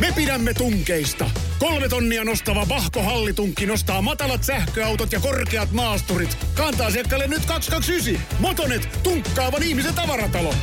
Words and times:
Me 0.00 0.12
pidämme 0.16 0.54
tunkeista. 0.54 1.30
Kolme 1.58 1.88
tonnia 1.88 2.24
nostava 2.24 2.68
Vahko 2.68 3.02
Hallitunkki 3.02 3.66
nostaa 3.66 4.02
matalat 4.02 4.44
sähköautot 4.44 5.12
ja 5.12 5.20
korkeat 5.20 5.72
maasturit. 5.72 6.38
Kantaa 6.54 6.86
asiakkaalle 6.86 7.26
nyt 7.26 7.44
229. 7.46 8.38
Motonet, 8.38 8.88
tunkkaavan 9.02 9.62
ihmisen 9.62 9.94
tavaratalo. 9.94 10.54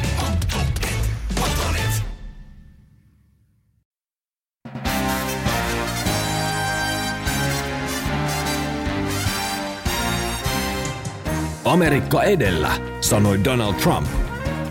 Amerikka 11.66 12.24
edellä, 12.24 12.72
sanoi 13.02 13.44
Donald 13.44 13.74
Trump. 13.74 14.08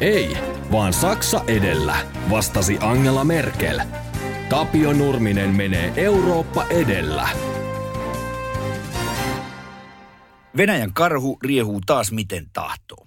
Ei, 0.01 0.37
vaan 0.73 0.93
Saksa 0.93 1.41
edellä, 1.47 1.97
vastasi 2.31 2.79
Angela 2.81 3.25
Merkel. 3.25 3.81
Tapio 4.49 4.93
Nurminen 4.93 5.57
menee 5.57 5.93
Eurooppa 5.97 6.67
edellä. 6.71 7.29
Venäjän 10.57 10.93
karhu 10.93 11.39
riehuu 11.43 11.81
taas 11.87 12.13
miten 12.13 12.47
tahtoo. 12.53 13.07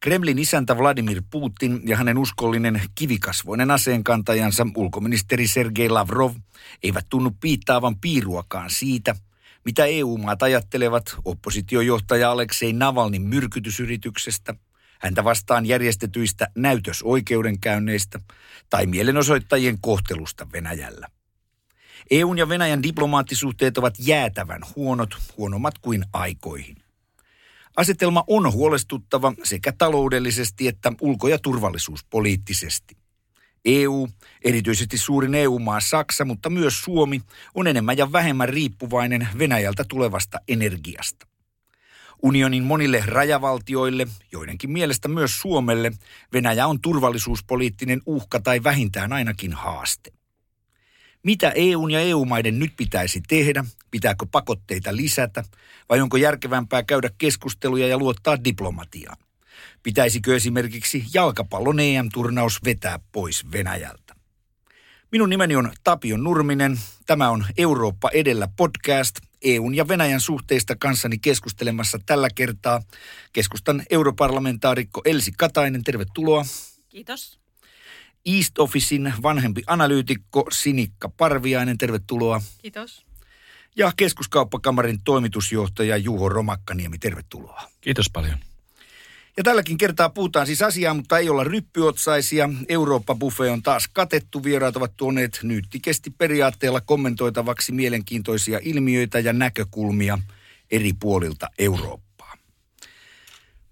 Kremlin 0.00 0.38
isäntä 0.38 0.78
Vladimir 0.78 1.22
Putin 1.30 1.80
ja 1.84 1.96
hänen 1.96 2.18
uskollinen 2.18 2.82
kivikasvoinen 2.94 3.70
aseenkantajansa 3.70 4.66
ulkoministeri 4.76 5.46
Sergei 5.46 5.88
Lavrov 5.88 6.34
eivät 6.82 7.06
tunnu 7.08 7.30
piittaavan 7.40 7.98
piiruakaan 8.00 8.70
siitä, 8.70 9.16
mitä 9.64 9.84
EU-maat 9.84 10.42
ajattelevat 10.42 11.16
oppositiojohtaja 11.24 12.30
Aleksei 12.30 12.72
Navalnin 12.72 13.22
myrkytysyrityksestä– 13.22 14.54
häntä 15.00 15.24
vastaan 15.24 15.66
järjestetyistä 15.66 16.48
näytösoikeudenkäynneistä 16.56 18.20
tai 18.70 18.86
mielenosoittajien 18.86 19.80
kohtelusta 19.80 20.46
Venäjällä. 20.52 21.08
EUn 22.10 22.38
ja 22.38 22.48
Venäjän 22.48 22.82
diplomaattisuhteet 22.82 23.78
ovat 23.78 23.94
jäätävän 23.98 24.62
huonot, 24.76 25.16
huonommat 25.36 25.78
kuin 25.78 26.04
aikoihin. 26.12 26.76
Asetelma 27.76 28.24
on 28.26 28.52
huolestuttava 28.52 29.32
sekä 29.42 29.72
taloudellisesti 29.72 30.68
että 30.68 30.92
ulko- 31.00 31.28
ja 31.28 31.38
turvallisuuspoliittisesti. 31.38 32.96
EU, 33.64 34.08
erityisesti 34.44 34.98
suurin 34.98 35.34
EU-maa 35.34 35.80
Saksa, 35.80 36.24
mutta 36.24 36.50
myös 36.50 36.80
Suomi, 36.80 37.20
on 37.54 37.66
enemmän 37.66 37.98
ja 37.98 38.12
vähemmän 38.12 38.48
riippuvainen 38.48 39.28
Venäjältä 39.38 39.84
tulevasta 39.88 40.38
energiasta. 40.48 41.29
Unionin 42.22 42.64
monille 42.64 43.02
rajavaltioille, 43.06 44.06
joidenkin 44.32 44.70
mielestä 44.70 45.08
myös 45.08 45.40
Suomelle, 45.40 45.92
Venäjä 46.32 46.66
on 46.66 46.80
turvallisuuspoliittinen 46.80 48.02
uhka 48.06 48.40
tai 48.40 48.64
vähintään 48.64 49.12
ainakin 49.12 49.52
haaste. 49.52 50.12
Mitä 51.22 51.50
EUn 51.54 51.90
ja 51.90 52.00
EU-maiden 52.00 52.58
nyt 52.58 52.72
pitäisi 52.76 53.20
tehdä? 53.28 53.64
Pitääkö 53.90 54.26
pakotteita 54.32 54.96
lisätä? 54.96 55.44
Vai 55.88 56.00
onko 56.00 56.16
järkevämpää 56.16 56.82
käydä 56.82 57.10
keskusteluja 57.18 57.88
ja 57.88 57.98
luottaa 57.98 58.44
diplomatiaan? 58.44 59.16
Pitäisikö 59.82 60.36
esimerkiksi 60.36 61.04
jalkapallon 61.14 61.80
EM-turnaus 61.80 62.64
vetää 62.64 62.98
pois 63.12 63.52
Venäjältä? 63.52 64.14
Minun 65.12 65.30
nimeni 65.30 65.56
on 65.56 65.72
Tapio 65.84 66.16
Nurminen. 66.16 66.80
Tämä 67.06 67.30
on 67.30 67.46
Eurooppa 67.56 68.10
edellä 68.12 68.48
podcast– 68.56 69.16
EUn 69.42 69.74
ja 69.74 69.88
Venäjän 69.88 70.20
suhteista 70.20 70.76
kanssani 70.76 71.18
keskustelemassa 71.18 71.98
tällä 72.06 72.28
kertaa 72.34 72.82
keskustan 73.32 73.82
europarlamentaarikko 73.90 75.02
Elsi 75.04 75.32
Katainen. 75.32 75.84
Tervetuloa. 75.84 76.44
Kiitos. 76.88 77.40
East 78.26 78.58
Officein 78.58 79.12
vanhempi 79.22 79.62
analyytikko 79.66 80.46
Sinikka 80.52 81.08
Parviainen. 81.08 81.78
Tervetuloa. 81.78 82.42
Kiitos. 82.58 83.06
Ja 83.76 83.92
keskuskauppakamarin 83.96 85.02
toimitusjohtaja 85.04 85.96
Juho 85.96 86.28
Romakkaniemi. 86.28 86.98
Tervetuloa. 86.98 87.62
Kiitos 87.80 88.10
paljon. 88.10 88.38
Ja 89.36 89.42
tälläkin 89.42 89.78
kertaa 89.78 90.08
puhutaan 90.08 90.46
siis 90.46 90.62
asiaa, 90.62 90.94
mutta 90.94 91.18
ei 91.18 91.28
olla 91.28 91.44
ryppyotsaisia. 91.44 92.48
Eurooppa-buffet 92.68 93.50
on 93.50 93.62
taas 93.62 93.88
katettu. 93.92 94.44
Vieraat 94.44 94.76
ovat 94.76 94.92
tuoneet 94.96 95.40
nyyttikesti 95.42 96.10
periaatteella 96.10 96.80
kommentoitavaksi 96.80 97.72
mielenkiintoisia 97.72 98.60
ilmiöitä 98.62 99.18
ja 99.18 99.32
näkökulmia 99.32 100.18
eri 100.70 100.92
puolilta 100.92 101.48
Eurooppaa. 101.58 102.34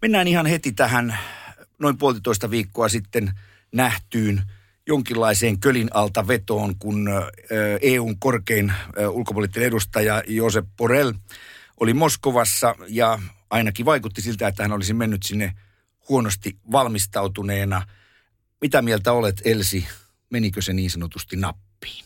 Mennään 0.03 0.29
ihan 0.29 0.47
heti 0.47 0.73
tähän 0.73 1.19
noin 1.79 1.99
puolitoista 1.99 2.51
viikkoa 2.51 2.89
sitten 2.89 3.31
nähtyyn 3.73 4.43
jonkinlaiseen 4.87 5.61
kölin 5.61 5.89
alta 5.95 6.29
vetoon, 6.29 6.75
kun 6.79 7.09
EUn 7.83 8.19
korkein 8.19 8.73
ulkopoliittinen 9.11 9.69
edustaja 9.69 10.23
Josep 10.27 10.67
Borrell 10.77 11.13
oli 11.81 11.95
Moskovassa 11.95 12.75
ja 12.89 13.19
ainakin 13.51 13.87
vaikutti 13.87 14.23
siltä, 14.23 14.49
että 14.49 14.63
hän 14.63 14.73
olisi 14.73 14.95
mennyt 14.95 15.23
sinne 15.23 15.55
huonosti 16.09 16.59
valmistautuneena. 16.73 17.83
Mitä 18.61 18.83
mieltä 18.83 19.13
olet, 19.13 19.43
Elsi? 19.45 19.89
Menikö 20.31 20.63
se 20.63 20.73
niin 20.73 20.91
sanotusti 20.91 21.37
nappiin? 21.37 22.05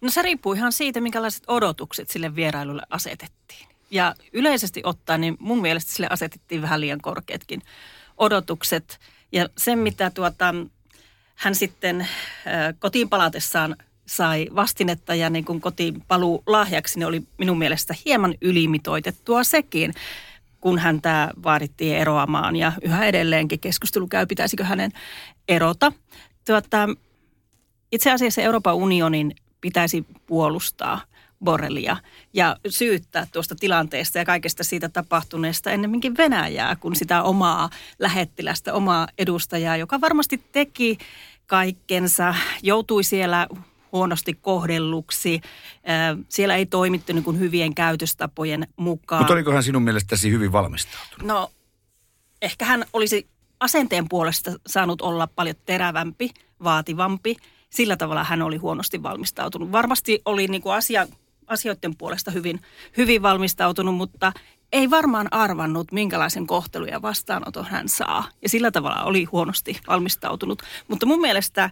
No 0.00 0.10
se 0.10 0.22
riippuu 0.22 0.52
ihan 0.52 0.72
siitä, 0.72 1.00
minkälaiset 1.00 1.42
odotukset 1.46 2.10
sille 2.10 2.34
vierailulle 2.34 2.82
asetettiin. 2.90 3.68
Ja 3.90 4.14
yleisesti 4.32 4.80
ottaen, 4.84 5.20
niin 5.20 5.36
mun 5.40 5.62
mielestä 5.62 5.92
sille 5.92 6.06
asetettiin 6.10 6.62
vähän 6.62 6.80
liian 6.80 7.00
korkeatkin 7.00 7.62
odotukset. 8.16 9.00
Ja 9.32 9.48
sen, 9.58 9.78
mitä 9.78 10.10
tuota, 10.10 10.54
hän 11.34 11.54
sitten 11.54 12.08
kotiin 12.78 13.08
palatessaan 13.08 13.76
sai 14.16 14.48
vastinetta 14.54 15.14
ja 15.14 15.30
niin 15.30 15.44
kotiin 15.60 16.02
paluu 16.08 16.42
lahjaksi, 16.46 16.98
niin 16.98 17.06
oli 17.06 17.22
minun 17.38 17.58
mielestä 17.58 17.94
hieman 18.04 18.34
ylimitoitettua 18.40 19.44
sekin, 19.44 19.94
kun 20.60 20.78
häntä 20.78 21.30
vaadittiin 21.42 21.96
eroamaan 21.96 22.56
ja 22.56 22.72
yhä 22.82 23.06
edelleenkin 23.06 23.60
keskustelu 23.60 24.06
käy, 24.06 24.26
pitäisikö 24.26 24.64
hänen 24.64 24.90
erota. 25.48 25.92
Tuota, 26.46 26.88
itse 27.92 28.12
asiassa 28.12 28.42
Euroopan 28.42 28.74
unionin 28.74 29.34
pitäisi 29.60 30.06
puolustaa 30.26 31.00
Borrelia 31.44 31.96
ja 32.32 32.56
syyttää 32.68 33.26
tuosta 33.32 33.54
tilanteesta 33.54 34.18
ja 34.18 34.24
kaikesta 34.24 34.64
siitä 34.64 34.88
tapahtuneesta 34.88 35.70
ennemminkin 35.70 36.16
Venäjää 36.16 36.76
kuin 36.76 36.96
sitä 36.96 37.22
omaa 37.22 37.70
lähettilästä, 37.98 38.74
omaa 38.74 39.08
edustajaa, 39.18 39.76
joka 39.76 40.00
varmasti 40.00 40.44
teki 40.52 40.98
kaikkensa, 41.46 42.34
joutui 42.62 43.04
siellä 43.04 43.46
huonosti 43.92 44.34
kohdelluksi. 44.34 45.40
Siellä 46.28 46.56
ei 46.56 46.66
toimittu 46.66 47.12
niin 47.12 47.24
kuin 47.24 47.38
hyvien 47.38 47.74
käytöstapojen 47.74 48.66
mukaan. 48.76 49.22
Mutta 49.22 49.34
oliko 49.34 49.52
hän 49.52 49.62
sinun 49.62 49.82
mielestäsi 49.82 50.30
hyvin 50.30 50.52
valmistautunut? 50.52 51.26
No, 51.26 51.50
ehkä 52.42 52.64
hän 52.64 52.84
olisi 52.92 53.26
asenteen 53.60 54.08
puolesta 54.08 54.52
saanut 54.66 55.00
olla 55.00 55.26
paljon 55.26 55.56
terävämpi, 55.66 56.30
vaativampi. 56.64 57.36
Sillä 57.70 57.96
tavalla 57.96 58.24
hän 58.24 58.42
oli 58.42 58.56
huonosti 58.56 59.02
valmistautunut. 59.02 59.72
Varmasti 59.72 60.22
oli 60.24 60.46
niin 60.46 60.62
kuin 60.62 60.74
asia, 60.74 61.06
asioiden 61.46 61.96
puolesta 61.96 62.30
hyvin, 62.30 62.60
hyvin 62.96 63.22
valmistautunut, 63.22 63.94
mutta 63.94 64.32
ei 64.72 64.90
varmaan 64.90 65.28
arvannut, 65.30 65.92
minkälaisen 65.92 66.46
kohtelun 66.46 66.88
ja 66.88 67.02
vastaanoton 67.02 67.64
hän 67.64 67.88
saa. 67.88 68.28
Ja 68.42 68.48
sillä 68.48 68.70
tavalla 68.70 69.02
oli 69.02 69.24
huonosti 69.24 69.80
valmistautunut. 69.88 70.62
Mutta 70.88 71.06
mun 71.06 71.20
mielestä 71.20 71.70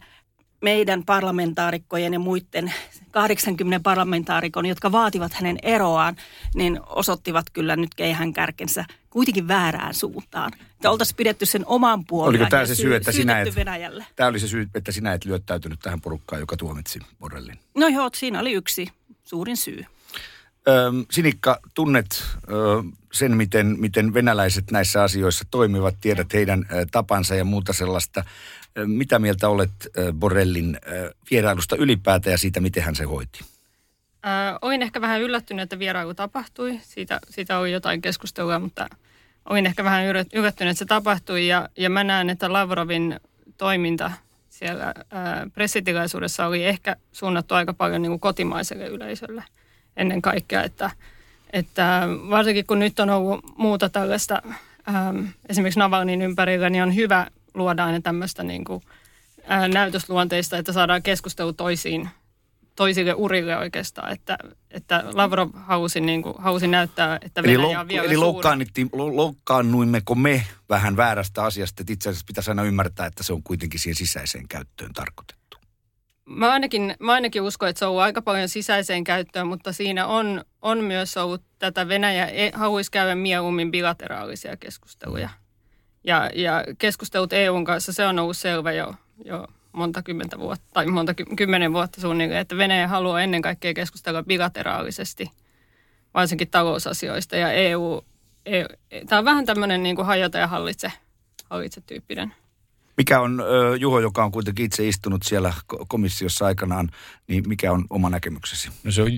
meidän 0.60 1.04
parlamentaarikkojen 1.04 2.12
ja 2.12 2.18
muiden 2.18 2.72
80 3.10 3.80
parlamentaarikon, 3.82 4.66
jotka 4.66 4.92
vaativat 4.92 5.32
hänen 5.32 5.58
eroaan, 5.62 6.16
niin 6.54 6.80
osoittivat 6.86 7.50
kyllä 7.52 7.76
nyt 7.76 7.94
keihän 7.94 8.32
kärkensä 8.32 8.84
kuitenkin 9.10 9.48
väärään 9.48 9.94
suuntaan. 9.94 10.52
Että 10.72 10.90
oltaisiin 10.90 11.16
pidetty 11.16 11.46
sen 11.46 11.66
oman 11.66 12.04
puolen 12.04 12.28
Oliko 12.28 12.46
tämä 12.50 12.66
se 12.66 12.74
syy, 12.74 12.94
että 12.94 13.12
sinä 13.12 13.40
et, 13.40 13.54
Venäjälle. 13.54 14.06
Tämä 14.16 14.28
oli 14.28 14.40
se 14.40 14.48
syy, 14.48 14.68
että 14.74 14.92
sinä 14.92 15.12
et 15.12 15.24
lyöttäytynyt 15.24 15.80
tähän 15.80 16.00
porukkaan, 16.00 16.40
joka 16.40 16.56
tuomitsi 16.56 16.98
Borrellin? 17.18 17.58
No 17.74 17.88
joo, 17.88 18.10
siinä 18.14 18.40
oli 18.40 18.52
yksi 18.52 18.88
suurin 19.24 19.56
syy. 19.56 19.84
Öm, 20.68 21.06
Sinikka, 21.10 21.60
tunnet 21.74 22.24
ö, 22.50 22.82
sen, 23.12 23.36
miten, 23.36 23.76
miten 23.78 24.14
venäläiset 24.14 24.70
näissä 24.70 25.02
asioissa 25.02 25.44
toimivat, 25.50 25.94
tiedät 26.00 26.32
heidän 26.32 26.66
ö, 26.72 26.86
tapansa 26.90 27.34
ja 27.34 27.44
muuta 27.44 27.72
sellaista. 27.72 28.24
Mitä 28.86 29.18
mieltä 29.18 29.48
olet 29.48 29.70
Borrellin 30.12 30.78
vierailusta 31.30 31.76
ylipäätään 31.76 32.32
ja 32.32 32.38
siitä, 32.38 32.60
miten 32.60 32.82
hän 32.82 32.94
se 32.94 33.04
hoiti? 33.04 33.40
Äh, 34.26 34.58
olin 34.62 34.82
ehkä 34.82 35.00
vähän 35.00 35.20
yllättynyt, 35.20 35.62
että 35.62 35.78
vierailu 35.78 36.14
tapahtui. 36.14 36.80
Siitä, 36.82 37.20
siitä 37.30 37.58
oli 37.58 37.72
jotain 37.72 38.02
keskustelua, 38.02 38.58
mutta 38.58 38.88
olin 39.48 39.66
ehkä 39.66 39.84
vähän 39.84 40.04
yllättynyt, 40.32 40.70
että 40.70 40.78
se 40.78 40.84
tapahtui. 40.84 41.48
Ja, 41.48 41.68
ja 41.76 41.90
mä 41.90 42.04
näen, 42.04 42.30
että 42.30 42.52
Lavrovin 42.52 43.20
toiminta 43.56 44.12
siellä 44.48 44.86
äh, 44.86 44.94
pressitilaisuudessa 45.52 46.46
oli 46.46 46.64
ehkä 46.64 46.96
suunnattu 47.12 47.54
aika 47.54 47.74
paljon 47.74 48.02
niin 48.02 48.10
kuin 48.10 48.20
kotimaiselle 48.20 48.86
yleisölle 48.86 49.44
ennen 49.96 50.22
kaikkea. 50.22 50.62
Että, 50.62 50.90
että 51.52 52.02
varsinkin 52.30 52.66
kun 52.66 52.78
nyt 52.78 53.00
on 53.00 53.10
ollut 53.10 53.44
muuta 53.56 53.88
tällaista, 53.88 54.42
ähm, 54.88 55.24
esimerkiksi 55.48 55.78
Navalnin 55.78 56.22
ympärillä, 56.22 56.70
niin 56.70 56.82
on 56.82 56.94
hyvä 56.94 57.26
luoda 57.54 57.84
aina 57.84 58.00
tämmöistä 58.00 58.42
niin 58.42 58.64
kuin 58.64 58.82
ää, 59.46 59.68
näytösluonteista, 59.68 60.58
että 60.58 60.72
saadaan 60.72 61.02
keskustelu 61.02 61.52
toisiin, 61.52 62.08
toisille 62.76 63.14
urille 63.14 63.56
oikeastaan. 63.56 64.12
Että, 64.12 64.38
että 64.70 65.04
Lavrov 65.12 65.50
halusi, 65.54 66.00
niin 66.00 66.22
kuin, 66.22 66.34
halusi 66.38 66.68
näyttää, 66.68 67.18
että 67.22 67.40
Eli, 67.40 67.58
Venäjä 67.58 67.80
on 67.80 67.88
vielä 67.88 68.04
eli 68.04 68.16
loukkaannuimmeko 68.92 70.14
me 70.14 70.46
vähän 70.68 70.96
väärästä 70.96 71.44
asiasta, 71.44 71.82
että 71.82 71.92
itse 71.92 72.08
asiassa 72.08 72.26
pitäisi 72.26 72.50
aina 72.50 72.62
ymmärtää, 72.62 73.06
että 73.06 73.22
se 73.22 73.32
on 73.32 73.42
kuitenkin 73.42 73.80
siihen 73.80 73.96
sisäiseen 73.96 74.48
käyttöön 74.48 74.92
tarkoitettu. 74.92 75.40
Mä 76.24 76.52
ainakin, 76.52 76.94
mä 77.00 77.12
ainakin 77.12 77.42
uskon, 77.42 77.68
että 77.68 77.78
se 77.78 77.84
on 77.84 77.88
ollut 77.90 78.02
aika 78.02 78.22
paljon 78.22 78.48
sisäiseen 78.48 79.04
käyttöön, 79.04 79.46
mutta 79.46 79.72
siinä 79.72 80.06
on, 80.06 80.44
on 80.62 80.84
myös 80.84 81.16
ollut 81.16 81.42
tätä 81.58 81.88
Venäjä 81.88 82.26
e- 82.26 82.52
haluaisi 82.54 82.90
käydä 82.90 83.14
mieluummin 83.14 83.70
bilateraalisia 83.70 84.56
keskusteluja. 84.56 85.28
Ja, 86.04 86.30
ja 86.34 86.64
keskustelut 86.78 87.32
EUn 87.32 87.64
kanssa, 87.64 87.92
se 87.92 88.06
on 88.06 88.18
ollut 88.18 88.36
selvä 88.36 88.72
jo, 88.72 88.94
jo 89.24 89.46
monta 89.72 90.02
kymmentä 90.02 90.38
vuotta, 90.38 90.66
tai 90.72 90.86
monta 90.86 91.14
ky- 91.14 91.24
kymmenen 91.36 91.72
vuotta 91.72 92.00
suunnilleen, 92.00 92.40
että 92.40 92.56
Venäjä 92.56 92.88
haluaa 92.88 93.22
ennen 93.22 93.42
kaikkea 93.42 93.74
keskustella 93.74 94.22
bilateraalisesti, 94.22 95.30
varsinkin 96.14 96.50
talousasioista. 96.50 97.36
Ja 97.36 97.52
EU, 97.52 98.04
EU 98.46 98.66
tämä 99.08 99.18
on 99.18 99.24
vähän 99.24 99.46
tämmöinen 99.46 99.82
niin 99.82 99.96
kuin 99.96 100.06
hajota 100.06 100.38
ja 100.38 100.46
hallitse, 100.46 100.92
hallitse 101.50 101.80
tyyppinen. 101.80 102.32
Mikä 102.96 103.20
on, 103.20 103.42
Juho, 103.78 104.00
joka 104.00 104.24
on 104.24 104.32
kuitenkin 104.32 104.66
itse 104.66 104.88
istunut 104.88 105.22
siellä 105.22 105.52
ko- 105.72 105.84
komissiossa 105.88 106.46
aikanaan, 106.46 106.90
niin 107.28 107.48
mikä 107.48 107.72
on 107.72 107.84
oma 107.90 108.10
näkemyksesi? 108.10 108.70
No 108.84 108.90
se 108.90 109.02
on 109.02 109.10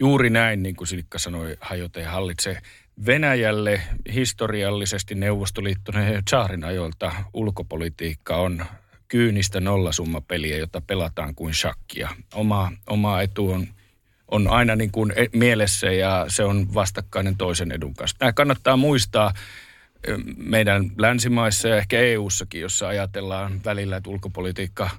juuri 0.00 0.30
näin, 0.30 0.62
niin 0.62 0.76
kuin 0.76 0.88
Sinikka 0.88 1.18
sanoi, 1.18 1.56
hajota 1.60 2.00
ja 2.00 2.10
hallitse. 2.10 2.60
Venäjälle 3.06 3.82
historiallisesti 4.14 5.14
Neuvostoliittoneen 5.14 6.14
ja 6.14 6.22
Tsaarin 6.22 6.64
ajoilta 6.64 7.12
ulkopolitiikka 7.34 8.36
on 8.36 8.64
kyynistä 9.08 9.60
nollasummapeliä, 9.60 10.56
jota 10.56 10.80
pelataan 10.80 11.34
kuin 11.34 11.54
shakkia. 11.54 12.08
Oma, 12.34 12.72
oma 12.86 13.22
etu 13.22 13.50
on, 13.50 13.66
on 14.28 14.48
aina 14.48 14.76
niin 14.76 14.90
kuin 14.90 15.12
e- 15.16 15.26
mielessä 15.32 15.92
ja 15.92 16.24
se 16.28 16.44
on 16.44 16.74
vastakkainen 16.74 17.36
toisen 17.36 17.72
edun 17.72 17.94
kanssa. 17.94 18.16
Tämä 18.18 18.32
kannattaa 18.32 18.76
muistaa 18.76 19.32
meidän 20.36 20.90
länsimaissa 20.98 21.68
ja 21.68 21.76
ehkä 21.76 22.00
EU-sakin, 22.00 22.60
jossa 22.60 22.88
ajatellaan 22.88 23.60
välillä, 23.64 23.96
että 23.96 24.10
ulkopolitiikka 24.10 24.90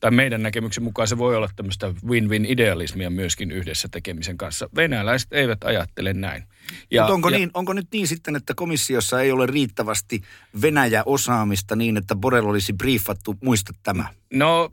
tai 0.00 0.10
meidän 0.10 0.42
näkemyksen 0.42 0.84
mukaan 0.84 1.08
se 1.08 1.18
voi 1.18 1.36
olla 1.36 1.50
tämmöistä 1.56 1.94
win-win-idealismia 2.06 3.10
myöskin 3.10 3.50
yhdessä 3.50 3.88
tekemisen 3.90 4.38
kanssa. 4.38 4.68
Venäläiset 4.76 5.32
eivät 5.32 5.64
ajattele 5.64 6.12
näin. 6.12 6.44
Ja, 6.90 7.02
Mutta 7.02 7.14
onko, 7.14 7.28
ja, 7.28 7.38
niin, 7.38 7.50
onko 7.54 7.72
nyt 7.72 7.86
niin 7.92 8.08
sitten, 8.08 8.36
että 8.36 8.54
komissiossa 8.54 9.20
ei 9.20 9.32
ole 9.32 9.46
riittävästi 9.46 10.22
Venäjä-osaamista 10.62 11.76
niin, 11.76 11.96
että 11.96 12.16
Borrell 12.16 12.48
olisi 12.48 12.72
briefattu, 12.72 13.36
muista 13.42 13.72
tämä? 13.82 14.04
No, 14.32 14.70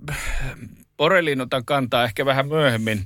Borrelliin 0.98 1.42
otan 1.42 1.66
kantaa 1.66 2.04
ehkä 2.04 2.26
vähän 2.26 2.48
myöhemmin, 2.48 3.04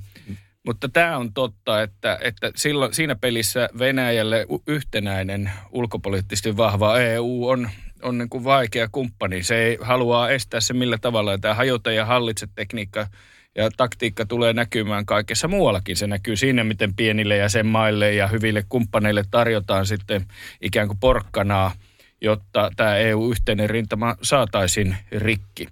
mutta 0.66 0.88
tämä 0.88 1.16
on 1.16 1.32
totta, 1.32 1.82
että, 1.82 2.18
että 2.22 2.52
silloin, 2.56 2.94
siinä 2.94 3.14
pelissä 3.14 3.68
Venäjälle 3.78 4.46
yhtenäinen 4.66 5.50
ulkopoliittisesti 5.70 6.56
vahva 6.56 6.98
EU 6.98 7.48
on, 7.48 7.70
on 8.02 8.18
niin 8.18 8.28
kuin 8.28 8.44
vaikea 8.44 8.88
kumppani. 8.92 9.42
Se 9.42 9.56
ei 9.56 9.78
halua 9.80 10.30
estää 10.30 10.60
se 10.60 10.74
millä 10.74 10.98
tavalla. 10.98 11.38
Tämä 11.38 11.54
hajota 11.54 11.92
ja 11.92 12.04
hallitse 12.04 12.48
tekniikka 12.54 13.06
ja 13.54 13.70
taktiikka 13.76 14.26
tulee 14.26 14.52
näkymään 14.52 15.06
kaikessa 15.06 15.48
muuallakin. 15.48 15.96
Se 15.96 16.06
näkyy 16.06 16.36
siinä, 16.36 16.64
miten 16.64 16.94
pienille 16.94 17.36
jäsenmaille 17.36 18.14
ja 18.14 18.26
hyville 18.26 18.64
kumppaneille 18.68 19.24
tarjotaan 19.30 19.86
sitten 19.86 20.26
ikään 20.60 20.88
kuin 20.88 20.98
porkkanaa, 21.00 21.72
jotta 22.20 22.70
tämä 22.76 22.96
EU-yhteinen 22.96 23.70
rintama 23.70 24.16
saataisiin 24.22 24.96
rikki. 25.12 25.68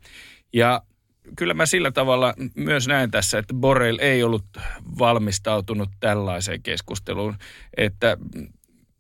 Ja 0.52 0.82
kyllä 1.36 1.54
mä 1.54 1.66
sillä 1.66 1.90
tavalla 1.90 2.34
myös 2.54 2.88
näen 2.88 3.10
tässä, 3.10 3.38
että 3.38 3.54
Borrell 3.54 3.98
ei 4.00 4.22
ollut 4.22 4.44
valmistautunut 4.98 5.88
tällaiseen 6.00 6.62
keskusteluun, 6.62 7.36
että 7.76 8.16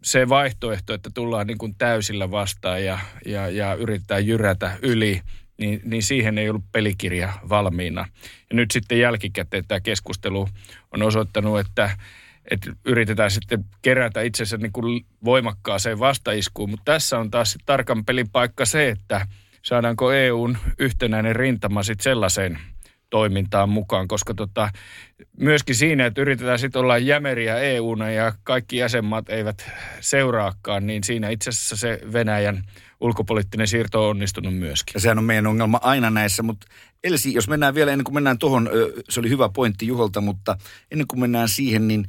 se 0.02 0.28
vaihtoehto, 0.28 0.94
että 0.94 1.10
tullaan 1.14 1.46
niin 1.46 1.58
kuin 1.58 1.74
täysillä 1.78 2.30
vastaan 2.30 2.84
ja, 2.84 2.98
ja, 3.26 3.48
ja 3.48 3.74
yrittää 3.74 4.18
jyrätä 4.18 4.78
yli, 4.82 5.20
niin, 5.58 5.80
niin 5.84 6.02
siihen 6.02 6.38
ei 6.38 6.50
ollut 6.50 6.72
pelikirja 6.72 7.32
valmiina. 7.48 8.06
Ja 8.50 8.56
nyt 8.56 8.70
sitten 8.70 8.98
jälkikäteen 8.98 9.64
tämä 9.68 9.80
keskustelu 9.80 10.48
on 10.92 11.02
osoittanut, 11.02 11.60
että, 11.60 11.90
että 12.50 12.72
yritetään 12.84 13.30
sitten 13.30 13.64
kerätä 13.82 14.22
itsensä 14.22 14.56
niin 14.56 14.72
kuin 14.72 15.06
voimakkaaseen 15.24 15.98
vastaiskuun, 15.98 16.70
mutta 16.70 16.92
tässä 16.92 17.18
on 17.18 17.30
taas 17.30 17.58
tarkan 17.66 18.04
pelin 18.04 18.30
paikka 18.30 18.64
se, 18.64 18.88
että 18.88 19.26
saadaanko 19.62 20.12
EUn 20.12 20.58
yhtenäinen 20.78 21.36
rintama 21.36 21.82
sitten 21.82 22.04
sellaiseen 22.04 22.58
toimintaan 23.10 23.68
mukaan, 23.68 24.08
koska 24.08 24.34
tota, 24.34 24.70
myöskin 25.40 25.74
siinä, 25.74 26.06
että 26.06 26.20
yritetään 26.20 26.58
sitten 26.58 26.80
olla 26.80 26.98
jämeriä 26.98 27.58
EUna 27.58 28.10
ja 28.10 28.32
kaikki 28.42 28.76
jäsenmaat 28.76 29.28
eivät 29.28 29.70
seuraakaan, 30.00 30.86
niin 30.86 31.04
siinä 31.04 31.28
itse 31.28 31.50
asiassa 31.50 31.76
se 31.76 32.00
Venäjän 32.12 32.62
ulkopoliittinen 33.00 33.68
siirto 33.68 34.04
on 34.04 34.10
onnistunut 34.10 34.56
myöskin. 34.56 34.92
Ja 34.94 35.00
sehän 35.00 35.18
on 35.18 35.24
meidän 35.24 35.46
ongelma 35.46 35.80
aina 35.82 36.10
näissä, 36.10 36.42
mutta 36.42 36.66
Elsi, 37.04 37.34
jos 37.34 37.48
mennään 37.48 37.74
vielä 37.74 37.92
ennen 37.92 38.04
kuin 38.04 38.14
mennään 38.14 38.38
tuohon, 38.38 38.70
se 39.08 39.20
oli 39.20 39.28
hyvä 39.28 39.48
pointti 39.48 39.86
Juholta, 39.86 40.20
mutta 40.20 40.56
ennen 40.90 41.06
kuin 41.06 41.20
mennään 41.20 41.48
siihen, 41.48 41.88
niin 41.88 42.06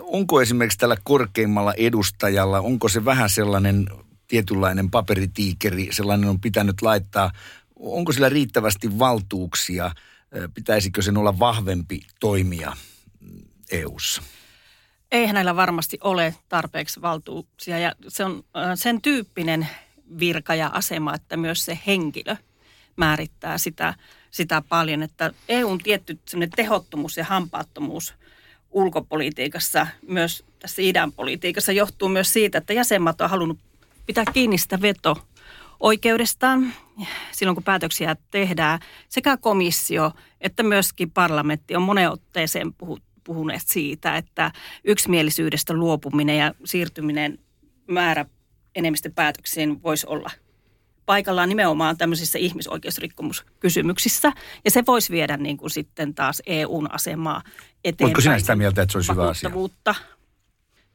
onko 0.00 0.42
esimerkiksi 0.42 0.78
tällä 0.78 0.96
korkeimmalla 1.04 1.74
edustajalla, 1.76 2.60
onko 2.60 2.88
se 2.88 3.04
vähän 3.04 3.30
sellainen 3.30 3.86
tietynlainen 4.28 4.90
paperitiikeri, 4.90 5.88
sellainen 5.90 6.30
on 6.30 6.40
pitänyt 6.40 6.82
laittaa, 6.82 7.30
onko 7.76 8.12
sillä 8.12 8.28
riittävästi 8.28 8.98
valtuuksia, 8.98 9.90
pitäisikö 10.54 11.02
sen 11.02 11.16
olla 11.16 11.38
vahvempi 11.38 12.00
toimija 12.20 12.76
EU:ssa? 13.70 14.22
Ei 15.12 15.26
hänellä 15.26 15.56
varmasti 15.56 15.98
ole 16.00 16.34
tarpeeksi 16.48 17.02
valtuuksia 17.02 17.78
ja 17.78 17.92
se 18.08 18.24
on 18.24 18.44
sen 18.74 19.02
tyyppinen 19.02 19.68
virka 20.18 20.54
ja 20.54 20.70
asema, 20.72 21.14
että 21.14 21.36
myös 21.36 21.64
se 21.64 21.78
henkilö 21.86 22.36
määrittää 22.96 23.58
sitä, 23.58 23.94
sitä 24.30 24.62
paljon, 24.68 25.02
että 25.02 25.32
EUn 25.48 25.78
tietty 25.78 26.18
tehottomuus 26.56 27.16
ja 27.16 27.24
hampaattomuus 27.24 28.14
ulkopolitiikassa, 28.70 29.86
myös 30.08 30.44
tässä 30.58 30.82
idän 30.82 31.12
politiikassa 31.12 31.72
johtuu 31.72 32.08
myös 32.08 32.32
siitä, 32.32 32.58
että 32.58 32.72
jäsenmaat 32.72 33.20
on 33.20 33.30
halunnut 33.30 33.58
pitää 34.06 34.24
kiinni 34.32 34.58
sitä 34.58 34.82
veto 34.82 35.26
oikeudestaan 35.80 36.72
silloin, 37.32 37.56
kun 37.56 37.64
päätöksiä 37.64 38.16
tehdään. 38.30 38.80
Sekä 39.08 39.36
komissio 39.36 40.12
että 40.40 40.62
myöskin 40.62 41.10
parlamentti 41.10 41.76
on 41.76 41.82
moneen 41.82 42.10
otteeseen 42.10 42.74
puhuneet 43.24 43.62
siitä, 43.66 44.16
että 44.16 44.52
yksimielisyydestä 44.84 45.74
luopuminen 45.74 46.38
ja 46.38 46.54
siirtyminen 46.64 47.38
määrä 47.86 48.26
enemmistöpäätöksiin 48.74 49.82
voisi 49.82 50.06
olla 50.06 50.30
paikallaan 51.06 51.48
nimenomaan 51.48 51.96
tämmöisissä 51.96 52.38
ihmisoikeusrikkomuskysymyksissä. 52.38 54.32
Ja 54.64 54.70
se 54.70 54.82
voisi 54.86 55.12
viedä 55.12 55.36
niin 55.36 55.56
kuin 55.56 55.70
sitten 55.70 56.14
taas 56.14 56.42
EUn 56.46 56.94
asemaa 56.94 57.42
eteenpäin. 57.84 58.06
Oletko 58.06 58.20
sinä 58.20 58.38
sitä 58.38 58.56
mieltä, 58.56 58.82
että 58.82 58.92
se 58.92 58.98
olisi 58.98 59.12
hyvä 59.12 59.28
asia? 59.28 59.50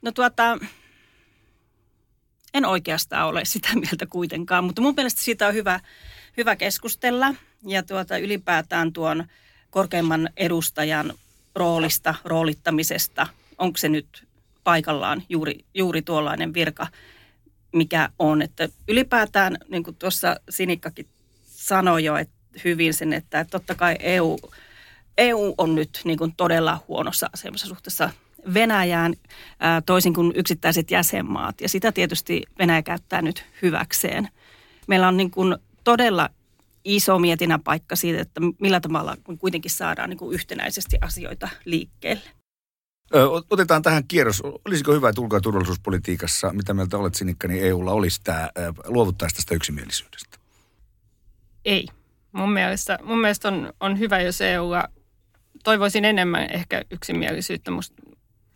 No 0.01 0.11
tuota, 0.11 0.57
en 2.53 2.65
oikeastaan 2.65 3.27
ole 3.27 3.45
sitä 3.53 3.69
mieltä 3.73 4.05
kuitenkaan, 4.05 4.63
mutta 4.63 4.81
mun 4.81 4.93
mielestä 4.97 5.21
siitä 5.21 5.47
on 5.47 5.53
hyvä, 5.53 5.79
hyvä 6.37 6.55
keskustella. 6.55 7.35
Ja 7.67 7.83
tuota, 7.83 8.17
ylipäätään 8.17 8.93
tuon 8.93 9.25
korkeimman 9.69 10.29
edustajan 10.37 11.13
roolista, 11.55 12.15
roolittamisesta, 12.25 13.27
onko 13.57 13.77
se 13.77 13.89
nyt 13.89 14.27
paikallaan 14.63 15.23
juuri, 15.29 15.65
juuri 15.73 16.01
tuollainen 16.01 16.53
virka, 16.53 16.87
mikä 17.73 18.09
on. 18.19 18.41
Että 18.41 18.69
ylipäätään, 18.87 19.57
niin 19.69 19.83
kuin 19.83 19.95
tuossa 19.95 20.35
Sinikkakin 20.49 21.07
sanoi 21.43 22.03
jo 22.03 22.15
että 22.15 22.39
hyvin 22.63 22.93
sen, 22.93 23.13
että 23.13 23.45
totta 23.45 23.75
kai 23.75 23.95
EU, 23.99 24.39
EU 25.17 25.55
on 25.57 25.75
nyt 25.75 26.01
niin 26.03 26.17
kuin 26.17 26.33
todella 26.37 26.83
huonossa 26.87 27.29
asemassa 27.33 27.67
suhteessa 27.67 28.09
Venäjään 28.53 29.13
toisin 29.85 30.13
kuin 30.13 30.31
yksittäiset 30.35 30.91
jäsenmaat. 30.91 31.61
Ja 31.61 31.69
sitä 31.69 31.91
tietysti 31.91 32.43
Venäjä 32.59 32.81
käyttää 32.81 33.21
nyt 33.21 33.45
hyväkseen. 33.61 34.29
Meillä 34.87 35.07
on 35.07 35.17
niin 35.17 35.31
kuin 35.31 35.57
todella 35.83 36.29
iso 36.83 37.19
mietinä 37.19 37.59
paikka 37.59 37.95
siitä, 37.95 38.21
että 38.21 38.41
millä 38.59 38.79
tavalla 38.79 39.17
kuitenkin 39.39 39.71
saadaan 39.71 40.09
niin 40.09 40.17
kuin 40.17 40.33
yhtenäisesti 40.33 40.97
asioita 41.01 41.49
liikkeelle. 41.65 42.29
Otetaan 43.49 43.81
tähän 43.81 44.03
kierros. 44.07 44.41
Olisiko 44.65 44.93
hyvä, 44.93 45.09
että 45.09 45.21
ulko- 45.21 45.35
ja 45.35 45.41
turvallisuuspolitiikassa, 45.41 46.53
mitä 46.53 46.73
mieltä 46.73 46.97
olet 46.97 47.15
Sinikka, 47.15 47.47
niin 47.47 47.63
EUlla 47.63 47.91
olisi 47.91 48.21
tämä, 48.23 48.49
luovuttaisi 48.85 49.35
tästä 49.35 49.55
yksimielisyydestä? 49.55 50.37
Ei. 51.65 51.87
Mun 52.31 52.51
mielestä, 52.51 52.99
mun 53.03 53.19
mielestä 53.19 53.47
on, 53.47 53.73
on 53.79 53.99
hyvä, 53.99 54.21
jos 54.21 54.41
EUlla 54.41 54.87
toivoisin 55.63 56.05
enemmän 56.05 56.47
ehkä 56.53 56.83
yksimielisyyttä. 56.91 57.71
Musta 57.71 57.95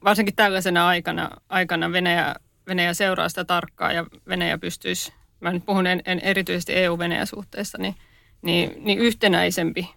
varsinkin 0.03 0.35
tällaisena 0.35 0.87
aikana, 0.87 1.29
aikana 1.49 1.91
Venäjä, 1.91 2.35
Venäjä 2.67 2.93
seuraa 2.93 3.29
sitä 3.29 3.45
tarkkaan 3.45 3.95
ja 3.95 4.05
Venäjä 4.27 4.57
pystyisi, 4.57 5.13
mä 5.39 5.53
nyt 5.53 5.65
puhun 5.65 5.87
en, 5.87 6.01
en 6.05 6.19
erityisesti 6.19 6.73
EU-Venäjä-suhteesta, 6.75 7.77
niin 7.77 7.95
niin, 8.43 8.85
niin 8.85 8.99
yhtenäisempi. 8.99 9.89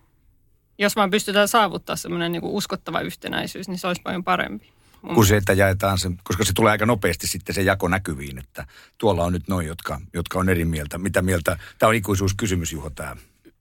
Jos 0.78 0.96
vaan 0.96 1.10
pystytään 1.10 1.48
saavuttaa 1.48 1.96
semmoinen 1.96 2.32
niin 2.32 2.44
uskottava 2.44 3.00
yhtenäisyys, 3.00 3.68
niin 3.68 3.78
se 3.78 3.86
olisi 3.86 4.02
paljon 4.02 4.24
parempi. 4.24 4.72
Kun 5.14 5.26
se, 5.26 5.36
että 5.36 5.52
jaetaan 5.52 5.98
se, 5.98 6.10
koska 6.24 6.44
se 6.44 6.52
tulee 6.52 6.70
aika 6.70 6.86
nopeasti 6.86 7.26
sitten 7.26 7.54
se 7.54 7.62
jako 7.62 7.88
näkyviin, 7.88 8.38
että 8.38 8.66
tuolla 8.98 9.24
on 9.24 9.32
nyt 9.32 9.48
noin, 9.48 9.66
jotka, 9.66 10.00
jotka 10.12 10.38
on 10.38 10.48
eri 10.48 10.64
mieltä. 10.64 10.98
Mitä 10.98 11.22
mieltä? 11.22 11.58
Tämä 11.78 11.88
on 11.88 11.94
ikuisuuskysymys, 11.94 12.72
Juho, 12.72 12.90
tämä. 12.90 13.16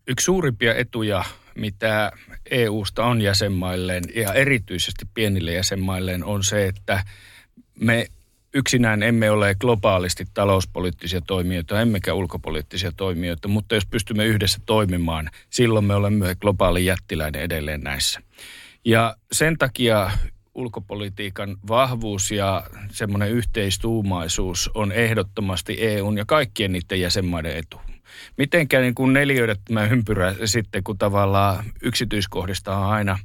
Yksi 0.08 0.24
suurimpia 0.24 0.76
etuja, 0.76 1.24
mitä 1.56 2.12
EUsta 2.52 3.06
on 3.06 3.22
jäsenmailleen 3.22 4.04
ja 4.16 4.34
erityisesti 4.34 5.06
pienille 5.14 5.54
jäsenmailleen 5.54 6.24
on 6.24 6.44
se, 6.44 6.68
että 6.68 7.04
me 7.80 8.08
yksinään 8.54 9.04
emme 9.04 9.32
ole 9.32 9.56
globaalisti 9.56 10.26
talouspoliittisia 10.34 11.22
toimijoita, 11.22 11.82
emmekä 11.82 12.14
ulkopoliittisia 12.14 12.92
toimijoita, 12.92 13.48
mutta 13.48 13.76
jos 13.76 13.86
pystymme 13.86 14.26
yhdessä 14.26 14.60
toimimaan, 14.66 15.30
silloin 15.50 15.86
me 15.86 15.96
olemme 15.96 16.36
globaali 16.36 16.86
jättiläinen 16.86 17.42
edelleen 17.42 17.82
näissä. 17.82 18.22
Ja 18.86 19.16
sen 19.32 19.58
takia 19.58 20.12
ulkopolitiikan 20.54 21.58
vahvuus 21.68 22.32
ja 22.32 22.64
semmoinen 22.92 23.32
yhteistuumaisuus 23.32 24.72
on 24.74 24.92
ehdottomasti 24.92 25.78
EUn 25.80 26.18
ja 26.18 26.26
kaikkien 26.26 26.72
niiden 26.72 27.02
jäsenmaiden 27.02 27.58
etu. 27.58 27.82
Mitenkään 28.38 28.84
niin 28.84 28.96
kuin 28.96 29.14
neljöidä 29.14 29.56
tämä 29.66 29.86
ympyrä 29.86 30.36
sitten, 30.46 30.84
kun 30.84 30.98
tavallaan 30.98 31.66
yksityiskohdista 31.82 32.78
on 32.78 32.90
aina 32.90 33.20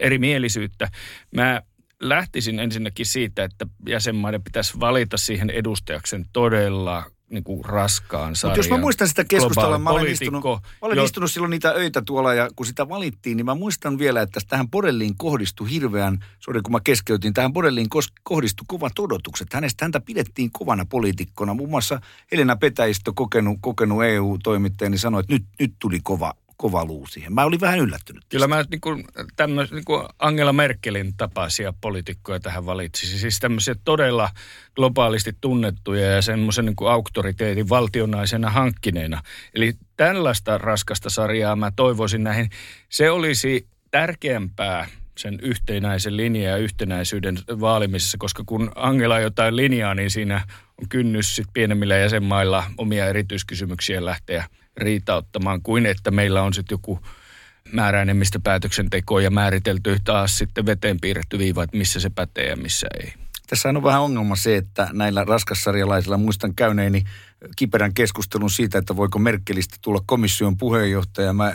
erimielisyyttä. 0.00 0.88
Mä 1.34 1.62
lähtisin 2.00 2.58
ensinnäkin 2.58 3.06
siitä, 3.06 3.44
että 3.44 3.66
jäsenmaiden 3.88 4.42
pitäisi 4.42 4.80
valita 4.80 5.16
siihen 5.16 5.50
edustajaksen 5.50 6.24
todella 6.32 7.10
niin 7.30 7.44
kuin 7.44 7.64
raskaan 7.64 8.36
sarjan. 8.36 8.52
Mutta 8.52 8.58
jos 8.58 8.70
mä 8.70 8.82
muistan 8.82 9.08
sitä 9.08 9.24
keskustelua, 9.24 9.78
mä 9.78 9.90
olen, 9.90 10.06
istunut, 10.06 10.44
mä 10.44 10.58
olen 10.82 10.96
jo... 10.96 11.04
istunut 11.04 11.30
silloin 11.30 11.50
niitä 11.50 11.70
öitä 11.70 12.02
tuolla 12.02 12.34
ja 12.34 12.48
kun 12.56 12.66
sitä 12.66 12.88
valittiin, 12.88 13.36
niin 13.36 13.46
mä 13.46 13.54
muistan 13.54 13.98
vielä, 13.98 14.22
että 14.22 14.40
tähän 14.48 14.70
Borelliin 14.70 15.16
kohdistui 15.16 15.70
hirveän, 15.70 16.24
sori 16.40 16.62
kun 16.62 16.72
mä 16.72 16.80
keskeytin, 16.84 17.34
tähän 17.34 17.52
Borelliin 17.52 17.88
kohdistui 18.22 18.64
kovat 18.68 18.98
odotukset. 18.98 19.52
Hänestä 19.52 19.84
häntä 19.84 20.00
pidettiin 20.00 20.50
kovana 20.52 20.86
poliitikkona. 20.86 21.54
Muun 21.54 21.70
muassa 21.70 22.00
Helena 22.32 22.56
Petäistö, 22.56 23.12
kokenut, 23.14 23.58
kokenut 23.60 24.04
EU-toimittaja, 24.04 24.90
niin 24.90 24.98
sanoi, 24.98 25.20
että 25.20 25.32
nyt, 25.32 25.44
nyt 25.60 25.74
tuli 25.78 26.00
kova, 26.02 26.34
kova 26.56 26.84
luu 26.84 27.06
siihen. 27.06 27.32
Mä 27.32 27.44
olin 27.44 27.60
vähän 27.60 27.78
yllättynyt. 27.78 28.20
Tästä. 28.20 28.30
Kyllä 28.30 28.48
mä 28.48 28.64
niin 28.70 28.80
kuin, 28.80 29.04
tämmöis, 29.36 29.72
niin 29.72 29.84
kuin 29.84 30.06
Angela 30.18 30.52
Merkelin 30.52 31.16
tapaisia 31.16 31.74
poliitikkoja 31.80 32.40
tähän 32.40 32.66
valitsisin. 32.66 33.18
Siis 33.18 33.40
tämmöisiä 33.40 33.74
todella 33.84 34.30
globaalisti 34.74 35.32
tunnettuja 35.40 36.10
ja 36.10 36.22
semmoisen 36.22 36.64
niin 36.64 36.76
kuin 36.76 36.90
auktoriteetin 36.90 37.68
valtionaisena 37.68 38.50
hankkineena. 38.50 39.22
Eli 39.54 39.72
tällaista 39.96 40.58
raskasta 40.58 41.10
sarjaa 41.10 41.56
mä 41.56 41.72
toivoisin 41.76 42.24
näihin. 42.24 42.50
Se 42.88 43.10
olisi 43.10 43.66
tärkeämpää 43.90 44.86
sen 45.18 45.38
yhtenäisen 45.42 46.16
linjan 46.16 46.50
ja 46.50 46.56
yhtenäisyyden 46.56 47.38
vaalimisessa, 47.60 48.18
koska 48.18 48.42
kun 48.46 48.72
Angela 48.74 49.20
jotain 49.20 49.56
linjaa, 49.56 49.94
niin 49.94 50.10
siinä 50.10 50.46
on 50.82 50.88
kynnys 50.88 51.36
sit 51.36 51.46
pienemmillä 51.52 51.96
jäsenmailla 51.96 52.64
omia 52.78 53.06
erityiskysymyksiä 53.06 54.04
lähteä– 54.04 54.44
riitauttamaan, 54.76 55.62
kuin 55.62 55.86
että 55.86 56.10
meillä 56.10 56.42
on 56.42 56.54
sitten 56.54 56.74
joku 56.74 57.00
määräenemmistä 57.72 58.40
päätöksentekoa 58.40 59.22
ja 59.22 59.30
määritelty 59.30 59.96
taas 60.04 60.38
sitten 60.38 60.66
veteen 60.66 61.00
piirretty 61.00 61.38
viiva, 61.38 61.62
että 61.62 61.76
missä 61.76 62.00
se 62.00 62.10
pätee 62.10 62.48
ja 62.48 62.56
missä 62.56 62.86
ei. 63.00 63.12
Tässä 63.46 63.68
on 63.68 63.82
vähän 63.82 64.02
ongelma 64.02 64.36
se, 64.36 64.56
että 64.56 64.88
näillä 64.92 65.24
raskassarjalaisilla 65.24 66.16
muistan 66.16 66.54
käyneeni 66.54 67.04
kiperän 67.56 67.94
keskustelun 67.94 68.50
siitä, 68.50 68.78
että 68.78 68.96
voiko 68.96 69.18
Merkelistä 69.18 69.76
tulla 69.82 70.00
komission 70.06 70.56
puheenjohtaja. 70.56 71.32
Mä 71.32 71.52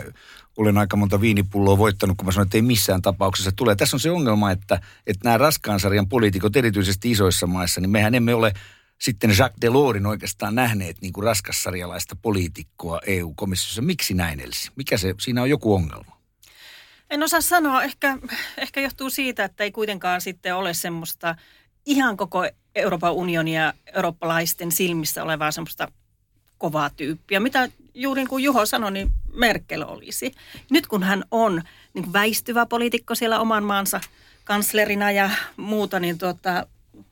olen 0.57 0.77
aika 0.77 0.97
monta 0.97 1.21
viinipulloa 1.21 1.77
voittanut, 1.77 2.17
kun 2.17 2.25
mä 2.25 2.31
sanoin, 2.31 2.45
että 2.45 2.57
ei 2.57 2.61
missään 2.61 3.01
tapauksessa 3.01 3.51
tule. 3.51 3.75
Tässä 3.75 3.95
on 3.95 3.99
se 3.99 4.11
ongelma, 4.11 4.51
että, 4.51 4.81
että 5.07 5.21
nämä 5.23 5.37
raskaan 5.37 5.79
sarjan 5.79 6.09
poliitikot, 6.09 6.55
erityisesti 6.55 7.11
isoissa 7.11 7.47
maissa, 7.47 7.81
niin 7.81 7.89
mehän 7.89 8.15
emme 8.15 8.33
ole 8.33 8.53
sitten 8.99 9.29
Jacques 9.29 9.61
Delorsin 9.61 10.05
oikeastaan 10.05 10.55
nähneet 10.55 11.01
niin 11.01 11.13
kuin 11.13 11.23
raskassarjalaista 11.23 12.15
poliitikkoa 12.21 12.99
EU-komissiossa. 13.05 13.81
Miksi 13.81 14.13
näin, 14.13 14.39
Elsi? 14.39 14.71
Mikä 14.75 14.97
se, 14.97 15.15
siinä 15.19 15.41
on 15.41 15.49
joku 15.49 15.73
ongelma? 15.73 16.19
En 17.09 17.23
osaa 17.23 17.41
sanoa. 17.41 17.83
Ehkä, 17.83 18.17
ehkä 18.57 18.81
johtuu 18.81 19.09
siitä, 19.09 19.43
että 19.43 19.63
ei 19.63 19.71
kuitenkaan 19.71 20.21
sitten 20.21 20.55
ole 20.55 20.73
semmoista 20.73 21.35
ihan 21.85 22.17
koko 22.17 22.49
Euroopan 22.75 23.13
unionia 23.13 23.73
eurooppalaisten 23.95 24.71
silmissä 24.71 25.23
olevaa 25.23 25.51
semmoista 25.51 25.91
kovaa 26.57 26.89
tyyppiä. 26.89 27.39
Mitä 27.39 27.69
juuri 27.93 28.21
niin 28.21 28.27
kuin 28.27 28.43
Juho 28.43 28.65
sanoi, 28.65 28.91
niin 28.91 29.11
Merkel 29.33 29.85
olisi. 29.87 30.31
Nyt 30.71 30.87
kun 30.87 31.03
hän 31.03 31.23
on 31.31 31.61
niin 31.93 32.03
kuin 32.03 32.13
väistyvä 32.13 32.65
poliitikko 32.65 33.15
siellä 33.15 33.39
oman 33.39 33.63
maansa 33.63 34.01
kanslerina 34.43 35.11
ja 35.11 35.29
muuta, 35.57 35.99
niin 35.99 36.17
tuota, 36.17 36.67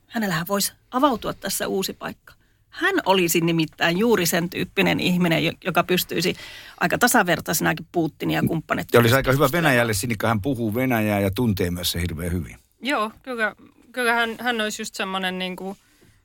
hänellähän 0.06 0.46
voisi 0.48 0.72
avautua 0.90 1.34
tässä 1.34 1.68
uusi 1.68 1.92
paikka. 1.92 2.34
Hän 2.70 2.94
olisi 3.06 3.40
nimittäin 3.40 3.98
juuri 3.98 4.26
sen 4.26 4.50
tyyppinen 4.50 5.00
ihminen, 5.00 5.42
joka 5.64 5.84
pystyisi 5.84 6.36
aika 6.80 6.98
tasavertaisinakin 6.98 7.86
Putinin 7.92 8.34
ja 8.34 8.42
kumppanit. 8.42 8.88
Ja 8.92 9.00
olisi 9.00 9.14
aika 9.14 9.32
hyvä 9.32 9.48
Venäjälle, 9.52 9.94
Sinikka 9.94 10.28
hän 10.28 10.40
puhuu 10.40 10.74
Venäjää 10.74 11.20
ja 11.20 11.30
tuntee 11.30 11.70
myös 11.70 11.92
se 11.92 12.00
hirveän 12.00 12.32
hyvin. 12.32 12.56
Joo, 12.80 13.10
kyllä, 13.22 13.56
kyllä 13.92 14.12
hän, 14.12 14.36
hän 14.40 14.60
olisi 14.60 14.82
just 14.82 14.94
semmoinen 14.94 15.38
niin 15.38 15.56
kuin 15.56 15.76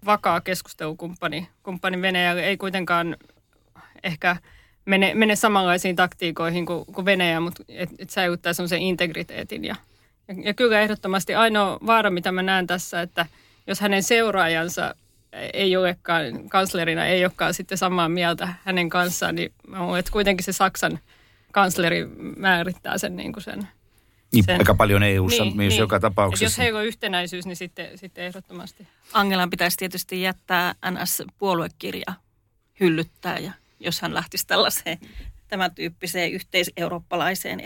vakaa 0.05 0.41
keskustelukumppani 0.41 1.48
kumppani 1.63 2.01
Venäjälle. 2.01 2.46
Ei 2.46 2.58
kuitenkaan 2.58 3.17
ehkä 4.03 4.38
mene, 4.86 5.13
mene 5.13 5.36
samanlaisiin 5.36 5.96
taktiikoihin 5.96 6.65
kuin, 6.65 6.86
kuin 6.86 7.05
Venäjä, 7.05 7.39
mutta 7.39 7.63
et, 7.67 7.89
et 8.00 8.10
säilyttää 8.10 8.53
semmoisen 8.53 8.82
integriteetin. 8.82 9.65
Ja, 9.65 9.75
ja, 10.27 10.36
ja 10.43 10.53
kyllä 10.53 10.82
ehdottomasti 10.82 11.36
ainoa 11.36 11.79
vaara, 11.86 12.10
mitä 12.10 12.32
mä 12.32 12.43
näen 12.43 12.67
tässä, 12.67 13.01
että– 13.01 13.25
jos 13.67 13.82
hänen 13.82 14.03
seuraajansa 14.03 14.96
ei 15.53 15.77
olekaan, 15.77 16.50
kanslerina 16.50 17.05
ei 17.05 17.25
olekaan 17.25 17.53
sitten 17.53 17.77
samaa 17.77 18.10
mieltä 18.10 18.53
hänen 18.63 18.89
kanssaan, 18.89 19.36
niin 19.36 19.53
mä 19.67 19.84
luulen, 19.84 20.00
että 20.00 20.12
kuitenkin 20.12 20.43
se 20.43 20.51
Saksan 20.51 21.00
kansleri 21.51 22.05
määrittää 22.38 22.98
sen, 22.98 23.15
niin 23.15 23.34
kuin 23.34 23.43
sen 23.43 23.67
niin, 24.34 24.43
sen. 24.43 24.60
aika 24.60 24.75
paljon 24.75 25.03
EU-ssa 25.03 25.43
niin, 25.43 25.58
myös 25.58 25.74
niin. 25.74 25.79
joka 25.79 26.00
tapauksessa. 26.00 26.46
Et 26.46 26.51
jos 26.51 26.58
heillä 26.58 26.79
on 26.79 26.86
yhtenäisyys, 26.86 27.46
niin 27.46 27.55
sitten, 27.55 27.98
sitten 27.98 28.24
ehdottomasti. 28.24 28.88
Angelan 29.13 29.50
pitäisi 29.50 29.77
tietysti 29.77 30.22
jättää 30.22 30.75
NS-puoluekirja 30.91 32.13
hyllyttää, 32.79 33.39
ja 33.39 33.51
jos 33.79 34.01
hän 34.01 34.13
lähtisi 34.13 34.48
tällaiseen 34.48 35.00
tämän 35.48 35.75
tyyppiseen 35.75 36.32
yhteiseurooppalaiseen 36.32 37.60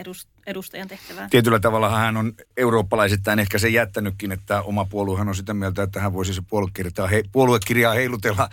edustajan 0.48 0.88
tehtävään. 0.88 1.30
Tietyllä 1.30 1.60
tavalla 1.60 1.90
hän 1.90 2.18
on 2.18 2.34
eurooppalaisittain 2.58 3.40
ehkä 3.40 3.58
se 3.58 3.70
jättänytkin, 3.70 4.32
että 4.32 4.62
oma 4.62 4.86
puoluehan 4.86 5.28
on 5.28 5.36
sitä 5.36 5.54
mieltä, 5.54 5.84
että 5.84 6.02
hän 6.02 6.14
voisi 6.14 6.34
se 6.34 6.42
puoluekirjaa, 6.50 7.08
he, 7.08 7.24
puoluekirjaa 7.32 7.94
heilutella 7.94 8.50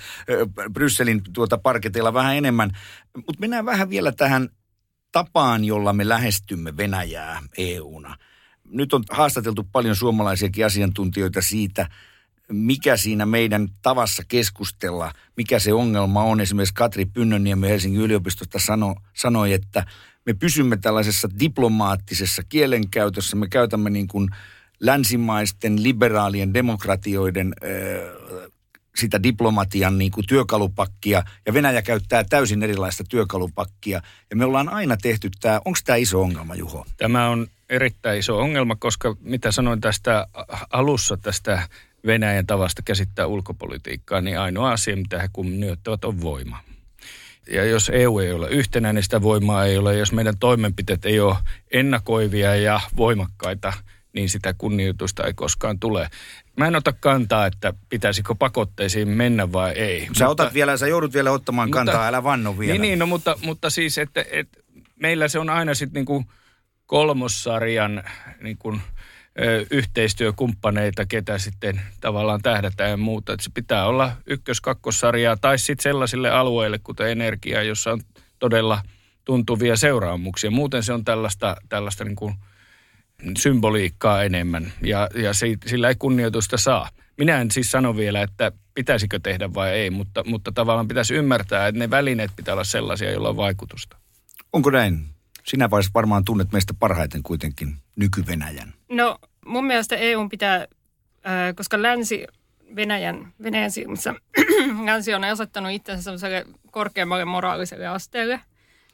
Brysselin 0.72 1.22
tuota 1.32 1.58
parketeilla 1.58 2.14
vähän 2.14 2.36
enemmän. 2.36 2.70
Mutta 3.16 3.40
mennään 3.40 3.64
vähän 3.64 3.90
vielä 3.90 4.12
tähän 4.12 4.48
tapaan, 5.12 5.64
jolla 5.64 5.92
me 5.92 6.08
lähestymme 6.08 6.76
Venäjää 6.76 7.42
EUna. 7.58 8.16
Nyt 8.64 8.92
on 8.92 9.04
haastateltu 9.10 9.68
paljon 9.72 9.96
suomalaisiakin 9.96 10.66
asiantuntijoita 10.66 11.42
siitä, 11.42 11.88
mikä 12.48 12.96
siinä 12.96 13.26
meidän 13.26 13.68
tavassa 13.82 14.22
keskustella, 14.28 15.12
mikä 15.36 15.58
se 15.58 15.72
ongelma 15.72 16.22
on. 16.22 16.40
Esimerkiksi 16.40 16.74
Katri 16.74 17.04
Pynnönniemi 17.04 17.68
Helsingin 17.68 18.00
yliopistosta 18.00 18.58
sano, 18.58 18.94
sanoi, 19.12 19.52
että 19.52 19.84
me 20.26 20.34
pysymme 20.34 20.76
tällaisessa 20.76 21.28
diplomaattisessa 21.40 22.42
kielenkäytössä. 22.48 23.36
Me 23.36 23.48
käytämme 23.48 23.90
niin 23.90 24.08
kuin 24.08 24.30
länsimaisten 24.80 25.82
liberaalien 25.82 26.54
demokratioiden 26.54 27.54
sitä 28.96 29.22
diplomatian 29.22 29.98
niin 29.98 30.10
kuin 30.10 30.26
työkalupakkia 30.26 31.22
ja 31.46 31.54
Venäjä 31.54 31.82
käyttää 31.82 32.24
täysin 32.24 32.62
erilaista 32.62 33.04
työkalupakkia. 33.04 34.00
Ja 34.30 34.36
me 34.36 34.44
ollaan 34.44 34.68
aina 34.68 34.96
tehty 34.96 35.30
tämä, 35.40 35.60
onko 35.64 35.78
tämä 35.84 35.96
iso 35.96 36.22
ongelma 36.22 36.54
Juho? 36.54 36.86
Tämä 36.96 37.28
on 37.28 37.46
erittäin 37.68 38.18
iso 38.18 38.38
ongelma, 38.38 38.76
koska 38.76 39.16
mitä 39.20 39.52
sanoin 39.52 39.80
tästä 39.80 40.26
alussa 40.72 41.16
tästä 41.16 41.68
Venäjän 42.06 42.46
tavasta 42.46 42.82
käsittää 42.82 43.26
ulkopolitiikkaa, 43.26 44.20
niin 44.20 44.38
ainoa 44.38 44.72
asia, 44.72 44.96
mitä 44.96 45.22
he 45.22 45.28
kunnioittavat, 45.32 46.04
on 46.04 46.20
voima. 46.20 46.60
Ja 47.50 47.64
jos 47.64 47.90
EU 47.94 48.18
ei 48.18 48.32
ole 48.32 48.48
yhtenäinen, 48.48 48.94
niin 48.94 49.02
sitä 49.02 49.22
voimaa 49.22 49.64
ei 49.64 49.78
ole. 49.78 49.96
Jos 49.96 50.12
meidän 50.12 50.38
toimenpiteet 50.38 51.04
ei 51.04 51.20
ole 51.20 51.36
ennakoivia 51.70 52.56
ja 52.56 52.80
voimakkaita, 52.96 53.72
niin 54.12 54.28
sitä 54.28 54.54
kunnioitusta 54.58 55.26
ei 55.26 55.34
koskaan 55.34 55.80
tule. 55.80 56.08
Mä 56.56 56.66
en 56.66 56.76
ota 56.76 56.92
kantaa, 56.92 57.46
että 57.46 57.74
pitäisikö 57.88 58.34
pakotteisiin 58.34 59.08
mennä 59.08 59.52
vai 59.52 59.72
ei. 59.72 60.00
Sä 60.00 60.06
mutta, 60.08 60.28
otat 60.28 60.54
vielä, 60.54 60.76
sä 60.76 60.86
joudut 60.86 61.14
vielä 61.14 61.30
ottamaan 61.30 61.68
mutta, 61.68 61.78
kantaa, 61.78 62.06
älä 62.06 62.22
vanno 62.22 62.58
vielä. 62.58 62.72
Niin, 62.72 62.82
niin 62.82 62.98
no, 62.98 63.06
mutta, 63.06 63.38
mutta 63.44 63.70
siis, 63.70 63.98
että, 63.98 64.24
että 64.30 64.60
meillä 64.96 65.28
se 65.28 65.38
on 65.38 65.50
aina 65.50 65.74
sitten 65.74 66.00
niinku 66.00 66.24
kolmossarjan 66.86 68.04
niinku 68.40 68.76
yhteistyökumppaneita, 69.70 71.06
ketä 71.06 71.38
sitten 71.38 71.80
tavallaan 72.00 72.42
tähdätään 72.42 72.90
ja 72.90 72.96
muuta. 72.96 73.32
Että 73.32 73.44
se 73.44 73.50
pitää 73.54 73.86
olla 73.86 74.12
ykkös-kakkossarjaa 74.26 75.36
tai 75.36 75.58
sitten 75.58 75.82
sellaisille 75.82 76.30
alueille, 76.30 76.78
kuten 76.78 77.10
energia, 77.10 77.62
jossa 77.62 77.92
on 77.92 78.00
todella 78.38 78.82
tuntuvia 79.24 79.76
seuraamuksia. 79.76 80.50
Muuten 80.50 80.82
se 80.82 80.92
on 80.92 81.04
tällaista, 81.04 81.56
tällaista 81.68 82.04
niin 82.04 82.16
kuin 82.16 82.34
symboliikkaa 83.38 84.22
enemmän 84.22 84.72
ja, 84.82 85.08
ja 85.14 85.34
se, 85.34 85.46
sillä 85.66 85.88
ei 85.88 85.94
kunnioitusta 85.94 86.56
saa. 86.56 86.88
Minä 87.18 87.40
en 87.40 87.50
siis 87.50 87.70
sano 87.70 87.96
vielä, 87.96 88.22
että 88.22 88.52
pitäisikö 88.74 89.20
tehdä 89.22 89.54
vai 89.54 89.70
ei, 89.70 89.90
mutta, 89.90 90.24
mutta 90.26 90.52
tavallaan 90.52 90.88
pitäisi 90.88 91.14
ymmärtää, 91.14 91.66
että 91.66 91.78
ne 91.78 91.90
välineet 91.90 92.30
pitää 92.36 92.54
olla 92.54 92.64
sellaisia, 92.64 93.10
joilla 93.10 93.28
on 93.28 93.36
vaikutusta. 93.36 93.96
Onko 94.52 94.70
näin? 94.70 95.08
Sinä 95.44 95.70
varmaan 95.94 96.24
tunnet 96.24 96.52
meistä 96.52 96.74
parhaiten 96.74 97.22
kuitenkin 97.22 97.76
nyky-Venäjän. 97.96 98.74
No 98.94 99.18
mun 99.46 99.66
mielestä 99.66 99.96
EU 99.96 100.28
pitää, 100.28 100.56
äh, 100.56 101.54
koska 101.56 101.82
länsi 101.82 102.26
Venäjän, 102.76 103.32
Venäjän 103.42 103.70
silmissä 103.70 104.14
länsi 104.84 105.14
on 105.14 105.24
asettanut 105.24 105.72
itsensä 105.72 106.02
sellaiselle 106.02 106.44
korkeammalle 106.70 107.24
moraaliselle 107.24 107.86
asteelle. 107.86 108.40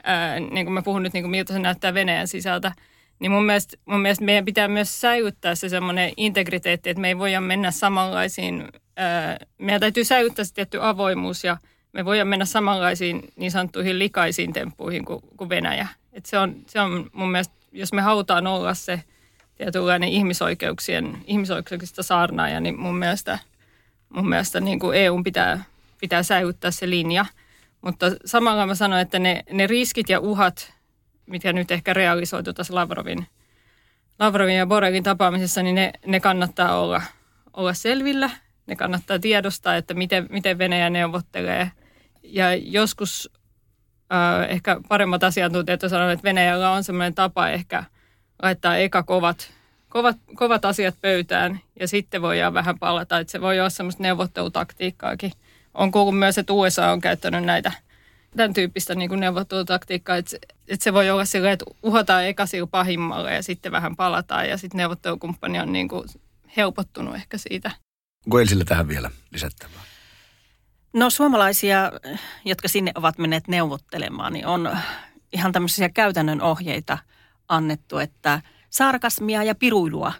Ää, 0.02 0.40
niin 0.40 0.66
kuin 0.66 0.72
mä 0.72 0.82
puhun 0.82 1.02
nyt, 1.02 1.12
niin 1.12 1.22
kuin 1.22 1.30
miltä 1.30 1.52
se 1.52 1.58
näyttää 1.58 1.94
Venäjän 1.94 2.28
sisältä. 2.28 2.72
Niin 3.18 3.32
mun 3.32 3.44
mielestä, 3.44 3.76
mun 3.84 4.00
mielestä 4.00 4.24
meidän 4.24 4.44
pitää 4.44 4.68
myös 4.68 5.00
säilyttää 5.00 5.54
se 5.54 5.68
semmoinen 5.68 6.12
integriteetti, 6.16 6.90
että 6.90 7.00
me 7.00 7.08
ei 7.08 7.18
voida 7.18 7.40
mennä 7.40 7.70
samanlaisiin, 7.70 8.68
ää, 8.96 9.36
meidän 9.58 9.80
täytyy 9.80 10.04
säilyttää 10.04 10.44
se 10.44 10.54
tietty 10.54 10.78
avoimuus 10.82 11.44
ja 11.44 11.56
me 11.92 12.04
voidaan 12.04 12.28
mennä 12.28 12.44
samanlaisiin 12.44 13.22
niin 13.36 13.50
sanottuihin 13.50 13.98
likaisiin 13.98 14.52
temppuihin 14.52 15.04
kuin, 15.04 15.20
kuin 15.36 15.48
Venäjä. 15.48 15.88
Et 16.12 16.26
se, 16.26 16.38
on, 16.38 16.56
se 16.66 16.80
on 16.80 17.10
mun 17.12 17.30
mielestä, 17.30 17.54
jos 17.72 17.92
me 17.92 18.02
halutaan 18.02 18.46
olla 18.46 18.74
se 18.74 19.02
tietynlainen 19.60 20.08
ihmisoikeuksien, 20.08 21.18
ihmisoikeuksista 21.26 22.02
saarnaaja, 22.02 22.60
niin 22.60 22.80
mun 22.80 22.98
mielestä– 22.98 23.38
mun 24.14 24.28
mielestä 24.28 24.60
niin 24.60 24.78
kuin 24.78 24.98
EUn 24.98 25.24
pitää, 25.24 25.64
pitää 26.00 26.22
säilyttää 26.22 26.70
se 26.70 26.90
linja. 26.90 27.26
Mutta 27.80 28.06
samalla 28.24 28.66
mä 28.66 28.74
sanoin, 28.74 29.02
että 29.02 29.18
ne, 29.18 29.44
ne 29.52 29.66
riskit 29.66 30.08
ja 30.08 30.20
uhat, 30.20 30.72
mitkä 31.26 31.52
nyt 31.52 31.70
ehkä 31.70 31.94
realisoitu 31.94 32.52
tässä 32.52 32.74
Lavrovin, 32.74 33.26
Lavrovin 34.18 34.56
ja 34.56 34.66
Borelin 34.66 35.02
tapaamisessa, 35.02 35.62
niin 35.62 35.74
ne, 35.74 35.92
ne 36.06 36.20
kannattaa 36.20 36.80
olla, 36.80 37.02
olla 37.52 37.74
selvillä. 37.74 38.30
Ne 38.66 38.76
kannattaa 38.76 39.18
tiedostaa, 39.18 39.76
että 39.76 39.94
miten, 39.94 40.26
miten 40.30 40.58
Venäjä 40.58 40.90
neuvottelee. 40.90 41.70
Ja 42.22 42.54
joskus 42.54 43.30
äh, 44.12 44.50
ehkä 44.50 44.80
paremmat 44.88 45.24
asiantuntijat 45.24 45.80
sanovat, 45.88 46.12
että 46.12 46.24
Venäjällä 46.24 46.70
on 46.70 46.84
sellainen 46.84 47.14
tapa 47.14 47.48
ehkä 47.48 47.84
laittaa 48.42 48.76
eka 48.76 49.02
kovat 49.02 49.52
kovat, 49.90 50.16
kovat 50.34 50.64
asiat 50.64 51.00
pöytään 51.00 51.60
ja 51.80 51.88
sitten 51.88 52.22
voidaan 52.22 52.54
vähän 52.54 52.78
palata. 52.78 53.18
Että 53.18 53.30
se 53.30 53.40
voi 53.40 53.60
olla 53.60 53.70
semmoista 53.70 54.02
neuvottelutaktiikkaakin. 54.02 55.32
On 55.74 55.90
kuullut 55.90 56.18
myös, 56.18 56.38
että 56.38 56.52
USA 56.52 56.92
on 56.92 57.00
käyttänyt 57.00 57.44
näitä 57.44 57.72
tämän 58.36 58.54
tyyppistä 58.54 58.94
niin 58.94 59.08
kuin 59.08 59.20
neuvottelutaktiikkaa, 59.20 60.16
että, 60.16 60.36
että 60.68 60.84
se 60.84 60.92
voi 60.92 61.10
olla 61.10 61.24
silleen, 61.24 61.52
että 61.52 61.64
uhataan 61.82 62.26
eka 62.26 62.44
pahimmalle 62.70 63.34
ja 63.34 63.42
sitten 63.42 63.72
vähän 63.72 63.96
palataan 63.96 64.48
ja 64.48 64.56
sitten 64.56 64.78
neuvottelukumppani 64.78 65.60
on 65.60 65.72
niin 65.72 65.88
kuin 65.88 66.08
helpottunut 66.56 67.14
ehkä 67.14 67.38
siitä. 67.38 67.70
Onko 68.26 68.40
Elsillä 68.40 68.64
tähän 68.64 68.88
vielä 68.88 69.10
lisättävää? 69.30 69.80
No 70.92 71.10
suomalaisia, 71.10 71.92
jotka 72.44 72.68
sinne 72.68 72.92
ovat 72.94 73.18
menneet 73.18 73.48
neuvottelemaan, 73.48 74.32
niin 74.32 74.46
on 74.46 74.78
ihan 75.32 75.52
tämmöisiä 75.52 75.88
käytännön 75.88 76.40
ohjeita 76.40 76.98
annettu, 77.50 77.98
että– 77.98 78.40
sarkasmia 78.70 79.42
ja 79.42 79.54
piruilua 79.54 80.12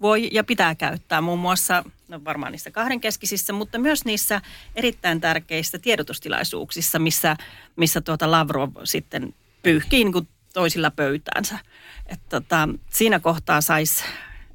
voi 0.00 0.28
ja 0.32 0.44
pitää 0.44 0.74
käyttää 0.74 1.20
muun 1.20 1.38
muassa, 1.38 1.84
no 2.08 2.24
varmaan 2.24 2.52
niissä 2.52 2.70
kahdenkeskisissä, 2.70 3.52
mutta 3.52 3.78
myös 3.78 4.04
niissä 4.04 4.40
erittäin 4.76 5.20
tärkeissä 5.20 5.78
tiedotustilaisuuksissa, 5.78 6.98
missä, 6.98 7.36
missä 7.76 8.00
tuota 8.00 8.30
Lavrov 8.30 8.70
sitten 8.84 9.34
pyyhkii 9.62 10.04
niin 10.04 10.28
toisilla 10.52 10.90
pöytäänsä. 10.90 11.58
Et 12.06 12.20
tota, 12.28 12.68
siinä 12.90 13.20
kohtaa 13.20 13.60
saisi 13.60 14.04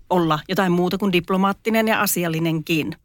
olla 0.09 0.39
jotain 0.49 0.71
muuta 0.71 0.97
kuin 0.97 1.13
diplomaattinen 1.13 1.87
ja 1.87 2.01
asiallinenkin. 2.01 2.95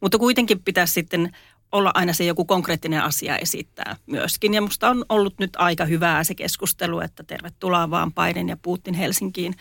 Mutta 0.00 0.18
kuitenkin 0.18 0.62
pitäisi 0.62 0.92
sitten 0.92 1.36
olla 1.72 1.90
aina 1.94 2.12
se 2.12 2.24
joku 2.24 2.44
konkreettinen 2.44 3.02
asia 3.02 3.38
esittää 3.38 3.96
myöskin. 4.06 4.54
Ja 4.54 4.62
musta 4.62 4.88
on 4.88 5.04
ollut 5.08 5.34
nyt 5.38 5.50
aika 5.56 5.84
hyvää 5.84 6.24
se 6.24 6.34
keskustelu, 6.34 7.00
että 7.00 7.22
tervetuloa 7.22 7.90
vaan 7.90 8.12
Biden 8.12 8.48
ja 8.48 8.56
Putin 8.62 8.94
Helsinkiin 8.94 9.54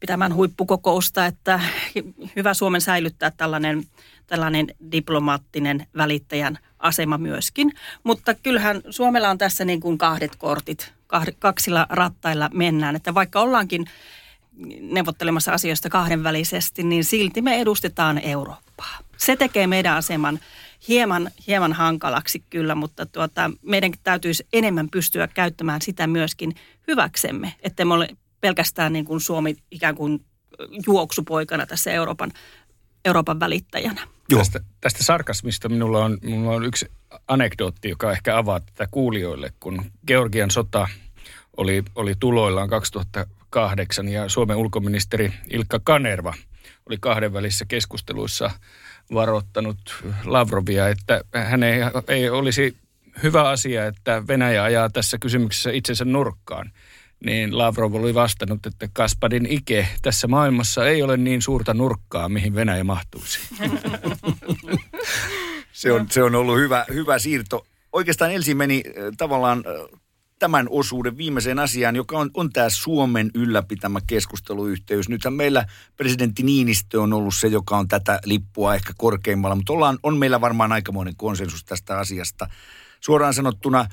pitämään 0.00 0.34
huippukokousta, 0.34 1.26
että 1.26 1.60
hyvä 2.36 2.54
Suomen 2.54 2.80
säilyttää 2.80 3.30
tällainen, 3.30 3.84
tällainen 4.26 4.66
diplomaattinen 4.92 5.86
välittäjän 5.96 6.58
asema 6.78 7.18
myöskin. 7.18 7.72
Mutta 8.04 8.34
kyllähän 8.34 8.82
Suomella 8.90 9.30
on 9.30 9.38
tässä 9.38 9.64
niin 9.64 9.80
kuin 9.80 9.98
kahdet 9.98 10.36
kortit, 10.36 10.92
kaksilla 11.38 11.86
rattailla 11.90 12.50
mennään, 12.52 12.96
että 12.96 13.14
vaikka 13.14 13.40
ollaankin 13.40 13.86
neuvottelemassa 14.80 15.52
asioista 15.52 15.88
kahdenvälisesti, 15.88 16.82
niin 16.82 17.04
silti 17.04 17.42
me 17.42 17.60
edustetaan 17.60 18.18
Eurooppaa. 18.18 18.98
Se 19.16 19.36
tekee 19.36 19.66
meidän 19.66 19.96
aseman 19.96 20.40
hieman, 20.88 21.30
hieman 21.46 21.72
hankalaksi 21.72 22.44
kyllä, 22.50 22.74
mutta 22.74 23.06
tuota, 23.06 23.50
meidän 23.62 23.92
täytyisi 24.02 24.46
enemmän 24.52 24.88
pystyä 24.90 25.28
käyttämään 25.28 25.82
sitä 25.82 26.06
myöskin 26.06 26.54
hyväksemme, 26.88 27.54
että 27.62 27.84
me 27.84 27.94
ole 27.94 28.08
pelkästään 28.40 28.92
niin 28.92 29.04
kuin 29.04 29.20
Suomi 29.20 29.56
ikään 29.70 29.94
kuin 29.94 30.24
juoksupoikana 30.86 31.66
tässä 31.66 31.92
Euroopan, 31.92 32.32
Euroopan 33.04 33.40
välittäjänä. 33.40 34.00
Joo. 34.28 34.38
Tästä, 34.38 34.60
tästä 34.80 35.04
sarkasmista 35.04 35.68
minulla 35.68 36.04
on, 36.04 36.18
minulla 36.22 36.56
on 36.56 36.64
yksi 36.64 36.86
anekdootti, 37.28 37.88
joka 37.88 38.12
ehkä 38.12 38.38
avaa 38.38 38.60
tätä 38.60 38.88
kuulijoille, 38.90 39.52
kun 39.60 39.84
Georgian 40.06 40.50
sota 40.50 40.88
oli, 41.56 41.84
oli 41.94 42.14
tuloillaan 42.20 42.68
2008 42.68 44.08
ja 44.08 44.28
Suomen 44.28 44.56
ulkoministeri 44.56 45.32
Ilkka 45.50 45.80
Kanerva 45.84 46.34
oli 46.86 46.96
kahdenvälisissä 47.00 47.64
keskusteluissa– 47.68 48.50
varoittanut 49.14 50.04
Lavrovia, 50.24 50.88
että 50.88 51.20
hän 51.34 51.62
ei, 51.62 51.80
ei 52.08 52.30
olisi 52.30 52.76
hyvä 53.22 53.48
asia, 53.48 53.86
että 53.86 54.22
Venäjä 54.28 54.62
ajaa 54.62 54.90
tässä 54.90 55.18
kysymyksessä 55.18 55.70
itsensä 55.70 56.04
nurkkaan. 56.04 56.72
Niin 57.24 57.58
Lavrov 57.58 57.94
oli 57.94 58.14
vastannut, 58.14 58.66
että 58.66 58.88
Kaspadin 58.92 59.46
ike 59.46 59.88
tässä 60.02 60.28
maailmassa 60.28 60.88
ei 60.88 61.02
ole 61.02 61.16
niin 61.16 61.42
suurta 61.42 61.74
nurkkaa, 61.74 62.28
mihin 62.28 62.54
Venäjä 62.54 62.84
mahtuisi. 62.84 63.38
se, 65.72 65.92
on, 65.92 66.06
se 66.10 66.22
on 66.22 66.34
ollut 66.34 66.58
hyvä, 66.58 66.84
hyvä 66.92 67.18
siirto. 67.18 67.66
Oikeastaan 67.92 68.30
Elsi 68.32 68.54
meni 68.54 68.82
äh, 68.86 68.92
tavallaan 69.16 69.64
äh, 69.66 70.00
tämän 70.38 70.66
osuuden 70.70 71.16
viimeiseen 71.16 71.58
asiaan, 71.58 71.96
joka 71.96 72.18
on, 72.18 72.30
on 72.34 72.52
tämä 72.52 72.70
Suomen 72.70 73.30
ylläpitämä 73.34 74.00
keskusteluyhteys. 74.06 75.08
Nythän 75.08 75.34
meillä 75.34 75.66
presidentti 75.96 76.42
Niinistö 76.42 77.02
on 77.02 77.12
ollut 77.12 77.34
se, 77.34 77.46
joka 77.46 77.76
on 77.76 77.88
tätä 77.88 78.20
lippua 78.24 78.74
ehkä 78.74 78.92
korkeimmalla, 78.96 79.56
mutta 79.56 79.72
ollaan, 79.72 79.98
on 80.02 80.16
meillä 80.16 80.40
varmaan 80.40 80.72
aikamoinen 80.72 81.16
konsensus 81.16 81.64
tästä 81.64 81.98
asiasta. 81.98 82.46
Suoraan 83.00 83.34
sanottuna 83.34 83.86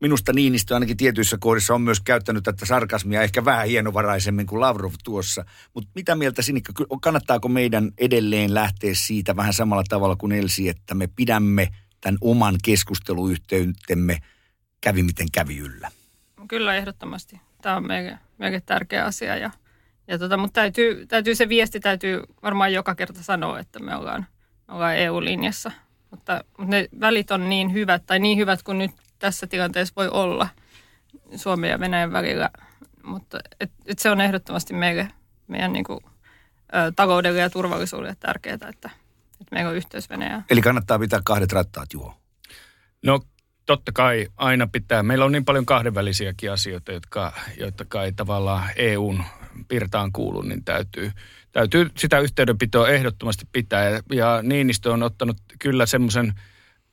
minusta 0.00 0.32
Niinistö 0.32 0.74
ainakin 0.74 0.96
tietyissä 0.96 1.36
kohdissa 1.40 1.74
on 1.74 1.82
myös 1.82 2.00
käyttänyt 2.00 2.44
tätä 2.44 2.66
sarkasmia 2.66 3.22
ehkä 3.22 3.44
vähän 3.44 3.66
hienovaraisemmin 3.66 4.46
kuin 4.46 4.60
Lavrov 4.60 4.92
tuossa. 5.04 5.44
Mutta 5.74 5.90
mitä 5.94 6.14
mieltä 6.14 6.42
Sinikka, 6.42 6.72
kannattaako 7.02 7.48
meidän 7.48 7.90
edelleen 7.98 8.54
lähteä 8.54 8.94
siitä 8.94 9.36
vähän 9.36 9.52
samalla 9.52 9.84
tavalla 9.88 10.16
kuin 10.16 10.32
Elsi, 10.32 10.68
että 10.68 10.94
me 10.94 11.06
pidämme 11.06 11.68
tämän 12.00 12.18
oman 12.20 12.56
keskusteluyhteytemme– 12.62 14.18
kävi 14.80 15.02
miten 15.02 15.26
kävi 15.32 15.58
yllä. 15.58 15.90
Kyllä 16.48 16.74
ehdottomasti. 16.74 17.40
Tämä 17.62 17.76
on 17.76 17.86
meille, 17.86 18.18
meille 18.38 18.62
tärkeä 18.66 19.04
asia. 19.04 19.36
Ja, 19.36 19.50
ja 20.08 20.18
tota, 20.18 20.36
mutta 20.36 20.60
täytyy, 20.60 21.06
täytyy 21.06 21.34
se 21.34 21.48
viesti 21.48 21.80
täytyy 21.80 22.22
varmaan 22.42 22.72
joka 22.72 22.94
kerta 22.94 23.22
sanoa, 23.22 23.58
että 23.58 23.78
me 23.78 23.96
ollaan, 23.96 24.26
me 24.68 24.74
ollaan 24.74 24.96
EU-linjassa. 24.96 25.72
Mutta, 26.10 26.44
mutta 26.58 26.70
ne 26.70 26.88
välit 27.00 27.30
on 27.30 27.48
niin 27.48 27.72
hyvät 27.72 28.02
tai 28.06 28.18
niin 28.18 28.38
hyvät 28.38 28.62
kuin 28.62 28.78
nyt 28.78 28.90
tässä 29.18 29.46
tilanteessa 29.46 29.94
voi 29.96 30.08
olla 30.08 30.48
Suomen 31.36 31.70
ja 31.70 31.80
Venäjän 31.80 32.12
välillä. 32.12 32.50
Mutta 33.02 33.38
et, 33.60 33.72
et 33.86 33.98
se 33.98 34.10
on 34.10 34.20
ehdottomasti 34.20 34.74
meille, 34.74 35.08
meidän 35.48 35.72
niin 35.72 35.84
kuin, 35.84 36.00
ä, 36.74 36.92
taloudelle 36.96 37.40
ja 37.40 37.50
turvallisuudelle 37.50 38.16
tärkeää, 38.20 38.54
että, 38.54 38.68
että 38.68 38.90
meillä 39.50 39.70
on 39.70 39.76
yhteys 39.76 40.10
Venäjään. 40.10 40.44
Eli 40.50 40.62
kannattaa 40.62 40.98
pitää 40.98 41.20
kahdet 41.24 41.52
rattaat, 41.52 41.92
Juho? 41.92 42.14
No 43.02 43.20
totta 43.66 43.92
kai 43.92 44.26
aina 44.36 44.66
pitää. 44.66 45.02
Meillä 45.02 45.24
on 45.24 45.32
niin 45.32 45.44
paljon 45.44 45.66
kahdenvälisiäkin 45.66 46.52
asioita, 46.52 46.92
jotka, 46.92 47.32
jotka 47.60 48.04
ei 48.04 48.12
tavallaan 48.12 48.68
EUn 48.76 49.24
pirtaan 49.68 50.12
kuulu, 50.12 50.42
niin 50.42 50.64
täytyy, 50.64 51.12
täytyy 51.52 51.90
sitä 51.96 52.18
yhteydenpitoa 52.18 52.88
ehdottomasti 52.88 53.44
pitää. 53.52 53.84
Ja, 53.84 54.00
ja 54.12 54.40
Niinistö 54.42 54.92
on 54.92 55.02
ottanut 55.02 55.36
kyllä 55.58 55.86
semmoisen 55.86 56.32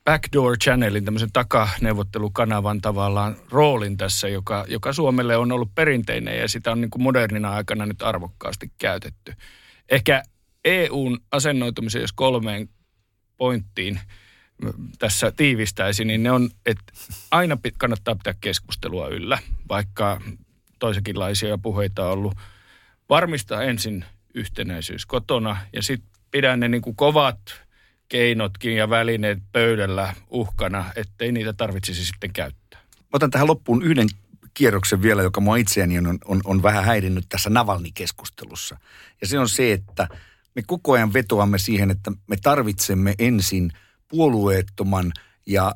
backdoor 0.04 0.58
channelin, 0.58 1.04
tämmöisen 1.04 1.32
takaneuvottelukanavan 1.32 2.80
tavallaan 2.80 3.36
roolin 3.50 3.96
tässä, 3.96 4.28
joka, 4.28 4.64
joka 4.68 4.92
Suomelle 4.92 5.36
on 5.36 5.52
ollut 5.52 5.74
perinteinen 5.74 6.38
ja 6.38 6.48
sitä 6.48 6.72
on 6.72 6.80
niin 6.80 6.90
kuin 6.90 7.02
modernina 7.02 7.50
aikana 7.50 7.86
nyt 7.86 8.02
arvokkaasti 8.02 8.72
käytetty. 8.78 9.34
Ehkä 9.90 10.22
EUn 10.64 11.18
asennoitumisen, 11.32 12.00
jos 12.00 12.12
kolmeen 12.12 12.68
pointtiin– 13.36 14.00
tässä 14.98 15.30
tiivistäisi, 15.30 16.04
niin 16.04 16.22
ne 16.22 16.30
on, 16.30 16.50
että 16.66 16.92
aina 17.30 17.58
kannattaa 17.78 18.14
pitää 18.14 18.34
keskustelua 18.40 19.08
yllä, 19.08 19.38
vaikka 19.68 20.20
toisenkinlaisia 20.78 21.58
puheita 21.58 22.06
on 22.06 22.12
ollut. 22.12 22.34
Varmistaa 23.08 23.62
ensin 23.62 24.04
yhtenäisyys 24.34 25.06
kotona 25.06 25.56
ja 25.72 25.82
sitten 25.82 26.10
pidän 26.30 26.60
ne 26.60 26.68
niin 26.68 26.82
kuin 26.82 26.96
kovat 26.96 27.38
keinotkin 28.08 28.76
ja 28.76 28.90
välineet 28.90 29.38
pöydällä 29.52 30.14
uhkana, 30.30 30.84
ettei 30.96 31.32
niitä 31.32 31.52
tarvitsisi 31.52 32.04
sitten 32.04 32.32
käyttää. 32.32 32.80
Otan 33.12 33.30
tähän 33.30 33.46
loppuun 33.46 33.82
yhden 33.82 34.08
kierroksen 34.54 35.02
vielä, 35.02 35.22
joka 35.22 35.40
mua 35.40 35.56
itseäni 35.56 35.98
on, 35.98 36.18
on, 36.24 36.40
on 36.44 36.62
vähän 36.62 36.84
häirinnyt 36.84 37.24
tässä 37.28 37.50
Navalni-keskustelussa. 37.50 38.78
Ja 39.20 39.26
se 39.26 39.38
on 39.38 39.48
se, 39.48 39.72
että 39.72 40.08
me 40.54 40.62
koko 40.66 40.92
ajan 40.92 41.12
vetoamme 41.12 41.58
siihen, 41.58 41.90
että 41.90 42.12
me 42.26 42.36
tarvitsemme 42.42 43.14
ensin 43.18 43.72
puolueettoman 44.14 45.12
ja 45.46 45.74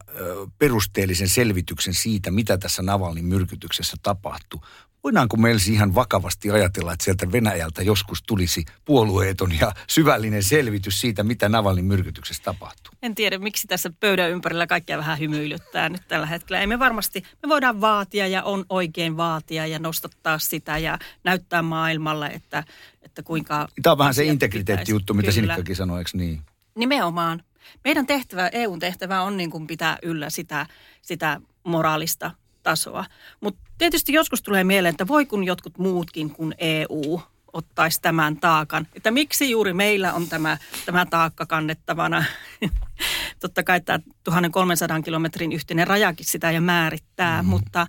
perusteellisen 0.58 1.28
selvityksen 1.28 1.94
siitä, 1.94 2.30
mitä 2.30 2.58
tässä 2.58 2.82
Navalnin 2.82 3.24
myrkytyksessä 3.24 3.96
tapahtuu. 4.02 4.62
Voidaanko 5.04 5.36
meillä 5.36 5.60
ihan 5.70 5.94
vakavasti 5.94 6.50
ajatella, 6.50 6.92
että 6.92 7.04
sieltä 7.04 7.32
Venäjältä 7.32 7.82
joskus 7.82 8.22
tulisi 8.22 8.64
puolueeton 8.84 9.58
ja 9.60 9.72
syvällinen 9.88 10.42
selvitys 10.42 11.00
siitä, 11.00 11.22
mitä 11.22 11.48
Navalnin 11.48 11.84
myrkytyksessä 11.84 12.42
tapahtuu? 12.42 12.94
En 13.02 13.14
tiedä, 13.14 13.38
miksi 13.38 13.66
tässä 13.66 13.90
pöydän 14.00 14.30
ympärillä 14.30 14.66
kaikkia 14.66 14.98
vähän 14.98 15.18
hymyilyttää 15.18 15.88
nyt 15.88 16.08
tällä 16.08 16.26
hetkellä. 16.26 16.60
Ei 16.60 16.66
me 16.66 16.78
varmasti, 16.78 17.22
me 17.42 17.48
voidaan 17.48 17.80
vaatia 17.80 18.26
ja 18.26 18.42
on 18.42 18.64
oikein 18.68 19.16
vaatia 19.16 19.66
ja 19.66 19.78
nostattaa 19.78 20.38
sitä 20.38 20.78
ja 20.78 20.98
näyttää 21.24 21.62
maailmalle, 21.62 22.26
että, 22.26 22.64
että 23.02 23.22
kuinka... 23.22 23.68
Tämä 23.82 23.92
on 23.92 23.98
vähän 23.98 24.14
se 24.14 24.24
integriteettijuttu, 24.24 25.14
mitä 25.14 25.32
Sinikkakin 25.32 25.76
sanoi, 25.76 25.98
eikö 25.98 26.10
niin? 26.14 26.42
Nimenomaan. 26.74 27.42
Meidän 27.84 28.06
tehtävä, 28.06 28.48
EUn 28.48 28.78
tehtävä 28.78 29.22
on 29.22 29.36
niin 29.36 29.50
kuin 29.50 29.66
pitää 29.66 29.98
yllä 30.02 30.30
sitä, 30.30 30.66
sitä 31.02 31.40
moraalista 31.64 32.30
tasoa. 32.62 33.04
Mutta 33.40 33.60
tietysti 33.78 34.12
joskus 34.12 34.42
tulee 34.42 34.64
mieleen, 34.64 34.90
että 34.90 35.08
voi 35.08 35.26
kun 35.26 35.44
jotkut 35.44 35.78
muutkin 35.78 36.30
kuin 36.30 36.54
EU 36.58 37.20
ottaisi 37.52 38.02
tämän 38.02 38.36
taakan. 38.36 38.86
Että 38.94 39.10
miksi 39.10 39.50
juuri 39.50 39.72
meillä 39.72 40.12
on 40.12 40.28
tämä, 40.28 40.58
tämä 40.86 41.06
taakka 41.06 41.46
kannettavana. 41.46 42.24
Totta 43.40 43.62
kai 43.62 43.80
tämä 43.80 43.98
1300 44.24 45.02
kilometrin 45.02 45.52
yhteinen 45.52 45.86
rajakin 45.86 46.26
sitä 46.26 46.50
ja 46.50 46.60
määrittää, 46.60 47.42
mm. 47.42 47.48
mutta 47.48 47.86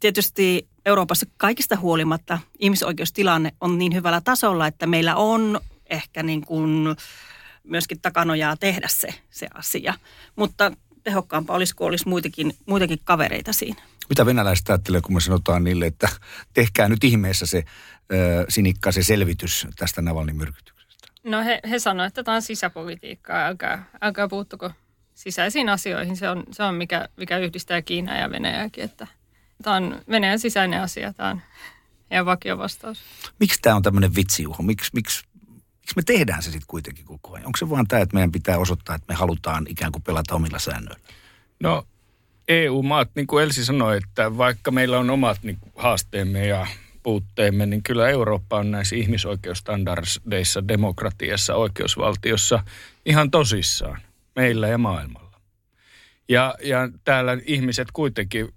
tietysti 0.00 0.68
Euroopassa 0.86 1.26
kaikista 1.36 1.76
huolimatta 1.76 2.38
ihmisoikeustilanne 2.58 3.52
on 3.60 3.78
niin 3.78 3.94
hyvällä 3.94 4.20
tasolla, 4.20 4.66
että 4.66 4.86
meillä 4.86 5.16
on 5.16 5.60
ehkä 5.90 6.22
niin 6.22 6.40
kuin 6.40 6.96
myöskin 7.66 8.00
takanojaa 8.00 8.56
tehdä 8.56 8.88
se, 8.90 9.08
se 9.30 9.46
asia. 9.54 9.94
Mutta 10.36 10.72
tehokkaampaa 11.02 11.56
olisi, 11.56 11.74
kun 11.74 11.86
olisi 11.86 12.08
muitakin, 12.08 12.56
muitakin 12.66 12.98
kavereita 13.04 13.52
siinä. 13.52 13.82
Mitä 14.08 14.26
venäläiset 14.26 14.68
ajattelee, 14.68 15.00
kun 15.00 15.14
me 15.14 15.20
sanotaan 15.20 15.64
niille, 15.64 15.86
että 15.86 16.08
tehkää 16.54 16.88
nyt 16.88 17.04
ihmeessä 17.04 17.46
se 17.46 17.64
ö, 18.12 18.46
sinikka, 18.48 18.92
se 18.92 19.02
selvitys 19.02 19.66
tästä 19.76 20.02
Navalnin 20.02 20.36
myrkytyksestä? 20.36 21.08
No 21.24 21.44
he, 21.44 21.60
he 21.70 21.78
sanoivat, 21.78 22.10
että 22.10 22.22
tämä 22.22 22.34
on 22.34 22.42
sisäpolitiikkaa, 22.42 23.46
älkää, 23.46 23.84
älkää 24.00 24.28
puuttuko 24.28 24.70
sisäisiin 25.14 25.68
asioihin. 25.68 26.16
Se 26.16 26.30
on, 26.30 26.44
se 26.52 26.62
on 26.62 26.74
mikä, 26.74 27.08
mikä 27.16 27.38
yhdistää 27.38 27.82
Kiinaa 27.82 28.16
ja 28.16 28.30
Venäjääkin, 28.30 28.84
että 28.84 29.06
tämä 29.62 29.76
on 29.76 30.02
Venäjän 30.10 30.38
sisäinen 30.38 30.80
asia, 30.80 31.12
tämä 31.12 31.30
on 31.30 31.42
ihan 32.12 32.26
vakio 32.26 32.58
vastaus. 32.58 33.02
Miksi 33.40 33.58
tämä 33.62 33.76
on 33.76 33.82
tämmöinen 33.82 34.14
vitsijuho? 34.14 34.62
Miksi, 34.62 34.90
miksi, 34.94 35.24
miksi 35.86 35.96
me 35.96 36.02
tehdään 36.18 36.42
se 36.42 36.50
sitten 36.50 36.66
kuitenkin 36.66 37.04
koko 37.04 37.34
ajan? 37.34 37.46
Onko 37.46 37.56
se 37.56 37.70
vaan 37.70 37.86
tämä, 37.88 38.02
että 38.02 38.14
meidän 38.14 38.32
pitää 38.32 38.58
osoittaa, 38.58 38.94
että 38.94 39.06
me 39.08 39.14
halutaan 39.14 39.66
ikään 39.68 39.92
kuin 39.92 40.02
pelata 40.02 40.34
omilla 40.34 40.58
säännöillä? 40.58 41.00
No 41.60 41.86
EU-maat, 42.48 43.10
niin 43.14 43.26
kuin 43.26 43.44
Elsi 43.44 43.64
sanoi, 43.64 43.96
että 43.96 44.36
vaikka 44.36 44.70
meillä 44.70 44.98
on 44.98 45.10
omat 45.10 45.42
niin 45.42 45.56
kuin, 45.60 45.72
haasteemme 45.76 46.46
ja 46.46 46.66
puutteemme, 47.02 47.66
niin 47.66 47.82
kyllä 47.82 48.08
Eurooppa 48.08 48.56
on 48.58 48.70
näissä 48.70 48.96
ihmisoikeusstandardeissa, 48.96 50.68
demokratiassa, 50.68 51.54
oikeusvaltiossa 51.54 52.64
ihan 53.06 53.30
tosissaan 53.30 54.00
meillä 54.36 54.68
ja 54.68 54.78
maailmalla. 54.78 55.40
Ja, 56.28 56.54
ja 56.62 56.88
täällä 57.04 57.38
ihmiset 57.44 57.88
kuitenkin, 57.92 58.48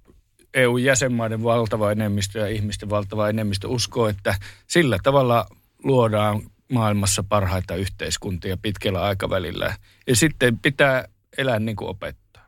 EU-jäsenmaiden 0.53 1.43
valtava 1.43 1.91
enemmistö 1.91 2.39
ja 2.39 2.47
ihmisten 2.47 2.89
valtava 2.89 3.29
enemmistö 3.29 3.67
uskoo, 3.67 4.07
että 4.07 4.35
sillä 4.67 4.97
tavalla 5.03 5.45
luodaan 5.83 6.41
maailmassa 6.71 7.23
parhaita 7.23 7.75
yhteiskuntia 7.75 8.57
pitkällä 8.57 9.01
aikavälillä. 9.01 9.77
Ja 10.07 10.15
sitten 10.15 10.59
pitää 10.59 11.05
elää 11.37 11.59
niin 11.59 11.75
kuin 11.75 11.89
opettaa. 11.89 12.45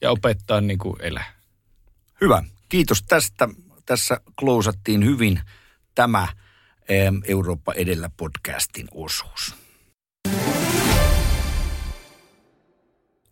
Ja 0.00 0.10
opettaa 0.10 0.60
niin 0.60 0.78
kuin 0.78 0.96
elää. 1.00 1.32
Hyvä. 2.20 2.44
Kiitos 2.68 3.02
tästä. 3.02 3.48
Tässä 3.86 4.20
klousattiin 4.38 5.04
hyvin 5.04 5.40
tämä 5.94 6.28
Eurooppa 7.24 7.72
edellä 7.72 8.10
podcastin 8.16 8.86
osuus. 8.94 9.54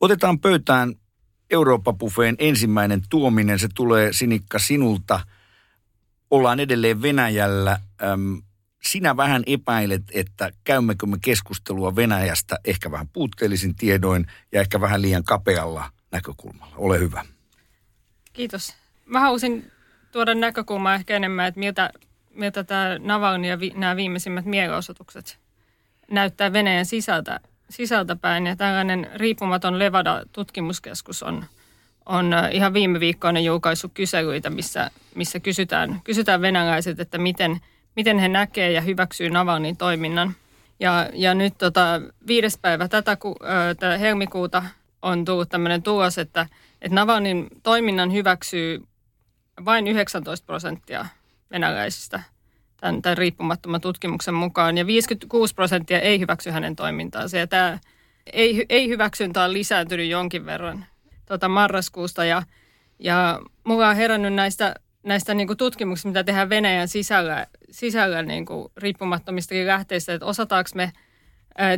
Otetaan 0.00 0.40
pöytään 0.40 0.94
Eurooppa-buffeen 1.50 2.36
ensimmäinen 2.38 3.02
tuominen. 3.08 3.58
Se 3.58 3.68
tulee 3.74 4.12
Sinikka 4.12 4.58
sinulta. 4.58 5.20
Ollaan 6.30 6.60
edelleen 6.60 7.02
Venäjällä. 7.02 7.80
Sinä 8.86 9.16
vähän 9.16 9.42
epäilet, 9.46 10.02
että 10.14 10.50
käymmekö 10.64 11.06
me 11.06 11.16
keskustelua 11.22 11.96
Venäjästä 11.96 12.58
ehkä 12.64 12.90
vähän 12.90 13.08
puutteellisin 13.08 13.76
tiedoin 13.76 14.26
ja 14.52 14.60
ehkä 14.60 14.80
vähän 14.80 15.02
liian 15.02 15.24
kapealla 15.24 15.90
näkökulmalla. 16.10 16.74
Ole 16.76 16.98
hyvä. 16.98 17.24
Kiitos. 18.32 18.74
Mä 19.06 19.20
haluaisin 19.20 19.70
tuoda 20.12 20.34
näkökulmaa 20.34 20.94
ehkä 20.94 21.16
enemmän, 21.16 21.46
että 21.46 21.60
miltä, 21.60 21.90
miltä 22.34 22.64
tämä 22.64 22.98
Navalny 22.98 23.48
ja 23.48 23.60
vi, 23.60 23.72
nämä 23.76 23.96
viimeisimmät 23.96 24.44
mielenosoitukset 24.44 25.38
näyttää 26.10 26.52
Venäjän 26.52 26.86
sisältä, 26.86 27.40
sisältä 27.70 28.16
päin. 28.16 28.46
Ja 28.46 28.56
tällainen 28.56 29.10
riippumaton 29.14 29.78
Levada-tutkimuskeskus 29.78 31.22
on, 31.22 31.44
on 32.06 32.32
äh, 32.32 32.54
ihan 32.54 32.74
viime 32.74 33.00
viikkoina 33.00 33.40
julkaissut 33.40 33.92
kyselyitä, 33.94 34.50
missä, 34.50 34.90
missä 35.14 35.40
kysytään, 35.40 36.00
kysytään 36.04 36.40
venäläiset, 36.40 37.00
että 37.00 37.18
miten, 37.18 37.60
miten 37.96 38.18
he 38.18 38.28
näkee 38.28 38.72
ja 38.72 38.80
hyväksyy 38.80 39.30
Navalnin 39.30 39.76
toiminnan. 39.76 40.34
Ja, 40.80 41.10
ja 41.12 41.34
nyt 41.34 41.58
tota, 41.58 42.00
viides 42.26 42.58
päivä 42.58 42.88
tätä 42.88 43.16
ku, 43.16 43.36
äh, 43.84 44.00
helmikuuta 44.00 44.62
on 45.02 45.24
tullut 45.24 45.48
tämmöinen 45.48 45.82
tulos, 45.82 46.18
että, 46.18 46.46
että 46.82 46.94
Navalnin 46.94 47.46
toiminnan 47.62 48.12
hyväksyy 48.12 48.82
vain 49.64 49.86
19 49.88 50.46
prosenttia 50.46 51.06
venäläisistä 51.50 52.22
tämän, 52.76 53.02
tämän 53.02 53.18
riippumattoman 53.18 53.80
tutkimuksen 53.80 54.34
mukaan, 54.34 54.78
ja 54.78 54.86
56 54.86 55.54
prosenttia 55.54 56.00
ei 56.00 56.20
hyväksy 56.20 56.50
hänen 56.50 56.76
toimintaansa. 56.76 57.38
Ja 57.38 57.46
tämä 57.46 57.78
ei, 58.32 58.66
ei 58.68 58.88
hyväksyntä 58.88 59.44
on 59.44 59.52
lisääntynyt 59.52 60.08
jonkin 60.08 60.46
verran 60.46 60.86
tuota 61.26 61.48
marraskuusta, 61.48 62.24
ja, 62.24 62.42
ja 62.98 63.40
mulla 63.64 63.88
on 63.88 63.96
herännyt 63.96 64.34
näistä, 64.34 64.74
näistä 65.06 65.34
niin 65.34 65.46
kuin 65.46 65.56
tutkimuksista, 65.56 66.08
mitä 66.08 66.24
tehdään 66.24 66.48
Venäjän 66.48 66.88
sisällä, 66.88 67.46
sisällä 67.70 68.22
niin 68.22 68.46
kuin 68.46 68.72
riippumattomistakin 68.76 69.66
lähteistä, 69.66 70.14
että 70.14 70.26
osataanko 70.26 70.70
me– 70.74 70.92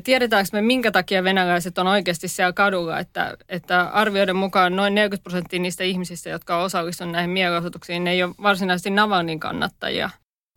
Tiedetäänkö 0.04 0.48
me, 0.52 0.62
minkä 0.62 0.90
takia 0.90 1.24
venäläiset 1.24 1.78
on 1.78 1.86
oikeasti 1.86 2.28
siellä 2.28 2.52
kadulla, 2.52 2.98
että, 2.98 3.36
että 3.48 3.80
arvioiden 3.80 4.36
mukaan 4.36 4.76
noin 4.76 4.94
40 4.94 5.22
prosenttia 5.22 5.60
niistä 5.60 5.84
ihmisistä, 5.84 6.30
jotka 6.30 6.56
on 6.56 6.64
osallistunut 6.64 7.12
näihin 7.12 7.30
mielenosoituksiin, 7.30 8.04
ne 8.04 8.10
ei 8.10 8.22
ole 8.22 8.34
varsinaisesti 8.42 8.90
Navalnin 8.90 9.40
kannattajia, 9.40 10.10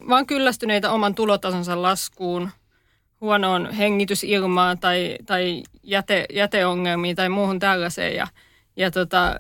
vaan 0.10 0.26
kyllästyneitä 0.26 0.92
oman 0.92 1.16
tulotasonsa 1.16 1.82
laskuun, 1.82 2.50
huonoon 3.22 3.72
hengitysilmaan 3.72 4.80
tai, 4.80 5.18
tai 5.26 5.64
jäte, 5.84 6.26
jäteongelmiin 6.34 7.16
tai 7.16 7.30
muuhun 7.30 7.60
tällaiseen. 7.60 8.16
Ja, 8.16 8.28
ja 8.76 8.92
tota, 8.92 9.36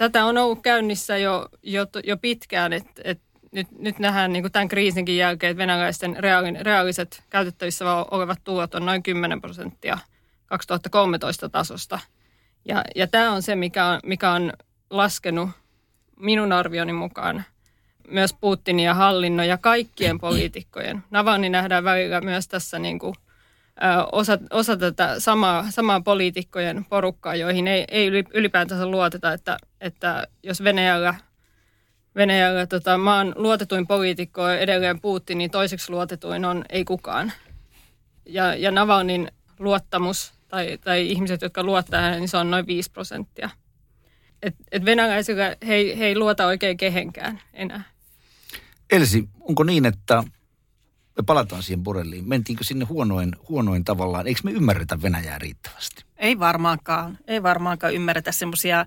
tätä 0.00 0.24
on 0.24 0.38
ollut 0.38 0.62
käynnissä 0.62 1.16
jo, 1.16 1.48
jo, 1.62 1.86
jo 2.04 2.16
pitkään, 2.16 2.72
että 2.72 3.02
et 3.04 3.20
nyt, 3.52 3.68
nyt 3.78 3.98
nähdään 3.98 4.32
niin 4.32 4.52
tämän 4.52 4.68
kriisinkin 4.68 5.16
jälkeen, 5.16 5.50
että 5.50 5.58
venäläisten 5.58 6.16
reaalin, 6.18 6.58
reaaliset 6.60 7.22
käytettävissä 7.30 7.84
olevat 8.10 8.38
tulot 8.44 8.74
on 8.74 8.86
noin 8.86 9.02
10 9.02 9.40
prosenttia 9.40 9.98
2013 10.46 11.48
tasosta. 11.48 11.98
Ja, 12.64 12.84
ja 12.96 13.06
tämä 13.06 13.32
on 13.32 13.42
se, 13.42 13.56
mikä 13.56 13.86
on, 13.86 14.00
mikä 14.04 14.30
on 14.30 14.52
laskenut 14.90 15.50
minun 16.16 16.52
arvioni 16.52 16.92
mukaan 16.92 17.44
myös 18.08 18.34
Putinin 18.40 18.84
ja 18.84 18.94
hallinnon 18.94 19.48
ja 19.48 19.58
kaikkien 19.58 20.18
poliitikkojen. 20.18 21.04
Navalni 21.10 21.48
nähdään 21.48 21.84
välillä 21.84 22.20
myös 22.20 22.48
tässä 22.48 22.78
niin 22.78 22.98
kuin, 22.98 23.14
osa, 24.12 24.38
osa 24.50 24.76
tätä 24.76 25.20
samaa, 25.20 25.70
samaa 25.70 26.00
poliitikkojen 26.00 26.84
porukkaa, 26.88 27.36
joihin 27.36 27.68
ei, 27.68 27.84
ei 27.88 28.06
ylipäätänsä 28.34 28.86
luoteta, 28.86 29.32
että, 29.32 29.56
että 29.80 30.26
jos 30.42 30.64
Venäjällä– 30.64 31.14
Venäjällä 32.16 32.66
tota, 32.66 32.98
maan 32.98 33.32
luotetuin 33.36 33.86
poliitikko 33.86 34.42
on 34.42 34.58
edelleen 34.58 35.00
Putin, 35.00 35.38
niin 35.38 35.50
toiseksi 35.50 35.92
luotetuin 35.92 36.44
on 36.44 36.64
ei 36.68 36.84
kukaan. 36.84 37.32
Ja, 38.26 38.54
ja 38.54 38.70
Navalnin 38.70 39.32
luottamus 39.58 40.32
tai, 40.48 40.78
tai 40.78 41.10
ihmiset, 41.10 41.42
jotka 41.42 41.62
luottaa 41.62 42.00
häneen, 42.00 42.20
niin 42.20 42.28
se 42.28 42.36
on 42.36 42.50
noin 42.50 42.66
5 42.66 42.90
prosenttia. 42.90 43.50
Et, 44.42 44.54
et 44.72 44.84
venäläisillä 44.84 45.56
he, 45.66 45.94
he 45.98 46.06
ei 46.06 46.18
luota 46.18 46.46
oikein 46.46 46.76
kehenkään 46.76 47.40
enää. 47.52 47.82
Elsi, 48.90 49.28
onko 49.40 49.64
niin, 49.64 49.86
että 49.86 50.24
me 51.16 51.22
palataan 51.26 51.62
siihen 51.62 51.82
Borelliin. 51.82 52.28
Mentiinkö 52.28 52.64
sinne 52.64 52.84
huonoin, 52.84 53.36
huonoin 53.48 53.84
tavallaan? 53.84 54.26
Eikö 54.26 54.40
me 54.44 54.50
ymmärretä 54.50 55.02
Venäjää 55.02 55.38
riittävästi? 55.38 56.04
Ei 56.16 56.38
varmaankaan. 56.38 57.18
Ei 57.26 57.42
varmaankaan 57.42 57.94
ymmärretä 57.94 58.32
semmoisia 58.32 58.86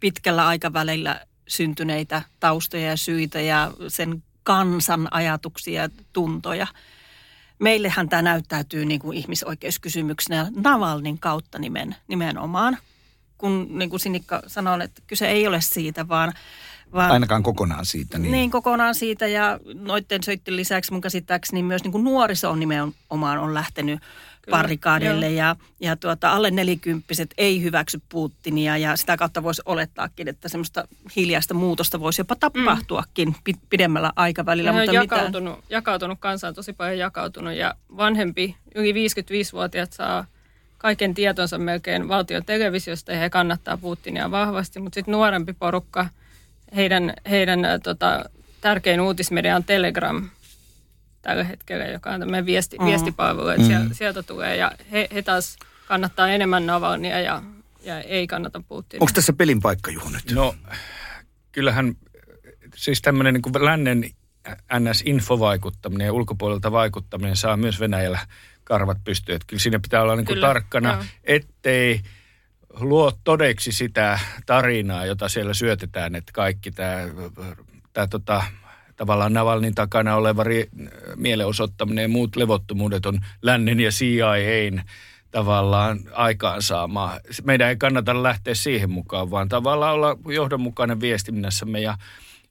pitkällä 0.00 0.46
aikavälillä 0.46 1.26
syntyneitä 1.48 2.22
taustoja 2.40 2.88
ja 2.88 2.96
syitä 2.96 3.40
ja 3.40 3.72
sen 3.88 4.22
kansan 4.42 5.08
ajatuksia 5.10 5.82
ja 5.82 5.88
tuntoja. 6.12 6.66
Meillehän 7.58 8.08
tämä 8.08 8.22
näyttäytyy 8.22 8.84
niin 8.84 9.00
kuin 9.00 9.18
ihmisoikeuskysymyksenä 9.18 10.50
Navalnin 10.56 11.18
kautta 11.18 11.58
nimen, 11.58 11.96
nimenomaan. 12.08 12.78
Kun 13.38 13.78
niin 13.78 13.90
kuin 13.90 14.00
Sinikka 14.00 14.42
sanoi, 14.46 14.84
että 14.84 15.02
kyse 15.06 15.28
ei 15.28 15.46
ole 15.46 15.60
siitä, 15.60 16.08
vaan, 16.08 16.32
vaan 16.94 17.10
Ainakaan 17.10 17.42
kokonaan 17.42 17.86
siitä. 17.86 18.18
Niin. 18.18 18.22
niin. 18.22 18.32
niin, 18.32 18.50
kokonaan 18.50 18.94
siitä 18.94 19.26
ja 19.26 19.58
noiden 19.74 20.22
söitten 20.22 20.56
lisäksi 20.56 20.92
mun 20.92 21.00
käsittääkseni 21.00 21.62
myös 21.62 21.82
niin 21.82 21.92
kuin 21.92 22.04
nuoriso 22.04 22.50
on 22.50 22.60
nimenomaan 22.60 23.38
on 23.38 23.54
lähtenyt 23.54 24.00
joo. 25.04 25.30
ja, 25.30 25.56
ja 25.80 25.96
tuota, 25.96 26.32
alle 26.32 26.50
nelikymppiset 26.50 27.34
ei 27.38 27.62
hyväksy 27.62 28.00
Putinia 28.08 28.76
ja 28.76 28.96
sitä 28.96 29.16
kautta 29.16 29.42
voisi 29.42 29.62
olettaakin, 29.66 30.28
että 30.28 30.48
semmoista 30.48 30.88
hiljaista 31.16 31.54
muutosta 31.54 32.00
voisi 32.00 32.20
jopa 32.20 32.36
tapahtuakin 32.36 33.36
pi- 33.44 33.54
pidemmällä 33.70 34.12
aikavälillä. 34.16 34.72
Mutta 34.72 34.84
mutta 34.84 34.98
on 34.98 35.04
mitään. 35.04 35.18
jakautunut, 35.18 35.64
jakautunut, 35.70 36.18
kansa 36.20 36.48
on 36.48 36.54
tosi 36.54 36.72
paljon 36.72 36.98
jakautunut 36.98 37.54
ja 37.54 37.74
vanhempi, 37.96 38.56
yli 38.74 38.92
55-vuotiaat 38.92 39.92
saa 39.92 40.26
kaiken 40.78 41.14
tietonsa 41.14 41.58
melkein 41.58 42.08
valtion 42.08 42.44
televisiosta 42.44 43.12
ja 43.12 43.18
he 43.18 43.30
kannattaa 43.30 43.76
Putinia 43.76 44.30
vahvasti, 44.30 44.80
mutta 44.80 44.94
sitten 44.94 45.12
nuorempi 45.12 45.52
porukka, 45.52 46.08
heidän, 46.76 47.14
heidän 47.30 47.60
tota, 47.82 48.24
tärkein 48.60 49.00
uutismedia 49.00 49.56
on 49.56 49.64
Telegram 49.64 50.30
tällä 51.22 51.44
hetkellä, 51.44 51.84
joka 51.84 52.10
on 52.10 52.20
tämmöinen 52.20 52.46
viesti, 52.46 52.78
Mm. 52.78 52.84
viestipalvelu, 52.86 53.48
että 53.48 53.66
sieltä, 53.66 53.94
sieltä 53.94 54.22
tulee 54.22 54.56
ja 54.56 54.72
he, 54.92 55.08
he 55.14 55.22
taas 55.22 55.56
kannattaa 55.86 56.28
enemmän 56.28 56.66
Navalnia 56.66 57.20
ja, 57.20 57.42
ja 57.82 58.00
ei 58.00 58.26
kannata 58.26 58.62
Putinia. 58.68 59.02
Onko 59.02 59.12
tässä 59.14 59.32
pelin 59.32 59.60
paikka, 59.60 59.90
Juho, 59.90 60.10
nyt? 60.10 60.32
No, 60.32 60.54
kyllähän 61.52 61.94
siis 62.76 63.02
tämmöinen 63.02 63.34
niin 63.34 63.64
lännen 63.64 64.10
NS-infovaikuttaminen 64.78 66.04
ja 66.06 66.12
ulkopuolelta 66.12 66.72
vaikuttaminen 66.72 67.36
saa 67.36 67.56
myös 67.56 67.80
Venäjällä 67.80 68.18
karvat 68.64 68.98
pystyyn. 69.04 69.36
Että 69.36 69.46
kyllä 69.46 69.60
siinä 69.60 69.80
pitää 69.80 70.02
olla 70.02 70.16
niin 70.16 70.26
kuin 70.26 70.34
Kyllä, 70.34 70.46
tarkkana, 70.46 70.92
joo. 70.92 71.04
ettei 71.24 72.00
luo 72.80 73.12
todeksi 73.24 73.72
sitä 73.72 74.18
tarinaa, 74.46 75.06
jota 75.06 75.28
siellä 75.28 75.54
syötetään, 75.54 76.14
että 76.14 76.32
kaikki 76.32 76.70
tämä, 76.70 76.98
tämä 77.92 78.06
tota, 78.06 78.42
tavallaan 78.96 79.32
Navalnin 79.32 79.74
takana 79.74 80.16
oleva 80.16 80.44
ri, 80.44 80.68
mielenosoittaminen 81.16 82.02
ja 82.02 82.08
muut 82.08 82.36
levottomuudet 82.36 83.06
on 83.06 83.20
lännen 83.42 83.80
ja 83.80 83.90
CIAn 83.90 84.82
tavallaan 85.30 86.00
aikaansaamaa. 86.12 87.20
Meidän 87.44 87.68
ei 87.68 87.76
kannata 87.76 88.22
lähteä 88.22 88.54
siihen 88.54 88.90
mukaan, 88.90 89.30
vaan 89.30 89.48
tavallaan 89.48 89.94
olla 89.94 90.16
johdonmukainen 90.28 91.00
viestinnässämme 91.00 91.80
ja 91.80 91.98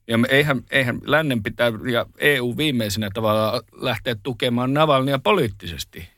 ja 0.08 0.18
me, 0.18 0.28
eihän, 0.30 0.62
eihän 0.70 1.00
lännen 1.04 1.42
pitää 1.42 1.72
ja 1.92 2.06
EU 2.18 2.56
viimeisenä 2.56 3.10
tavallaan 3.14 3.62
lähteä 3.72 4.16
tukemaan 4.22 4.74
Navalnia 4.74 5.18
poliittisesti. 5.18 6.13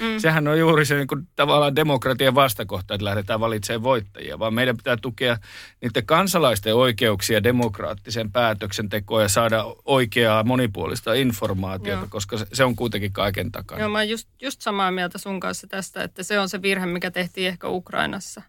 Mm. 0.00 0.18
Sehän 0.18 0.48
on 0.48 0.58
juuri 0.58 0.84
se 0.84 0.94
niin 0.94 1.06
kuin, 1.06 1.28
tavallaan 1.36 1.76
demokratian 1.76 2.34
vastakohta, 2.34 2.94
että 2.94 3.04
lähdetään 3.04 3.40
valitsemaan 3.40 3.82
voittajia, 3.82 4.38
vaan 4.38 4.54
meidän 4.54 4.76
pitää 4.76 4.96
tukea 4.96 5.36
niiden 5.80 6.06
kansalaisten 6.06 6.74
oikeuksia 6.74 7.42
demokraattisen 7.42 8.32
päätöksentekoon 8.32 9.22
ja 9.22 9.28
saada 9.28 9.64
oikeaa 9.84 10.44
monipuolista 10.44 11.14
informaatiota, 11.14 12.00
Joo. 12.00 12.06
koska 12.10 12.38
se, 12.38 12.46
se 12.52 12.64
on 12.64 12.76
kuitenkin 12.76 13.12
kaiken 13.12 13.52
takana. 13.52 13.80
Joo, 13.80 13.88
mä 13.90 13.98
oon 13.98 14.08
just, 14.08 14.28
just 14.42 14.60
samaa 14.60 14.90
mieltä 14.90 15.18
sun 15.18 15.40
kanssa 15.40 15.66
tästä, 15.66 16.04
että 16.04 16.22
se 16.22 16.40
on 16.40 16.48
se 16.48 16.62
virhe, 16.62 16.86
mikä 16.86 17.10
tehtiin 17.10 17.48
ehkä 17.48 17.68
Ukrainassa. 17.68 18.42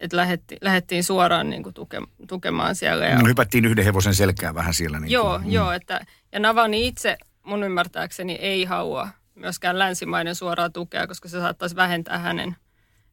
Että 0.00 0.16
lähettiin, 0.16 0.58
lähettiin 0.60 1.04
suoraan 1.04 1.50
niin 1.50 1.62
kuin 1.62 1.74
tuke, 1.74 2.02
tukemaan 2.28 2.74
siellä. 2.74 3.06
Ja, 3.06 3.18
No, 3.18 3.26
hypättiin 3.26 3.64
yhden 3.64 3.84
hevosen 3.84 4.14
selkään 4.14 4.54
vähän 4.54 4.74
siellä. 4.74 5.00
Niin 5.00 5.10
joo, 5.10 5.38
kuin, 5.38 5.52
joo, 5.52 5.72
että, 5.72 6.06
ja 6.32 6.40
Navalny 6.40 6.76
itse 6.76 7.18
mun 7.42 7.62
ymmärtääkseni 7.62 8.32
ei 8.32 8.64
halua 8.64 9.08
myöskään 9.40 9.78
länsimaiden 9.78 10.34
suoraa 10.34 10.70
tukea, 10.70 11.06
koska 11.06 11.28
se 11.28 11.40
saattaisi 11.40 11.76
vähentää 11.76 12.18
hänen, 12.18 12.56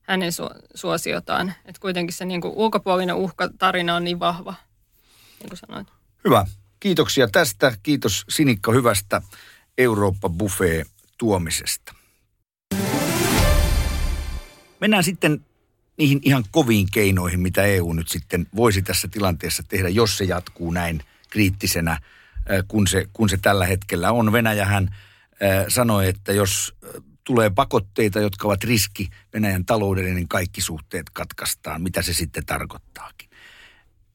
hänen 0.02 0.32
su, 0.32 0.50
suosiotaan. 0.76 1.54
Että 1.66 1.80
kuitenkin 1.80 2.16
se 2.16 2.26
niin 2.26 2.42
kuin 2.42 2.54
ulkopuolinen 2.56 3.16
uhkatarina 3.16 3.96
on 3.96 4.04
niin 4.04 4.20
vahva, 4.20 4.54
niin 5.40 5.50
kuin 5.50 5.58
sanoit. 5.58 5.88
Hyvä. 6.24 6.46
Kiitoksia 6.80 7.28
tästä. 7.28 7.74
Kiitos 7.84 8.26
Sinikka 8.30 8.72
hyvästä 8.72 9.22
Eurooppa-buffet 9.78 10.88
tuomisesta. 11.18 11.94
Mennään 14.80 15.04
sitten 15.04 15.46
niihin 15.98 16.20
ihan 16.24 16.44
koviin 16.52 16.88
keinoihin, 16.94 17.40
mitä 17.40 17.63
EU 17.63 17.94
nyt 17.94 18.08
sitten 18.08 18.48
voisi 18.56 18.82
tässä 18.82 19.08
tilanteessa 19.08 19.63
tehdä, 19.68 19.90
jos 19.90 20.18
se 20.18 20.24
jatkuu 20.24 20.72
näin 20.72 21.04
kriittisenä, 21.30 21.92
äh, 21.92 22.00
kun 22.68 22.88
se, 22.88 23.06
kun 23.13 23.30
se 23.30 23.38
tällä 23.38 23.66
hetkellä 23.66 24.12
on. 24.12 24.32
Venäjähän 24.32 24.90
äh, 24.92 25.00
sanoi, 25.67 26.08
että 26.08 26.34
jos 26.34 26.76
tulee 27.23 27.50
pakotteita, 27.50 28.19
jotka 28.19 28.47
ovat 28.47 28.63
riski 28.63 29.10
Venäjän 29.34 29.65
taloudelle, 29.65 30.13
niin 30.13 30.28
kaikki 30.28 30.62
suhteet 30.62 31.10
katkaistaan, 31.10 31.82
mitä 31.82 32.02
se 32.02 32.13
sitten 32.13 32.45
tarkoittaakin. 32.45 33.30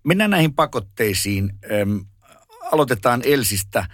Mennään 0.05 0.31
näihin 0.31 0.55
pakotteisiin. 0.55 1.53
Aloitetaan 2.73 3.23
Elsistä. 3.25 3.87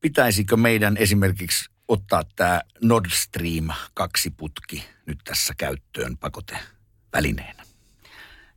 Pitäisikö 0.00 0.56
meidän 0.56 0.96
esimerkiksi 0.96 1.70
ottaa 1.88 2.22
tämä 2.36 2.60
Nord 2.82 3.10
Stream 3.10 3.68
2 3.94 4.30
putki 4.30 4.84
nyt 5.06 5.18
tässä 5.24 5.54
käyttöön 5.56 6.16
pakotevälineenä? 6.16 7.64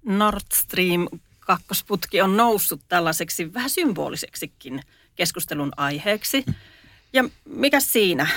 Nord 0.05 0.45
Stream 0.53 1.07
kakkosputki 1.39 2.21
on 2.21 2.37
noussut 2.37 2.81
tällaiseksi 2.87 3.53
vähän 3.53 3.69
symboliseksikin 3.69 4.81
keskustelun 5.15 5.71
aiheeksi. 5.77 6.45
Ja 7.13 7.23
mikä 7.45 7.79
siinä? 7.79 8.27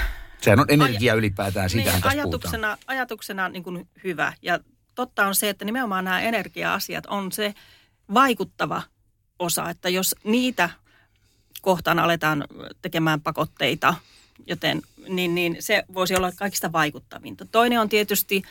Sehän 0.42 0.60
on 0.60 0.66
energia 0.68 1.14
ylipäätään, 1.14 1.70
siitähän 1.70 1.94
niin, 1.94 2.02
tässä 2.02 2.22
puhutaan. 2.22 2.28
ajatuksena, 2.28 2.78
ajatuksena 2.86 3.48
niin 3.48 3.62
kuin 3.62 3.88
hyvä. 4.04 4.32
Ja 4.42 4.60
totta 4.94 5.26
on 5.26 5.34
se, 5.34 5.48
että 5.48 5.64
nimenomaan 5.64 6.04
nämä 6.04 6.20
energia-asiat 6.20 7.06
on 7.06 7.32
se 7.32 7.54
vaikuttava 8.14 8.82
osa, 9.38 9.70
että 9.70 9.88
jos 9.88 10.14
niitä 10.24 10.70
kohtaan 11.62 11.98
aletaan 11.98 12.44
tekemään 12.82 13.20
pakotteita, 13.20 13.94
joten 14.46 14.82
niin, 15.08 15.34
niin 15.34 15.56
se 15.60 15.84
voisi 15.94 16.16
olla 16.16 16.32
kaikista 16.32 16.72
vaikuttavinta. 16.72 17.46
Toinen 17.52 17.80
on 17.80 17.88
tietysti, 17.88 18.42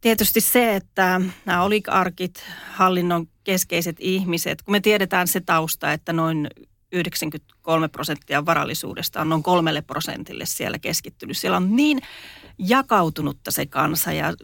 tietysti 0.00 0.40
se, 0.40 0.76
että 0.76 1.20
nämä 1.44 1.62
oligarkit, 1.62 2.44
hallinnon 2.72 3.28
keskeiset 3.44 3.96
ihmiset, 3.98 4.62
kun 4.62 4.72
me 4.72 4.80
tiedetään 4.80 5.28
se 5.28 5.40
tausta, 5.40 5.92
että 5.92 6.12
noin 6.12 6.50
93 6.92 7.88
prosenttia 7.88 8.46
varallisuudesta 8.46 9.20
on 9.20 9.28
noin 9.28 9.42
kolmelle 9.42 9.82
prosentille 9.82 10.46
siellä 10.46 10.78
keskittynyt. 10.78 11.38
Siellä 11.38 11.56
on 11.56 11.76
niin 11.76 12.00
jakautunutta 12.58 13.50
se 13.50 13.66
kansa 13.66 14.12
ja, 14.12 14.34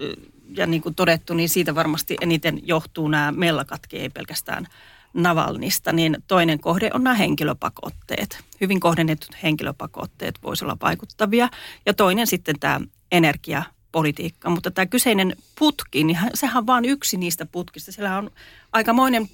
ja 0.57 0.67
niin 0.67 0.83
kuin 0.83 0.95
todettu, 0.95 1.35
niin 1.35 1.49
siitä 1.49 1.75
varmasti 1.75 2.17
eniten 2.21 2.61
johtuu 2.63 3.09
nämä 3.09 3.33
mellakatkin, 3.33 4.01
ei 4.01 4.09
pelkästään 4.09 4.67
Navalnista, 5.15 5.93
niin 5.93 6.17
toinen 6.27 6.61
kohde 6.61 6.91
on 6.95 7.05
nämä 7.05 7.15
henkilöpakotteet. 7.15 8.45
Hyvin 8.61 8.81
kohdennetut 8.81 9.37
henkilöpakotteet 9.43 10.39
voisi 10.43 10.65
olla 10.65 10.77
vaikuttavia. 10.83 11.49
Ja 11.87 11.95
toinen 11.95 12.27
sitten 12.27 12.59
tämä 12.61 12.81
energiapolitiikka. 13.13 14.51
Mutta 14.51 14.71
tämä 14.71 14.87
kyseinen 14.87 15.37
putki, 15.59 16.05
niin 16.05 16.19
sehän 16.35 16.57
on 16.57 16.67
vain 16.67 16.85
yksi 16.85 17.17
niistä 17.17 17.47
putkista. 17.47 17.93
Siellä 17.93 18.19
on 18.19 18.31
aikamoinen 18.73 19.29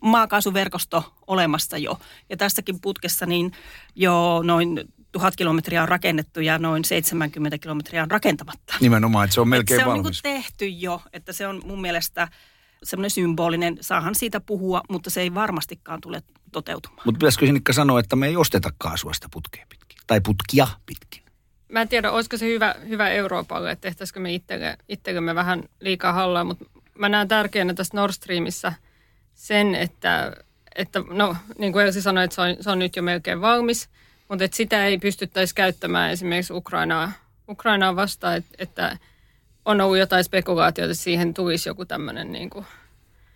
maakaasuverkosto 0.00 1.14
olemassa 1.26 1.78
jo. 1.78 1.98
Ja 2.30 2.36
tässäkin 2.36 2.80
putkessa 2.80 3.26
niin 3.26 3.52
jo 3.94 4.42
noin 4.44 4.80
tuhat 5.12 5.36
kilometriä 5.36 5.82
on 5.82 5.88
rakennettu 5.88 6.40
ja 6.40 6.58
noin 6.58 6.84
70 6.84 7.58
kilometriä 7.58 8.02
on 8.02 8.10
rakentamatta. 8.10 8.74
Nimenomaan, 8.80 9.24
että 9.24 9.34
se 9.34 9.40
on 9.40 9.48
melkein 9.48 9.80
se 9.80 9.86
on 9.86 9.92
valmis. 9.92 10.20
niin 10.24 10.34
tehty 10.34 10.68
jo, 10.68 11.02
että 11.12 11.32
se 11.32 11.46
on 11.46 11.62
mun 11.64 11.80
mielestä 11.80 12.28
semmoinen 12.82 13.10
symbolinen, 13.10 13.78
saahan 13.80 14.14
siitä 14.14 14.40
puhua, 14.40 14.82
mutta 14.88 15.10
se 15.10 15.20
ei 15.20 15.34
varmastikaan 15.34 16.00
tule 16.00 16.22
toteutumaan. 16.52 17.02
Mutta 17.04 17.18
pitäisikö 17.18 17.46
Sinikka 17.46 17.72
sanoa, 17.72 18.00
että 18.00 18.16
me 18.16 18.26
ei 18.26 18.36
osteta 18.36 18.70
kaasua 18.78 19.12
sitä 19.12 19.28
putkea 19.32 19.66
pitkin? 19.68 19.98
Tai 20.06 20.20
putkia 20.20 20.68
pitkin? 20.86 21.22
Mä 21.68 21.82
en 21.82 21.88
tiedä, 21.88 22.10
olisiko 22.10 22.36
se 22.36 22.46
hyvä, 22.46 22.74
hyvä 22.88 23.08
Euroopalle, 23.08 23.70
että 23.70 23.82
tehtäisikö 23.82 24.20
me 24.20 24.34
itselle, 24.34 24.76
itsellemme 24.88 25.34
vähän 25.34 25.62
liikaa 25.80 26.12
hallaa, 26.12 26.44
mutta 26.44 26.64
mä 26.98 27.08
näen 27.08 27.28
tärkeänä 27.28 27.74
tässä 27.74 27.96
Nord 27.96 28.12
Streamissa 28.12 28.72
sen, 29.34 29.74
että, 29.74 30.32
että 30.74 31.02
no 31.10 31.36
niin 31.58 31.72
kuin 31.72 31.86
Elsi 31.86 32.02
sanoi, 32.02 32.24
että 32.24 32.34
se 32.34 32.40
on, 32.40 32.56
se 32.60 32.70
on 32.70 32.78
nyt 32.78 32.96
jo 32.96 33.02
melkein 33.02 33.40
valmis, 33.40 33.88
mutta 34.28 34.44
että 34.44 34.56
sitä 34.56 34.86
ei 34.86 34.98
pystyttäisi 34.98 35.54
käyttämään 35.54 36.10
esimerkiksi 36.10 36.52
Ukrainaa, 36.52 37.12
Ukrainaa 37.48 37.96
vastaan, 37.96 38.36
että, 38.36 38.54
että 38.58 38.98
on 39.64 39.80
ollut 39.80 39.98
jotain 39.98 40.24
spekulaatioita, 40.24 40.90
että 40.90 41.02
siihen 41.02 41.34
tulisi 41.34 41.68
joku 41.68 41.84
tämmöinen 41.84 42.32
niin 42.32 42.50
kuin, 42.50 42.66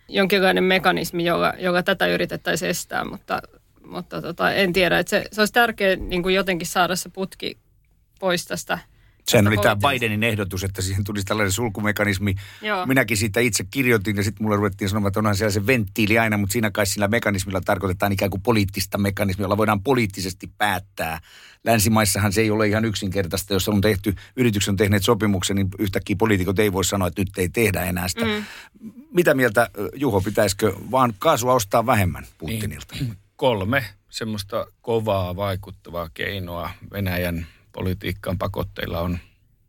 jonkinlainen 0.07 0.63
mekanismi, 0.63 1.25
jolla, 1.25 1.53
jolla 1.57 1.83
tätä 1.83 2.07
yritettäisiin 2.07 2.69
estää, 2.69 3.05
mutta, 3.05 3.41
mutta 3.85 4.21
tota, 4.21 4.51
en 4.51 4.73
tiedä, 4.73 4.99
että 4.99 5.09
se, 5.09 5.25
se 5.31 5.41
olisi 5.41 5.53
tärkeää 5.53 5.95
niin 5.95 6.33
jotenkin 6.33 6.67
saada 6.67 6.95
se 6.95 7.09
putki 7.09 7.57
pois 8.19 8.45
tästä 8.45 8.79
Sehän 9.29 9.47
oli 9.47 9.57
tämä 9.57 9.75
Bidenin 9.75 10.23
ehdotus, 10.23 10.63
että 10.63 10.81
siihen 10.81 11.03
tulisi 11.03 11.25
tällainen 11.25 11.51
sulkumekanismi. 11.51 12.35
Joo. 12.61 12.85
Minäkin 12.85 13.17
siitä 13.17 13.39
itse 13.39 13.63
kirjoitin 13.71 14.17
ja 14.17 14.23
sitten 14.23 14.43
mulle 14.43 14.55
ruvettiin 14.55 14.89
sanomaan, 14.89 15.07
että 15.07 15.19
onhan 15.19 15.35
siellä 15.35 15.51
se 15.51 15.67
venttiili 15.67 16.19
aina, 16.19 16.37
mutta 16.37 16.53
siinä 16.53 16.71
kai 16.71 16.85
sillä 16.85 17.07
mekanismilla 17.07 17.61
tarkoitetaan 17.61 18.11
ikään 18.11 18.31
kuin 18.31 18.41
poliittista 18.41 18.97
mekanismia, 18.97 19.43
jolla 19.43 19.57
voidaan 19.57 19.83
poliittisesti 19.83 20.51
päättää. 20.57 21.19
Länsimaissahan 21.63 22.33
se 22.33 22.41
ei 22.41 22.51
ole 22.51 22.67
ihan 22.67 22.85
yksinkertaista. 22.85 23.53
Jos 23.53 23.69
on 23.69 23.81
tehty, 23.81 24.15
yritykset 24.35 24.69
on 24.69 24.77
tehneet 24.77 25.03
sopimuksen, 25.03 25.55
niin 25.55 25.67
yhtäkkiä 25.79 26.15
poliitikot 26.19 26.59
ei 26.59 26.73
voi 26.73 26.85
sanoa, 26.85 27.07
että 27.07 27.21
nyt 27.21 27.37
ei 27.37 27.49
tehdä 27.49 27.83
enää 27.83 28.07
sitä. 28.07 28.25
Mm. 28.25 28.43
Mitä 29.13 29.33
mieltä, 29.33 29.69
Juho, 29.95 30.21
pitäisikö 30.21 30.73
vaan 30.91 31.13
kaasua 31.19 31.53
ostaa 31.53 31.85
vähemmän 31.85 32.25
Putinilta? 32.37 32.95
Niin. 32.95 33.17
kolme 33.35 33.85
semmoista 34.09 34.67
kovaa 34.81 35.35
vaikuttavaa 35.35 36.09
keinoa 36.13 36.69
Venäjän 36.91 37.47
politiikkaan 37.79 38.37
pakotteilla 38.37 38.99
on 38.99 39.19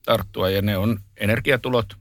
tarttua. 0.04 0.50
Ja 0.50 0.62
ne 0.62 0.76
on 0.76 1.00
energiatulot, 1.16 1.96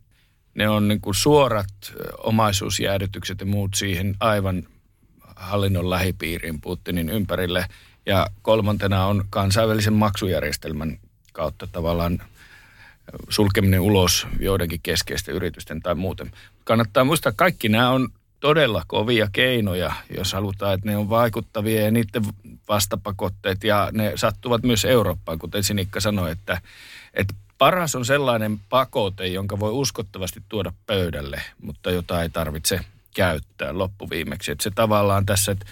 ne 0.53 0.69
on 0.69 0.87
niin 0.87 1.01
kuin 1.01 1.15
suorat 1.15 1.93
omaisuusjäädytykset 2.17 3.39
ja 3.39 3.45
muut 3.45 3.73
siihen 3.73 4.15
aivan 4.19 4.63
hallinnon 5.35 5.89
lähipiiriin 5.89 6.61
Putinin 6.61 7.09
ympärille. 7.09 7.65
Ja 8.05 8.27
kolmantena 8.41 9.05
on 9.05 9.25
kansainvälisen 9.29 9.93
maksujärjestelmän 9.93 10.97
kautta 11.33 11.67
tavallaan 11.67 12.21
sulkeminen 13.29 13.79
ulos 13.79 14.27
joidenkin 14.39 14.79
keskeisten 14.83 15.35
yritysten 15.35 15.81
tai 15.81 15.95
muuten. 15.95 16.31
Kannattaa 16.63 17.03
muistaa, 17.03 17.31
kaikki 17.35 17.69
nämä 17.69 17.89
on 17.89 18.09
todella 18.39 18.83
kovia 18.87 19.29
keinoja, 19.31 19.93
jos 20.17 20.33
halutaan, 20.33 20.73
että 20.73 20.89
ne 20.89 20.97
on 20.97 21.09
vaikuttavia 21.09 21.81
ja 21.81 21.91
niiden 21.91 22.23
vastapakotteet 22.69 23.63
ja 23.63 23.89
ne 23.91 24.11
sattuvat 24.15 24.63
myös 24.63 24.85
Eurooppaan, 24.85 25.39
kuten 25.39 25.63
Sinikka 25.63 25.99
sanoi, 25.99 26.31
että, 26.31 26.61
että 27.13 27.33
paras 27.57 27.95
on 27.95 28.05
sellainen 28.05 28.59
pakote, 28.69 29.27
jonka 29.27 29.59
voi 29.59 29.71
uskottavasti 29.71 30.43
tuoda 30.49 30.73
pöydälle, 30.85 31.41
mutta 31.61 31.91
jota 31.91 32.23
ei 32.23 32.29
tarvitse 32.29 32.79
käyttää 33.15 33.77
loppuviimeksi. 33.77 34.51
Että 34.51 34.63
se 34.63 34.71
tavallaan 34.71 35.25
tässä, 35.25 35.51
että 35.51 35.65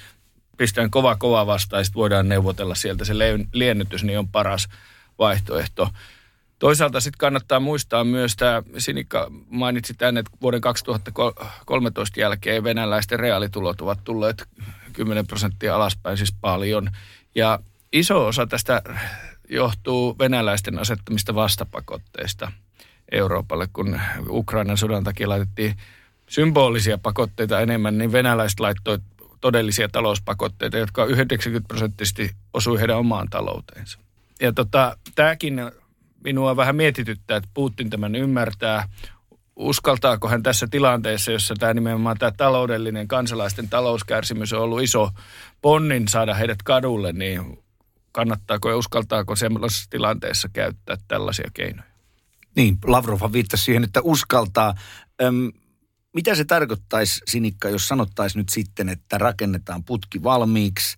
pistetään 0.58 0.92
kova 0.92 1.16
kova 1.16 1.48
vastaan 1.48 1.82
ja 1.82 1.86
voidaan 1.96 2.30
neuvotella 2.30 2.76
sieltä 2.76 3.06
se 3.06 3.14
liennytys, 3.54 4.04
niin 4.04 4.20
on 4.20 4.28
paras 4.28 4.68
vaihtoehto. 5.20 5.90
Toisaalta 6.60 7.00
sitten 7.00 7.18
kannattaa 7.18 7.60
muistaa 7.60 8.04
myös 8.04 8.36
tämä, 8.36 8.64
Sinikka 8.78 9.32
mainitsi 9.50 9.94
tänne, 9.94 10.20
että 10.20 10.32
vuoden 10.42 10.62
2013 10.62 12.20
jälkeen 12.20 12.64
venäläisten 12.64 13.20
reaalitulot 13.20 13.82
ovat 13.82 14.00
tulleet 14.04 14.48
10 14.94 15.28
prosenttia 15.28 15.76
alaspäin, 15.76 16.18
siis 16.18 16.34
paljon. 16.42 16.90
Ja 17.36 17.60
iso 17.94 18.28
osa 18.28 18.48
tästä 18.48 18.82
johtuu 19.50 20.16
venäläisten 20.20 20.80
asettamista 20.80 21.36
vastapakotteista 21.36 22.52
Euroopalle, 23.12 23.68
kun 23.74 24.00
Ukrainan 24.30 24.78
sodan 24.78 25.04
takia 25.04 25.30
laitettiin 25.30 25.76
symbolisia 26.30 26.98
pakotteita 26.98 27.60
enemmän, 27.60 27.98
niin 27.98 28.12
venäläiset 28.12 28.60
laittoi 28.60 29.00
todellisia 29.42 29.90
talouspakotteita, 29.90 30.78
jotka 30.78 31.06
90 31.06 31.68
prosenttisesti 31.68 32.32
osui 32.54 32.80
heidän 32.80 32.98
omaan 32.98 33.28
talouteensa. 33.30 34.00
Ja 34.42 34.54
tota, 34.54 34.98
tämäkin 35.16 35.62
minua 36.24 36.56
vähän 36.56 36.76
mietityttää, 36.76 37.38
että 37.38 37.50
Putin 37.54 37.90
tämän 37.90 38.16
ymmärtää. 38.16 38.90
Uskaltaako 39.58 40.28
hän 40.28 40.44
tässä 40.44 40.68
tilanteessa, 40.72 41.32
jossa 41.32 41.56
tämä 41.60 41.74
nimenomaan 41.74 42.18
tämä 42.18 42.32
taloudellinen 42.32 43.08
kansalaisten 43.08 43.70
talouskärsimys 43.70 44.54
on 44.54 44.62
ollut 44.62 44.82
iso 44.82 45.10
ponnin 45.62 46.08
saada 46.08 46.34
heidät 46.34 46.64
kadulle, 46.64 47.14
niin 47.14 47.60
kannattaako 48.12 48.70
ja 48.70 48.78
uskaltaako 48.78 49.36
sellaisessa 49.36 49.90
tilanteessa 49.90 50.50
käyttää 50.54 50.98
tällaisia 51.08 51.50
keinoja? 51.54 51.90
Niin, 52.56 52.78
Lavrov 52.86 53.20
viittasi 53.32 53.64
siihen, 53.64 53.84
että 53.84 54.02
uskaltaa. 54.04 54.74
Öm, 55.22 55.52
mitä 56.14 56.36
se 56.36 56.46
tarkoittaisi, 56.46 57.22
Sinikka, 57.28 57.70
jos 57.70 57.88
sanottaisiin 57.88 58.40
nyt 58.40 58.50
sitten, 58.50 58.90
että 58.90 59.18
rakennetaan 59.18 59.84
putki 59.84 60.24
valmiiksi, 60.24 60.98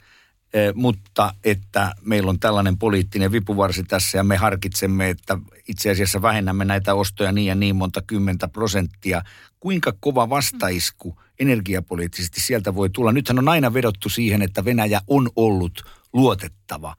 mutta 0.74 1.34
että 1.44 1.94
meillä 2.02 2.30
on 2.30 2.40
tällainen 2.40 2.78
poliittinen 2.78 3.32
vipuvarsi 3.32 3.84
tässä 3.84 4.18
ja 4.18 4.24
me 4.24 4.38
harkitsemme, 4.38 5.10
että 5.10 5.38
itse 5.68 5.92
asiassa 5.92 6.22
vähennämme 6.22 6.66
näitä 6.66 6.94
ostoja 6.94 7.32
niin 7.32 7.48
ja 7.48 7.56
niin 7.56 7.76
monta 7.76 8.02
kymmentä 8.02 8.48
prosenttia. 8.48 9.22
Kuinka 9.60 9.94
kova 10.00 10.30
vastaisku 10.30 11.22
energiapoliittisesti 11.40 12.42
sieltä 12.42 12.76
voi 12.76 12.90
tulla? 12.90 13.12
Nythän 13.12 13.40
on 13.40 13.50
aina 13.50 13.74
vedottu 13.74 14.10
siihen, 14.10 14.42
että 14.42 14.66
Venäjä 14.66 15.02
on 15.08 15.30
ollut 15.36 15.86
luotettava 16.14 16.96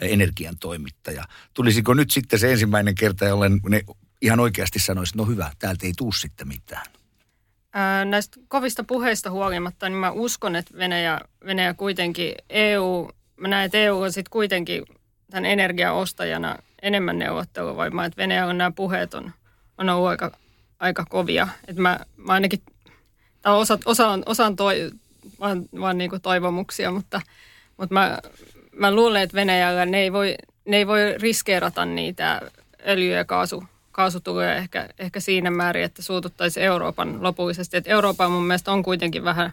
energian 0.00 0.58
toimittaja. 0.58 1.24
Tulisiko 1.54 1.94
nyt 1.94 2.10
sitten 2.10 2.38
se 2.38 2.52
ensimmäinen 2.52 2.94
kerta, 2.94 3.24
jolloin 3.24 3.60
ne 3.68 3.82
ihan 4.22 4.40
oikeasti 4.40 4.78
sanoisi, 4.78 5.16
no 5.16 5.24
hyvä, 5.24 5.50
täältä 5.58 5.86
ei 5.86 5.92
tuu 5.96 6.12
sitten 6.12 6.48
mitään. 6.48 6.86
Näistä 8.04 8.40
kovista 8.48 8.84
puheista 8.84 9.30
huolimatta, 9.30 9.88
niin 9.88 9.98
mä 9.98 10.10
uskon, 10.10 10.56
että 10.56 10.78
Venäjä, 10.78 11.20
Venäjä 11.46 11.74
kuitenkin, 11.74 12.34
EU, 12.50 13.10
mä 13.36 13.48
näen, 13.48 13.66
että 13.66 13.78
EU 13.78 14.00
on 14.00 14.12
sitten 14.12 14.30
kuitenkin 14.30 14.84
tämän 15.30 15.44
energiaostajana 15.44 16.56
enemmän 16.82 17.18
neuvotteluvoimaa, 17.18 18.04
että 18.04 18.16
Venäjällä 18.16 18.52
nämä 18.52 18.70
puheet 18.70 19.14
on, 19.14 19.32
on 19.78 19.88
ollut 19.88 20.08
aika, 20.08 20.30
aika 20.80 21.04
kovia. 21.04 21.48
Että 21.68 21.82
mä, 21.82 22.00
mä 22.16 22.32
ainakin, 22.32 22.62
tai 23.42 23.54
osa, 23.54 23.78
osa 23.84 24.08
on, 24.08 24.22
osa 24.26 24.46
on 24.46 24.56
toi, 24.56 24.90
vaan, 25.40 25.64
vaan 25.80 25.98
niin 25.98 26.10
kuin 26.10 26.22
toivomuksia, 26.22 26.90
mutta, 26.90 27.20
mutta 27.76 27.94
mä, 27.94 28.18
mä 28.72 28.94
luulen, 28.94 29.22
että 29.22 29.34
Venäjällä 29.34 29.86
ne 29.86 29.98
ei 29.98 30.12
voi, 30.12 30.34
ne 30.64 30.76
ei 30.76 30.86
voi 30.86 31.18
riskeerata 31.18 31.84
niitä 31.84 32.40
öljy- 32.86 33.16
ja 33.16 33.24
kaasu, 33.24 33.64
kaasutuloja 33.98 34.54
ehkä, 34.54 34.88
ehkä 34.98 35.20
siinä 35.20 35.50
määrin, 35.50 35.84
että 35.84 36.02
suututtaisiin 36.02 36.66
Euroopan 36.66 37.22
lopullisesti. 37.22 37.76
Et 37.76 37.86
Euroopan 37.86 38.30
mun 38.30 38.46
mielestä 38.46 38.72
on 38.72 38.82
kuitenkin 38.82 39.24
vähän, 39.24 39.52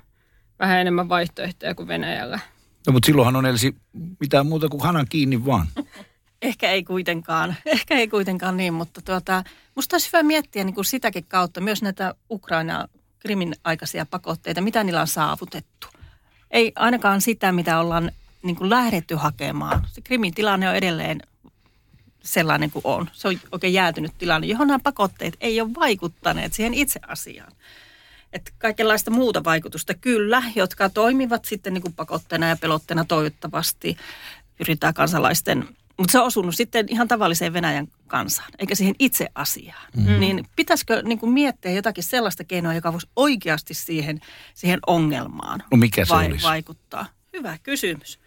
vähän 0.59 0.79
enemmän 0.79 1.09
vaihtoehtoja 1.09 1.75
kuin 1.75 1.87
Venäjällä. 1.87 2.39
No 2.87 2.93
mutta 2.93 3.05
silloinhan 3.05 3.35
on 3.35 3.45
elsi 3.45 3.75
mitään 4.19 4.47
muuta 4.47 4.69
kuin 4.69 4.83
hanan 4.83 5.05
kiinni 5.09 5.45
vaan. 5.45 5.67
Ehkä 6.41 6.71
ei 6.71 6.83
kuitenkaan, 6.83 7.55
ehkä 7.65 7.95
ei 7.95 8.07
kuitenkaan 8.07 8.57
niin, 8.57 8.73
mutta 8.73 9.01
tuota, 9.01 9.43
musta 9.75 9.95
olisi 9.95 10.09
hyvä 10.13 10.23
miettiä 10.23 10.63
niin 10.63 10.75
kuin 10.75 10.85
sitäkin 10.85 11.25
kautta 11.25 11.61
myös 11.61 11.81
näitä 11.81 12.15
Ukraina 12.31 12.87
Krimin 13.19 13.55
aikaisia 13.63 14.05
pakotteita, 14.05 14.61
mitä 14.61 14.83
niillä 14.83 15.01
on 15.01 15.07
saavutettu. 15.07 15.87
Ei 16.51 16.71
ainakaan 16.75 17.21
sitä, 17.21 17.51
mitä 17.51 17.79
ollaan 17.79 18.11
niin 18.43 18.55
kuin 18.55 18.69
lähdetty 18.69 19.15
hakemaan. 19.15 19.87
Se 19.91 20.01
Krimin 20.01 20.33
tilanne 20.33 20.69
on 20.69 20.75
edelleen 20.75 21.21
sellainen 22.25 22.71
kuin 22.71 22.81
on. 22.85 23.09
Se 23.13 23.27
on 23.27 23.39
oikein 23.51 23.73
jäätynyt 23.73 24.11
tilanne, 24.17 24.47
johon 24.47 24.67
nämä 24.67 24.79
pakotteet 24.79 25.33
ei 25.41 25.61
ole 25.61 25.73
vaikuttaneet 25.79 26.53
siihen 26.53 26.73
itse 26.73 26.99
asiaan. 27.07 27.51
Että 28.33 28.51
kaikenlaista 28.57 29.11
muuta 29.11 29.43
vaikutusta 29.43 29.93
kyllä, 29.93 30.43
jotka 30.55 30.89
toimivat 30.89 31.45
sitten 31.45 31.73
niin 31.73 31.81
kuin 31.81 31.93
pakotteena 31.93 32.47
ja 32.47 32.55
pelotteena 32.55 33.05
toivottavasti. 33.05 33.97
Pyritään 34.57 34.93
kansalaisten, 34.93 35.67
mutta 35.97 36.11
se 36.11 36.19
on 36.19 36.25
osunut 36.25 36.55
sitten 36.55 36.85
ihan 36.89 37.07
tavalliseen 37.07 37.53
Venäjän 37.53 37.87
kansaan, 38.07 38.51
eikä 38.59 38.75
siihen 38.75 38.95
itse 38.99 39.27
asiaan. 39.35 39.87
Mm. 39.97 40.19
Niin 40.19 40.45
pitäisikö 40.55 41.01
niin 41.01 41.19
kuin 41.19 41.31
miettiä 41.31 41.71
jotakin 41.71 42.03
sellaista 42.03 42.43
keinoa, 42.43 42.73
joka 42.73 42.93
voisi 42.93 43.07
oikeasti 43.15 43.73
siihen, 43.73 44.19
siihen 44.53 44.79
ongelmaan 44.87 45.63
No 45.71 45.77
mikä 45.77 46.05
se 46.05 46.13
olisi? 46.13 46.43
vaikuttaa? 46.43 47.05
Hyvä 47.33 47.57
kysymys. 47.63 48.19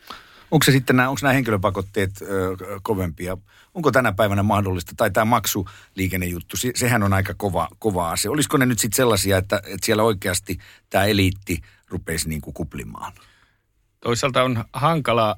Onko 0.50 0.64
se 0.64 0.72
sitten 0.72 0.96
nämä, 0.96 1.08
onko 1.08 1.18
nämä 1.22 1.32
henkilöpakotteet 1.32 2.10
ö, 2.22 2.56
kovempia? 2.82 3.36
Onko 3.74 3.92
tänä 3.92 4.12
päivänä 4.12 4.42
mahdollista, 4.42 4.92
tai 4.96 5.10
tämä 5.10 5.24
maksuliikennejuttu, 5.24 6.56
se, 6.56 6.72
sehän 6.74 7.02
on 7.02 7.12
aika 7.12 7.34
kova, 7.36 7.68
kova 7.78 8.10
asia. 8.10 8.30
Olisiko 8.30 8.56
ne 8.56 8.66
nyt 8.66 8.78
sitten 8.78 8.96
sellaisia, 8.96 9.38
että, 9.38 9.56
että 9.56 9.86
siellä 9.86 10.02
oikeasti 10.02 10.58
tämä 10.90 11.04
eliitti 11.04 11.62
rupeisi 11.88 12.28
niin 12.28 12.40
kuin 12.40 12.54
kuplimaan? 12.54 13.12
Toisaalta 14.00 14.42
on 14.42 14.64
hankala 14.72 15.36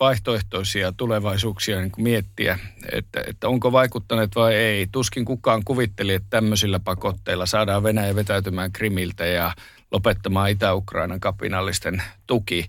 vaihtoehtoisia 0.00 0.92
tulevaisuuksia 0.92 1.80
niin 1.80 1.90
kuin 1.90 2.02
miettiä, 2.02 2.58
että, 2.92 3.24
että 3.26 3.48
onko 3.48 3.72
vaikuttaneet 3.72 4.36
vai 4.36 4.54
ei. 4.54 4.86
Tuskin 4.92 5.24
kukaan 5.24 5.62
kuvitteli, 5.64 6.14
että 6.14 6.30
tämmöisillä 6.30 6.80
pakotteilla 6.80 7.46
saadaan 7.46 7.82
Venäjä 7.82 8.14
vetäytymään 8.14 8.72
Krimiltä 8.72 9.26
ja 9.26 9.54
lopettamaan 9.90 10.50
Itä-Ukrainan 10.50 11.20
kapinallisten 11.20 12.02
tuki. 12.26 12.68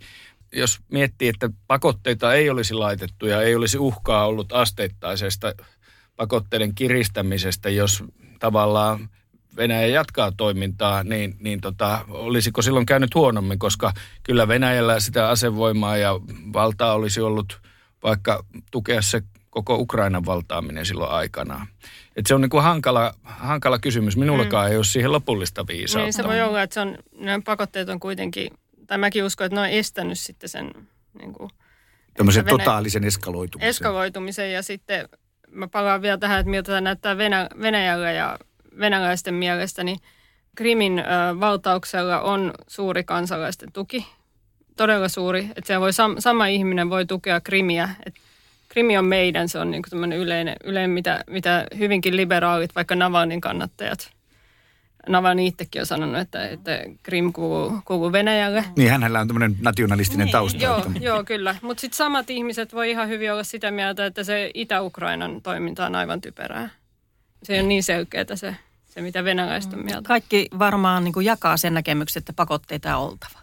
Jos 0.55 0.79
miettii, 0.91 1.27
että 1.27 1.49
pakotteita 1.67 2.33
ei 2.33 2.49
olisi 2.49 2.73
laitettu 2.73 3.25
ja 3.25 3.41
ei 3.41 3.55
olisi 3.55 3.77
uhkaa 3.77 4.25
ollut 4.25 4.53
asteittaisesta 4.53 5.53
pakotteiden 6.15 6.75
kiristämisestä, 6.75 7.69
jos 7.69 8.03
tavallaan 8.39 9.09
Venäjä 9.57 9.87
jatkaa 9.87 10.31
toimintaa, 10.37 11.03
niin, 11.03 11.35
niin 11.39 11.61
tota, 11.61 12.05
olisiko 12.09 12.61
silloin 12.61 12.85
käynyt 12.85 13.15
huonommin, 13.15 13.59
koska 13.59 13.93
kyllä 14.23 14.47
Venäjällä 14.47 14.99
sitä 14.99 15.29
asevoimaa 15.29 15.97
ja 15.97 16.19
valtaa 16.53 16.93
olisi 16.93 17.21
ollut 17.21 17.61
vaikka 18.03 18.45
tukea 18.71 19.01
se 19.01 19.21
koko 19.49 19.75
Ukrainan 19.75 20.25
valtaaminen 20.25 20.85
silloin 20.85 21.11
aikanaan. 21.11 21.67
Et 22.15 22.25
se 22.25 22.35
on 22.35 22.41
niin 22.41 22.49
kuin 22.49 22.63
hankala, 22.63 23.13
hankala 23.23 23.79
kysymys. 23.79 24.17
Minullakaan 24.17 24.67
mm. 24.67 24.71
ei 24.71 24.77
ole 24.77 24.85
siihen 24.85 25.11
lopullista 25.11 25.67
viisautta. 25.67 26.05
Niin 26.05 26.13
se 26.13 26.23
voi 26.23 26.41
olla, 26.41 26.61
että 26.61 26.73
se 26.73 26.79
on, 26.79 26.97
ne 27.19 27.41
pakotteet 27.45 27.89
on 27.89 27.99
kuitenkin, 27.99 28.51
tai 28.87 28.97
mäkin 28.97 29.23
uskon, 29.23 29.45
että 29.45 29.55
ne 29.55 29.61
on 29.61 29.69
estänyt 29.69 30.19
sitten 30.19 30.49
sen 30.49 30.71
niin 31.19 31.33
kuin, 31.33 31.49
Tämmöisen 32.17 32.45
totaalisen 32.45 33.03
eskaloitumisen. 33.03 33.69
Eskaloitumisen 33.69 34.51
ja 34.51 34.63
sitten 34.63 35.09
mä 35.51 35.67
palaan 35.67 36.01
vielä 36.01 36.17
tähän, 36.17 36.39
että 36.39 36.49
miltä 36.49 36.65
tämä 36.65 36.81
näyttää 36.81 37.17
Venä, 37.17 37.49
Venäjällä 37.61 38.11
ja 38.11 38.39
venäläisten 38.79 39.33
mielestä, 39.33 39.83
niin 39.83 39.99
Krimin 40.55 40.99
ö, 40.99 41.03
valtauksella 41.39 42.21
on 42.21 42.53
suuri 42.67 43.03
kansalaisten 43.03 43.71
tuki, 43.71 44.07
todella 44.77 45.09
suuri, 45.09 45.49
että 45.55 45.79
voi 45.79 45.93
sam, 45.93 46.15
sama 46.19 46.47
ihminen 46.47 46.89
voi 46.89 47.05
tukea 47.05 47.41
Krimiä, 47.41 47.89
että 48.05 48.19
Krimi 48.69 48.97
on 48.97 49.05
meidän, 49.05 49.49
se 49.49 49.59
on 49.59 49.71
niin 49.71 49.83
tämmöinen 49.89 50.19
yleinen, 50.19 50.55
yleinen 50.63 50.89
mitä, 50.91 51.23
mitä 51.29 51.67
hyvinkin 51.77 52.17
liberaalit, 52.17 52.75
vaikka 52.75 52.95
Navalnin 52.95 53.41
kannattajat. 53.41 54.14
Navalny 55.09 55.45
itsekin 55.45 55.81
on 55.81 55.85
sanonut, 55.85 56.17
että, 56.17 56.47
että 56.47 56.81
Krim 57.03 57.33
kuuluu, 57.33 57.73
kuuluu 57.85 58.11
Venäjälle. 58.11 58.65
Niin, 58.75 58.91
hänellä 58.91 59.19
on 59.19 59.27
tämmöinen 59.27 59.57
nationalistinen 59.61 60.25
niin, 60.25 60.31
tausta. 60.31 60.63
Joo, 60.63 60.77
että... 60.77 60.91
joo 60.99 61.23
kyllä. 61.23 61.55
Mutta 61.61 61.81
sitten 61.81 61.97
samat 61.97 62.29
ihmiset 62.29 62.73
voi 62.73 62.89
ihan 62.89 63.09
hyvin 63.09 63.31
olla 63.31 63.43
sitä 63.43 63.71
mieltä, 63.71 64.05
että 64.05 64.23
se 64.23 64.51
Itä-Ukrainan 64.53 65.41
toiminta 65.41 65.85
on 65.85 65.95
aivan 65.95 66.21
typerää. 66.21 66.69
Se 67.43 67.59
on 67.59 67.67
niin 67.67 67.83
selkeää 67.83 68.35
se, 68.35 68.55
se 68.85 69.01
mitä 69.01 69.23
venäläiset 69.23 69.73
on 69.73 69.85
mieltä. 69.85 70.07
Kaikki 70.07 70.47
varmaan 70.59 71.03
niin 71.03 71.13
kuin 71.13 71.25
jakaa 71.25 71.57
sen 71.57 71.73
näkemyksen, 71.73 72.21
että 72.21 72.33
pakotteita 72.33 72.97
on 72.97 73.09
oltava. 73.09 73.39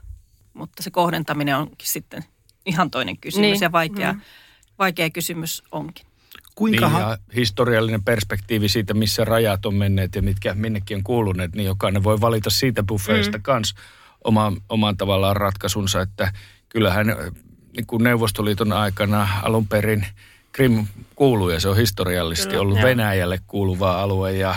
Mutta 0.54 0.82
se 0.82 0.90
kohdentaminen 0.90 1.56
onkin 1.56 1.76
sitten 1.88 2.24
ihan 2.66 2.90
toinen 2.90 3.16
kysymys 3.16 3.50
niin. 3.50 3.60
ja 3.60 3.72
vaikea. 3.72 4.12
Mm 4.12 4.20
vaikea 4.82 5.10
kysymys 5.10 5.62
onkin. 5.72 6.06
Kuinka 6.54 6.88
niin, 6.88 6.98
ja 6.98 7.18
historiallinen 7.34 8.04
perspektiivi 8.04 8.68
siitä, 8.68 8.94
missä 8.94 9.24
rajat 9.24 9.66
on 9.66 9.74
menneet 9.74 10.14
ja 10.14 10.22
mitkä 10.22 10.54
minnekin 10.54 10.96
on 10.96 11.02
kuuluneet, 11.02 11.54
niin 11.54 11.66
jokainen 11.66 12.04
voi 12.04 12.20
valita 12.20 12.50
siitä 12.50 12.82
buffeista 12.82 13.38
mm. 13.38 13.42
kans 13.42 13.74
oma, 14.24 14.52
oman 14.68 14.96
tavallaan 14.96 15.36
ratkaisunsa, 15.36 16.00
että 16.00 16.32
kyllähän 16.68 17.06
niin 17.76 17.86
kuin 17.86 18.04
Neuvostoliiton 18.04 18.72
aikana 18.72 19.28
alun 19.42 19.68
perin 19.68 20.06
Krim 20.52 20.86
kuuluu 21.14 21.50
ja 21.50 21.60
se 21.60 21.68
on 21.68 21.76
historiallisesti 21.76 22.48
Kyllä, 22.48 22.62
ollut 22.62 22.78
joo. 22.78 22.88
Venäjälle 22.88 23.40
kuuluva 23.46 24.02
alue 24.02 24.32
ja 24.32 24.54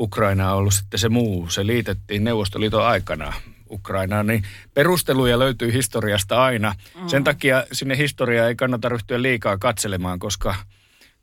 Ukraina 0.00 0.52
on 0.52 0.58
ollut 0.58 0.74
sitten 0.74 1.00
se 1.00 1.08
muu. 1.08 1.48
Se 1.48 1.66
liitettiin 1.66 2.24
Neuvostoliiton 2.24 2.86
aikana 2.86 3.32
Ukrainaan, 3.70 4.26
niin 4.26 4.42
perusteluja 4.74 5.38
löytyy 5.38 5.72
historiasta 5.72 6.44
aina. 6.44 6.74
Mm. 7.00 7.08
Sen 7.08 7.24
takia 7.24 7.64
sinne 7.72 7.96
historiaa 7.96 8.48
ei 8.48 8.54
kannata 8.54 8.88
ryhtyä 8.88 9.22
liikaa 9.22 9.58
katselemaan, 9.58 10.18
koska, 10.18 10.54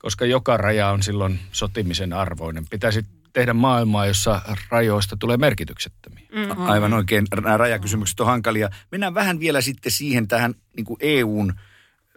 koska 0.04 0.26
joka 0.26 0.58
raja 0.58 0.90
on 0.90 1.04
silloin 1.04 1.40
sotimisen 1.52 2.14
arvoinen. 2.14 2.66
Pitäisi 2.70 3.06
tehdä 3.34 3.54
maailmaa, 3.54 4.06
jossa 4.06 4.42
rajoista 4.70 5.18
tulee 5.18 5.38
merkityksettömiä. 5.38 6.24
Mm-hmm. 6.32 6.70
Aivan 6.70 6.94
oikein. 6.94 7.26
Nämä 7.36 7.58
rajakysymykset 7.58 8.20
on 8.20 8.26
hankalia. 8.26 8.70
Mennään 8.92 9.14
vähän 9.14 9.40
vielä 9.40 9.62
sitten 9.62 9.92
siihen 9.92 10.28
tähän 10.28 10.54
niin 10.76 10.86
kuin 10.86 10.98
EUn 11.00 11.54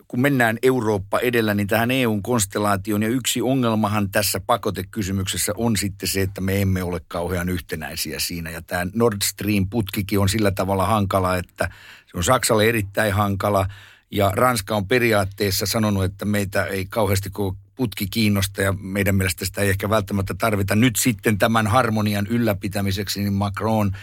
kun 0.09 0.21
mennään 0.21 0.59
Eurooppa 0.63 1.19
edellä, 1.19 1.55
niin 1.55 1.67
tähän 1.67 1.91
EUn 1.91 2.23
konstellaatioon. 2.23 3.03
Ja 3.03 3.09
yksi 3.09 3.43
ongelmahan 3.43 4.11
tässä 4.11 4.41
pakotekysymyksessä 4.41 5.53
on 5.57 5.77
sitten 5.77 6.09
se, 6.09 6.23
että 6.23 6.41
me 6.41 6.63
emme 6.63 6.83
ole 6.83 7.01
kauhean 7.09 7.49
yhtenäisiä 7.49 8.19
siinä. 8.19 8.51
Ja 8.51 8.63
tämä 8.63 8.87
Nord 8.95 9.17
Stream-putkikin 9.25 10.19
on 10.19 10.29
sillä 10.29 10.51
tavalla 10.51 10.87
hankala, 10.87 11.37
että 11.37 11.71
se 12.07 12.17
on 12.17 12.25
Saksalle 12.25 12.69
erittäin 12.69 13.13
hankala. 13.13 13.67
Ja 14.11 14.31
Ranska 14.35 14.77
on 14.77 14.89
periaatteessa 14.89 15.67
sanonut, 15.67 16.05
että 16.05 16.25
meitä 16.25 16.65
ei 16.65 16.87
kauheasti 16.87 17.31
putki 17.77 18.07
kiinnosta 18.07 18.63
ja 18.63 18.73
meidän 18.73 19.15
mielestä 19.15 19.45
sitä 19.45 19.61
ei 19.61 19.69
ehkä 19.69 19.91
välttämättä 19.91 20.35
tarvita. 20.39 20.75
Nyt 20.75 20.97
sitten 20.97 21.39
tämän 21.39 21.67
harmonian 21.67 22.27
ylläpitämiseksi, 22.27 23.21
niin 23.21 23.33
Macron 23.33 23.97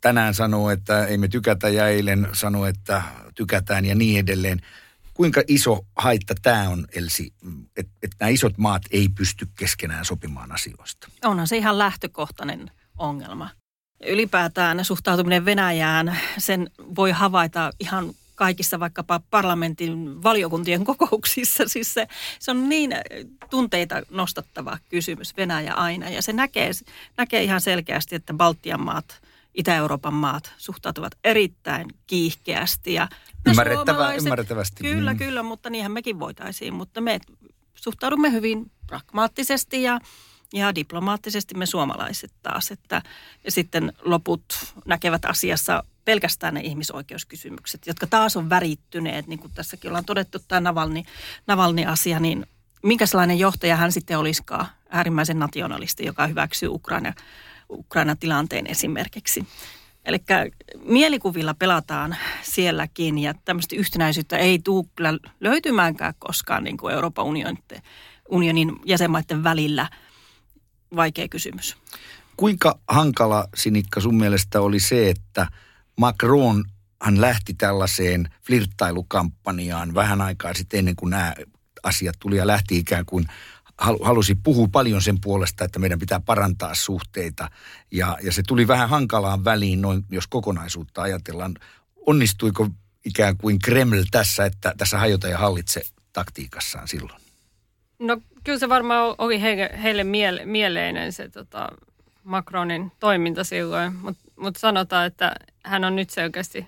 tänään 0.00 0.34
sanoo, 0.34 0.70
että 0.70 1.06
ei 1.06 1.18
me 1.18 1.28
tykätä 1.28 1.68
ja 1.68 1.88
eilen 1.88 2.28
sanoo, 2.32 2.66
että 2.66 3.02
tykätään 3.34 3.84
ja 3.84 3.94
niin 3.94 4.18
edelleen 4.18 4.60
kuinka 5.14 5.42
iso 5.48 5.86
haitta 5.96 6.34
tämä 6.42 6.68
on, 6.68 6.86
Elsi, 6.94 7.32
että 7.76 7.92
et 8.02 8.10
nämä 8.20 8.30
isot 8.30 8.58
maat 8.58 8.82
ei 8.90 9.08
pysty 9.08 9.48
keskenään 9.58 10.04
sopimaan 10.04 10.52
asioista? 10.52 11.08
Onhan 11.24 11.48
se 11.48 11.56
ihan 11.56 11.78
lähtökohtainen 11.78 12.70
ongelma. 12.98 13.50
Ylipäätään 14.06 14.84
suhtautuminen 14.84 15.44
Venäjään, 15.44 16.18
sen 16.38 16.70
voi 16.96 17.10
havaita 17.10 17.70
ihan 17.80 18.10
kaikissa 18.40 18.80
vaikkapa 18.80 19.20
parlamentin 19.30 20.22
valiokuntien 20.22 20.84
kokouksissa. 20.90 21.68
Siis 21.68 21.94
se, 21.94 22.08
se 22.38 22.50
on 22.50 22.68
niin 22.68 22.90
tunteita 23.50 24.02
nostattava 24.10 24.78
kysymys 24.88 25.36
Venäjä 25.36 25.74
aina 25.74 26.10
ja 26.10 26.22
se 26.22 26.32
näkee, 26.32 26.70
näkee 27.16 27.42
ihan 27.42 27.60
selkeästi, 27.60 28.16
että 28.16 28.34
Baltian 28.34 28.80
maat– 28.84 29.06
Itä-Euroopan 29.54 30.14
maat 30.14 30.52
suhtautuvat 30.58 31.12
erittäin 31.24 31.86
kiihkeästi. 32.06 32.94
Ja 32.94 33.08
Ymmärrettävä, 33.46 34.14
ymmärrettävästi. 34.14 34.82
Kyllä, 34.82 35.12
mm. 35.12 35.18
kyllä, 35.18 35.42
mutta 35.42 35.70
niinhän 35.70 35.92
mekin 35.92 36.20
voitaisiin. 36.20 36.74
Mutta 36.74 37.00
me 37.00 37.20
suhtaudumme 37.74 38.32
hyvin 38.32 38.70
pragmaattisesti 38.86 39.82
ja, 39.82 40.00
ja 40.52 40.74
diplomaattisesti 40.74 41.54
me 41.54 41.66
suomalaiset 41.66 42.32
taas. 42.42 42.70
Että, 42.70 43.02
ja 43.44 43.50
sitten 43.50 43.92
loput 44.02 44.44
näkevät 44.86 45.24
asiassa 45.24 45.84
pelkästään 46.04 46.54
ne 46.54 46.60
ihmisoikeuskysymykset, 46.60 47.86
jotka 47.86 48.06
taas 48.06 48.36
on 48.36 48.50
värittyneet, 48.50 49.26
niin 49.26 49.38
kuin 49.38 49.52
tässäkin 49.54 49.90
ollaan 49.90 50.04
todettu 50.04 50.38
tämä 50.48 50.60
Navalni, 50.60 51.04
Navalni-asia, 51.46 52.20
niin 52.20 52.46
minkälainen 52.82 53.38
johtaja 53.38 53.76
hän 53.76 53.92
sitten 53.92 54.18
olisikaan, 54.18 54.66
äärimmäisen 54.88 55.38
nationalisti, 55.38 56.04
joka 56.04 56.26
hyväksyy 56.26 56.68
Ukraina 56.68 57.12
Ukrainan 57.70 58.18
tilanteen 58.18 58.66
esimerkiksi. 58.66 59.46
Eli 60.04 60.18
mielikuvilla 60.84 61.54
pelataan 61.54 62.16
sielläkin 62.42 63.18
ja 63.18 63.34
tämmöistä 63.44 63.76
yhtenäisyyttä 63.76 64.36
ei 64.36 64.58
tule 64.58 64.84
kyllä 64.96 65.18
löytymäänkään 65.40 66.14
koskaan 66.18 66.64
niin 66.64 66.76
kuin 66.76 66.94
Euroopan 66.94 67.24
unionin, 67.24 67.58
unionin 68.28 68.76
jäsenmaiden 68.84 69.44
välillä. 69.44 69.88
Vaikea 70.96 71.28
kysymys. 71.28 71.76
Kuinka 72.36 72.78
hankala, 72.88 73.48
Sinikka, 73.54 74.00
sun 74.00 74.14
mielestä 74.14 74.60
oli 74.60 74.80
se, 74.80 75.10
että 75.10 75.46
Macron 76.00 76.64
hän 77.02 77.20
lähti 77.20 77.54
tällaiseen 77.54 78.28
flirttailukampanjaan 78.46 79.94
vähän 79.94 80.20
aikaa 80.20 80.54
sitten 80.54 80.78
ennen 80.78 80.96
kuin 80.96 81.10
nämä 81.10 81.34
asiat 81.82 82.16
tuli 82.18 82.36
ja 82.36 82.46
lähti 82.46 82.78
ikään 82.78 83.06
kuin 83.06 83.24
halusi 83.78 84.34
puhua 84.34 84.68
paljon 84.72 85.02
sen 85.02 85.20
puolesta, 85.20 85.64
että 85.64 85.78
meidän 85.78 85.98
pitää 85.98 86.20
parantaa 86.20 86.74
suhteita. 86.74 87.50
Ja, 87.90 88.18
ja 88.22 88.32
se 88.32 88.42
tuli 88.46 88.68
vähän 88.68 88.88
hankalaan 88.88 89.44
väliin, 89.44 89.82
noin, 89.82 90.04
jos 90.10 90.26
kokonaisuutta 90.26 91.02
ajatellaan. 91.02 91.54
Onnistuiko 92.06 92.68
ikään 93.04 93.36
kuin 93.36 93.58
Kreml 93.58 94.02
tässä, 94.10 94.44
että 94.44 94.74
tässä 94.78 94.98
hajota 94.98 95.28
ja 95.28 95.38
hallitse 95.38 95.82
taktiikassaan 96.12 96.88
silloin? 96.88 97.20
No 97.98 98.20
kyllä 98.44 98.58
se 98.58 98.68
varmaan 98.68 99.14
oli 99.18 99.40
heille, 99.40 99.70
heille 99.82 100.04
miele, 100.04 100.44
mieleinen 100.44 101.12
se 101.12 101.28
tota, 101.28 101.68
Macronin 102.24 102.92
toiminta 103.00 103.44
silloin, 103.44 103.96
mutta 103.96 104.29
mut 104.40 104.56
sanotaan, 104.56 105.06
että 105.06 105.32
hän 105.64 105.84
on 105.84 105.96
nyt 105.96 106.10
selkeästi 106.10 106.66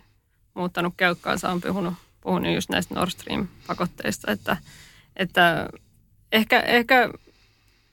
muuttanut 0.55 0.95
keukkaansa, 0.97 1.51
on 1.51 1.61
puhunut, 1.61 1.95
puhunut 2.21 2.55
just 2.55 2.71
näistä 2.71 2.95
Nord 2.95 3.11
Stream-pakotteista, 3.11 4.33
että, 4.33 4.57
että 5.17 5.69
Ehkä, 6.33 6.61
ehkä 6.61 7.11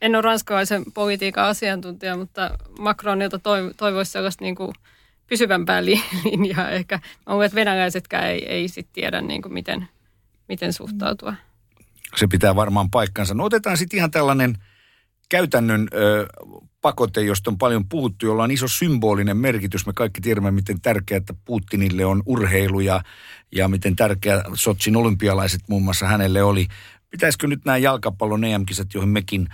en 0.02 0.16
ole 0.16 0.22
ranskalaisen 0.22 0.84
politiikan 0.94 1.46
asiantuntija, 1.46 2.18
mutta 2.18 2.58
Macronilta 2.80 3.40
toivoisi 3.78 4.12
sellaista 4.12 4.44
niin 4.44 4.56
kuin 4.56 4.74
pysyvämpää 5.28 5.86
linjaa. 5.86 6.70
Ehkä 6.70 6.96
mä 6.98 7.34
luulen, 7.34 7.46
että 7.46 7.56
venäläisetkään 7.56 8.28
ei, 8.28 8.46
ei 8.46 8.68
sit 8.68 8.88
tiedä 8.94 9.22
niin 9.22 9.42
kuin 9.42 9.54
miten, 9.54 9.88
miten 10.48 10.74
suhtautua. 10.74 11.34
Se 12.16 12.28
pitää 12.28 12.56
varmaan 12.56 12.92
paikkansa. 12.92 13.34
No 13.34 13.44
otetaan 13.44 13.78
sitten 13.78 13.98
ihan 13.98 14.12
tällainen 14.12 14.58
käytännön 15.30 15.88
ö, 15.94 16.28
pakote, 16.82 17.22
josta 17.22 17.52
on 17.52 17.58
paljon 17.58 17.90
puhuttu, 17.90 18.26
jolla 18.26 18.44
on 18.44 18.52
iso 18.52 18.68
symbolinen 18.68 19.38
merkitys. 19.38 19.86
Me 19.86 19.94
kaikki 19.94 20.22
tiedämme, 20.22 20.52
miten 20.52 20.82
tärkeää 20.82 21.22
Putinille 21.46 22.06
on 22.06 22.24
urheilu 22.26 22.80
ja, 22.80 23.04
ja 23.52 23.68
miten 23.68 23.96
tärkeä 23.96 24.44
Sotsin 24.54 24.96
olympialaiset 24.96 25.62
muun 25.70 25.84
muassa 25.84 26.08
hänelle 26.08 26.44
oli. 26.44 26.68
Pitäisikö 27.10 27.48
nyt 27.48 27.66
nämä 27.66 27.78
jalkapallon 27.78 28.44
EM-kisat, 28.44 28.94
joihin 28.94 29.10
mekin 29.10 29.48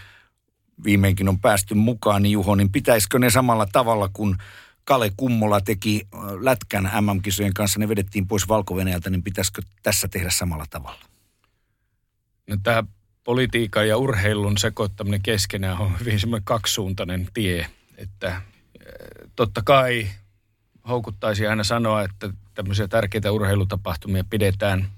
viimeinkin 0.84 1.30
on 1.30 1.40
päästy 1.40 1.74
mukaan, 1.74 2.24
niin 2.24 2.32
Juho, 2.32 2.56
niin 2.56 2.72
pitäisikö 2.72 3.20
ne 3.20 3.30
samalla 3.30 3.66
tavalla 3.66 4.10
kuin 4.14 4.36
Kale 4.84 5.12
Kummola 5.18 5.62
teki 5.62 6.08
lätkän 6.42 6.92
MM-kisojen 7.02 7.54
kanssa, 7.54 7.80
ne 7.80 7.90
vedettiin 7.90 8.28
pois 8.28 8.48
valko 8.48 8.76
niin 9.10 9.24
pitäisikö 9.24 9.62
tässä 9.84 10.08
tehdä 10.08 10.30
samalla 10.30 10.66
tavalla? 10.70 11.06
No 12.50 12.58
tämä 12.64 12.84
politiikan 13.26 13.88
ja 13.88 13.98
urheilun 13.98 14.58
sekoittaminen 14.58 15.22
keskenään 15.22 15.78
on 15.78 16.00
hyvin 16.00 16.20
semmoinen 16.20 16.46
kaksisuuntainen 16.46 17.28
tie, 17.34 17.68
että 17.98 18.42
totta 19.36 19.62
kai 19.66 20.08
houkuttaisi 20.88 21.48
aina 21.48 21.64
sanoa, 21.64 22.04
että 22.04 22.30
tämmöisiä 22.54 22.88
tärkeitä 22.88 23.32
urheilutapahtumia 23.32 24.24
pidetään– 24.30 24.88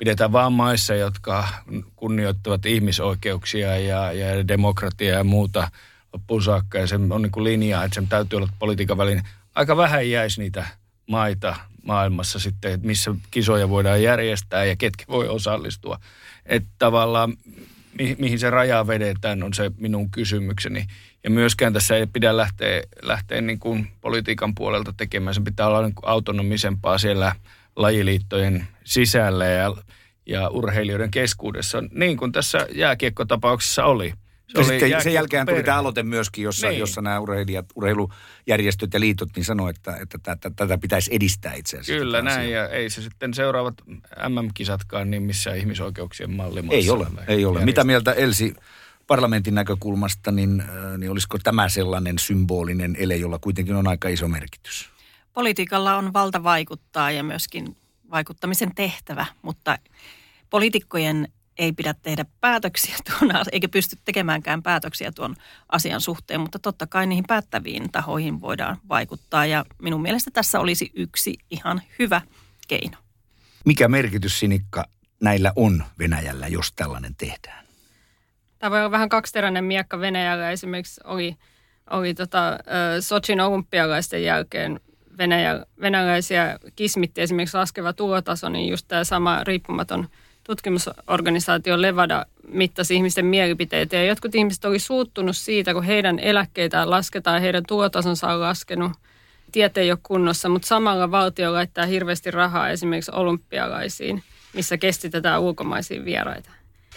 pidetään 0.00 0.32
vain 0.32 0.52
maissa, 0.52 0.94
jotka 0.94 1.48
kunnioittavat 1.96 2.66
ihmisoikeuksia 2.66 3.78
ja, 3.78 4.12
ja 4.12 4.48
demokratiaa 4.48 5.18
ja 5.18 5.24
muuta 5.24 5.70
loppuun 6.12 6.42
saakka. 6.42 6.78
Ja 6.78 6.86
se 6.86 6.94
on 6.94 7.22
niin 7.22 7.32
kuin 7.32 7.44
linja, 7.44 7.84
että 7.84 7.94
sen 7.94 8.08
täytyy 8.08 8.36
olla 8.36 8.48
politiikan 8.58 8.98
välin. 8.98 9.22
Aika 9.54 9.76
vähän 9.76 10.10
jäisi 10.10 10.40
niitä 10.40 10.66
maita 11.06 11.56
maailmassa 11.82 12.38
sitten, 12.38 12.72
että 12.72 12.86
missä 12.86 13.14
kisoja 13.30 13.68
voidaan 13.68 14.02
järjestää 14.02 14.64
ja 14.64 14.76
ketkä 14.76 15.04
voi 15.08 15.28
osallistua. 15.28 15.98
Että 16.46 16.68
tavallaan 16.78 17.36
mi- 17.98 18.16
mihin 18.18 18.38
se 18.38 18.50
raja 18.50 18.86
vedetään 18.86 19.42
on 19.42 19.54
se 19.54 19.70
minun 19.78 20.10
kysymykseni. 20.10 20.86
Ja 21.24 21.30
myöskään 21.30 21.72
tässä 21.72 21.96
ei 21.96 22.06
pidä 22.06 22.36
lähteä, 22.36 22.82
lähteä 23.02 23.40
niin 23.40 23.58
kuin 23.58 23.90
politiikan 24.00 24.54
puolelta 24.54 24.94
tekemään. 24.96 25.34
Se 25.34 25.40
pitää 25.40 25.66
olla 25.66 25.82
niin 25.82 25.94
autonomisempaa 26.02 26.98
siellä 26.98 27.34
lajiliittojen 27.76 28.66
sisällä 28.84 29.44
ja, 29.44 29.74
ja 30.26 30.48
urheilijoiden 30.48 31.10
keskuudessa, 31.10 31.82
niin 31.90 32.16
kuin 32.16 32.32
tässä 32.32 32.66
jääkiekkotapauksessa 32.74 33.84
oli. 33.84 34.12
Se 34.56 34.64
sitten 34.64 35.02
sen 35.02 35.12
jälkeen 35.12 35.46
tuli 35.46 35.62
tämä 35.62 35.78
aloite 35.78 36.02
myöskin, 36.02 36.44
jossa, 36.44 36.68
niin. 36.68 36.78
jossa 36.78 37.02
nämä 37.02 37.20
urheilijat, 37.20 37.66
urheilujärjestöt 37.74 38.94
ja 38.94 39.00
liitot 39.00 39.28
niin 39.36 39.44
sanoi, 39.44 39.70
että, 39.70 39.96
että 39.96 40.18
tätä, 40.22 40.50
tätä 40.56 40.78
pitäisi 40.78 41.14
edistää 41.14 41.54
itse 41.54 41.76
asiassa. 41.76 42.04
Kyllä 42.04 42.22
näin, 42.22 42.40
asiaa. 42.40 42.62
ja 42.62 42.68
ei 42.68 42.90
se 42.90 43.02
sitten 43.02 43.34
seuraavat 43.34 43.74
MM-kisatkaan 44.28 45.10
niin 45.10 45.22
missään 45.22 45.58
ihmisoikeuksien 45.58 46.30
mallimassa. 46.30 46.76
Ei 46.76 46.90
ole, 46.90 47.06
ei 47.28 47.44
ole. 47.44 47.64
Mitä 47.64 47.84
mieltä 47.84 48.12
Elsi 48.12 48.54
parlamentin 49.06 49.54
näkökulmasta, 49.54 50.32
niin, 50.32 50.60
äh, 50.60 50.98
niin 50.98 51.10
olisiko 51.10 51.38
tämä 51.38 51.68
sellainen 51.68 52.18
symbolinen 52.18 52.96
ele, 52.98 53.16
jolla 53.16 53.38
kuitenkin 53.38 53.74
on 53.74 53.88
aika 53.88 54.08
iso 54.08 54.28
merkitys? 54.28 54.90
Politiikalla 55.32 55.96
on 55.96 56.12
valta 56.12 56.42
vaikuttaa 56.42 57.10
ja 57.10 57.22
myöskin 57.22 57.76
vaikuttamisen 58.10 58.74
tehtävä, 58.74 59.26
mutta 59.42 59.78
poliitikkojen 60.50 61.28
ei 61.60 61.72
pidä 61.72 61.94
tehdä 62.02 62.24
päätöksiä 62.40 62.96
tuon, 63.08 63.32
eikä 63.52 63.68
pysty 63.68 63.96
tekemäänkään 64.04 64.62
päätöksiä 64.62 65.12
tuon 65.12 65.36
asian 65.68 66.00
suhteen, 66.00 66.40
mutta 66.40 66.58
totta 66.58 66.86
kai 66.86 67.06
niihin 67.06 67.24
päättäviin 67.28 67.92
tahoihin 67.92 68.40
voidaan 68.40 68.76
vaikuttaa 68.88 69.46
ja 69.46 69.64
minun 69.82 70.02
mielestä 70.02 70.30
tässä 70.30 70.60
olisi 70.60 70.90
yksi 70.94 71.34
ihan 71.50 71.82
hyvä 71.98 72.20
keino. 72.68 72.96
Mikä 73.64 73.88
merkitys 73.88 74.38
Sinikka 74.38 74.84
näillä 75.20 75.52
on 75.56 75.84
Venäjällä, 75.98 76.48
jos 76.48 76.72
tällainen 76.72 77.14
tehdään? 77.14 77.64
Tämä 78.58 78.70
voi 78.70 78.80
olla 78.80 78.90
vähän 78.90 79.08
kaksiteräinen 79.08 79.64
miekka 79.64 80.00
Venäjällä. 80.00 80.50
Esimerkiksi 80.50 81.00
oli, 81.04 81.36
oli 81.90 82.14
tota, 82.14 82.58
Sochin 83.00 83.40
olympialaisten 83.40 84.24
jälkeen 84.24 84.80
Venäjä, 85.18 85.66
venäläisiä 85.80 86.58
kismitti 86.76 87.20
esimerkiksi 87.20 87.56
laskeva 87.56 87.92
tulotaso, 87.92 88.48
niin 88.48 88.68
just 88.68 88.88
tämä 88.88 89.04
sama 89.04 89.44
riippumaton– 89.44 90.08
tutkimusorganisaatio 90.50 91.82
Levada 91.82 92.26
mittasi 92.48 92.94
ihmisten 92.94 93.26
mielipiteitä. 93.26 93.96
Ja 93.96 94.04
jotkut 94.04 94.34
ihmiset 94.34 94.64
oli 94.64 94.78
suuttunut 94.78 95.36
siitä, 95.36 95.74
kun 95.74 95.82
heidän 95.82 96.18
eläkkeitään 96.18 96.90
lasketaan, 96.90 97.40
heidän 97.40 97.62
tulotasonsa 97.68 98.28
on 98.28 98.40
laskenut, 98.40 98.92
tieteen 99.52 99.84
ei 99.84 99.90
ole 99.90 99.98
kunnossa, 100.02 100.48
mutta 100.48 100.68
samalla 100.68 101.10
valtio 101.10 101.52
laittaa 101.52 101.86
hirveästi 101.86 102.30
rahaa 102.30 102.70
esimerkiksi 102.70 103.10
olympialaisiin, 103.14 104.22
missä 104.52 104.76
kestitetään 104.76 105.40
ulkomaisia 105.40 106.04
vieraita. 106.04 106.50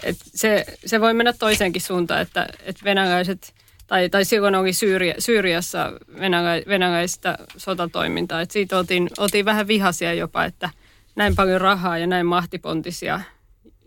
Et 0.04 0.18
se, 0.22 0.66
se 0.86 1.02
voi 1.02 1.14
mennä 1.14 1.34
toiseenkin 1.34 1.82
suuntaan, 1.82 2.22
että, 2.22 2.48
että 2.64 2.84
venäläiset, 2.84 3.54
tai, 3.88 4.10
tai 4.10 4.26
silloin 4.26 4.56
oli 4.56 4.74
Syyria, 4.74 5.14
Syyriassa 5.20 5.92
venälä, 6.20 6.62
venäläistä 6.68 7.38
sotatoimintaa, 7.58 8.42
että 8.42 8.54
siitä 8.54 8.78
oltiin, 8.78 9.10
oltiin 9.18 9.46
vähän 9.46 9.68
vihaisia 9.68 10.14
jopa, 10.14 10.46
että 10.46 10.70
näin 11.16 11.36
paljon 11.36 11.62
rahaa 11.62 11.98
ja 11.98 12.08
näin 12.08 12.26
mahtipontisia 12.26 13.22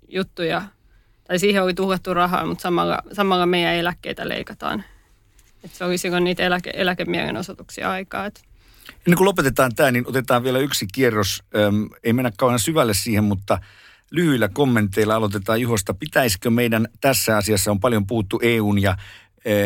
juttuja, 0.08 0.62
tai 1.24 1.38
siihen 1.38 1.62
oli 1.62 1.74
tuhlattu 1.74 2.14
rahaa, 2.14 2.46
mutta 2.46 2.62
samalla, 2.62 3.02
samalla 3.12 3.46
meidän 3.46 3.74
eläkkeitä 3.74 4.28
leikataan. 4.28 4.84
Et 5.64 5.74
se 5.74 5.84
oli 5.84 5.98
silloin 5.98 6.24
niitä 6.24 6.42
eläke, 6.42 6.70
eläkemielenosoituksia 6.74 7.90
aikaa. 7.90 8.26
Et. 8.26 8.42
Ennen 8.88 9.16
kuin 9.16 9.24
lopetetaan 9.24 9.74
tämä, 9.74 9.90
niin 9.90 10.08
otetaan 10.08 10.42
vielä 10.42 10.58
yksi 10.58 10.86
kierros. 10.92 11.42
Öm, 11.56 11.88
ei 12.04 12.12
mennä 12.12 12.32
kauan 12.38 12.58
syvälle 12.58 12.94
siihen, 12.94 13.24
mutta 13.24 13.58
lyhyillä 14.10 14.48
kommenteilla 14.48 15.14
aloitetaan 15.14 15.60
Juhosta. 15.60 15.94
Pitäisikö 15.94 16.50
meidän 16.50 16.88
tässä 17.00 17.36
asiassa, 17.36 17.70
on 17.70 17.80
paljon 17.80 18.06
puhuttu 18.06 18.40
EUn 18.42 18.82
ja 18.82 18.96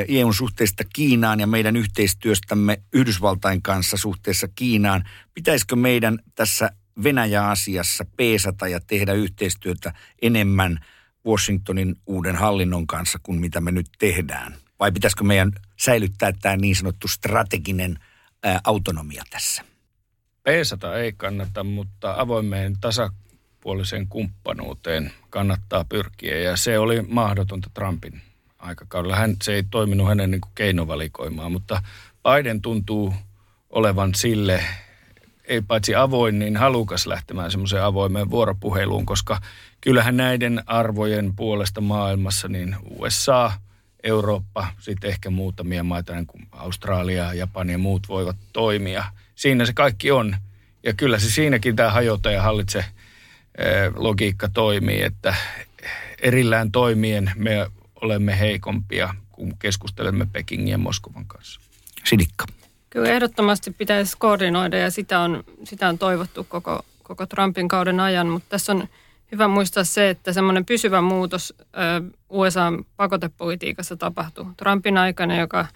EUn 0.09 0.35
suhteesta 0.35 0.85
Kiinaan 0.93 1.41
ja 1.41 1.47
meidän 1.47 1.77
yhteistyöstämme 1.77 2.83
Yhdysvaltain 2.93 3.63
kanssa 3.63 3.97
suhteessa 3.97 4.49
Kiinaan. 4.55 5.05
Pitäisikö 5.35 5.77
meidän 5.77 6.19
tässä 6.35 6.71
Venäjä-asiassa 7.03 8.05
peesata 8.17 8.69
ja 8.69 8.81
tehdä 8.87 9.13
yhteistyötä 9.13 9.93
enemmän 10.23 10.85
Washingtonin 11.27 11.97
uuden 12.07 12.37
hallinnon 12.37 12.87
kanssa 12.87 13.19
kuin 13.23 13.41
mitä 13.41 13.61
me 13.61 13.71
nyt 13.71 13.87
tehdään? 13.99 14.55
Vai 14.81 14.93
pitäisikö 14.93 15.25
meidän 15.25 15.53
säilyttää 15.77 16.33
tämä 16.43 16.57
niin 16.57 16.77
sanottu 16.77 17.09
strateginen 17.09 17.99
ää, 18.43 18.61
autonomia 18.65 19.23
tässä? 19.31 19.65
Peesata 20.43 20.97
ei 20.97 21.13
kannata, 21.13 21.65
mutta 21.65 22.15
avoimeen 22.17 22.77
tasapuoliseen 22.81 24.09
kumppanuuteen 24.09 25.13
kannattaa 25.31 25.85
pyrkiä. 25.85 26.39
Ja 26.39 26.57
se 26.57 26.79
oli 26.79 27.03
mahdotonta 27.03 27.71
Trumpin 27.75 28.21
aikakaudella. 28.59 29.17
Hän, 29.17 29.37
se 29.43 29.55
ei 29.55 29.63
toiminut 29.71 30.09
hänen 30.09 30.31
niin 30.31 30.41
keinovalikoimaan, 30.55 31.53
mutta 31.53 31.83
Biden 32.23 32.63
tuntuu 32.63 33.15
olevan 33.71 34.15
sille 34.15 34.65
ei 35.51 35.63
paitsi 35.63 35.95
avoin, 35.95 36.39
niin 36.39 36.57
halukas 36.57 37.07
lähtemään 37.07 37.51
semmoiseen 37.51 37.85
avoimeen 37.85 38.31
vuoropuheluun, 38.31 39.07
koska 39.07 39.41
kyllähän 39.81 40.17
näiden 40.17 40.63
arvojen 40.67 41.37
puolesta 41.37 41.81
maailmassa 41.81 42.49
niin 42.49 42.77
USA, 42.91 43.53
Eurooppa, 44.03 44.67
sitten 44.79 45.11
ehkä 45.11 45.31
muutamia 45.31 45.85
maita, 45.85 46.15
niin 46.15 46.27
kuin 46.27 46.47
Australia, 46.53 47.35
Japani 47.35 47.73
ja 47.73 47.79
muut 47.79 48.09
voivat 48.09 48.37
toimia. 48.53 49.05
Siinä 49.35 49.67
se 49.67 49.73
kaikki 49.73 50.11
on. 50.11 50.37
Ja 50.83 50.95
kyllä 50.95 51.19
se 51.19 51.31
siinäkin 51.31 51.77
tämä 51.77 51.91
hajota 51.91 52.31
ja 52.31 52.43
hallitse 52.43 52.79
eh, 52.79 53.93
logiikka 53.95 54.49
toimii, 54.49 55.03
että 55.03 55.35
erillään 56.23 56.73
toimien 56.73 57.33
me 57.37 57.71
olemme 57.95 58.39
heikompia, 58.39 59.15
kun 59.33 59.59
keskustelemme 59.59 60.27
Pekingin 60.33 60.69
ja 60.69 60.79
Moskovan 60.79 61.27
kanssa. 61.27 61.61
Sinikka. 62.05 62.60
Kyllä 62.91 63.09
ehdottomasti 63.09 63.71
pitäisi 63.71 64.17
koordinoida 64.19 64.79
ja 64.79 64.91
sitä 64.91 65.21
on, 65.21 65.45
sitä 65.65 65.89
on 65.89 65.99
toivottu 65.99 66.45
koko, 66.45 66.81
koko 67.03 67.27
Trumpin 67.27 67.69
kauden 67.69 68.01
ajan, 68.01 68.27
mutta 68.27 68.49
tässä 68.49 68.73
on 68.73 68.89
hyvä 69.33 69.49
muistaa 69.49 69.85
se, 69.85 70.11
että 70.11 70.33
semmoinen 70.33 70.65
pysyvä 70.65 71.01
muutos 71.01 71.55
USA-pakotepolitiikassa 72.29 73.97
tapahtui 73.97 74.47
Trumpin 74.57 74.99
aikana, 74.99 75.37
joka, 75.37 75.67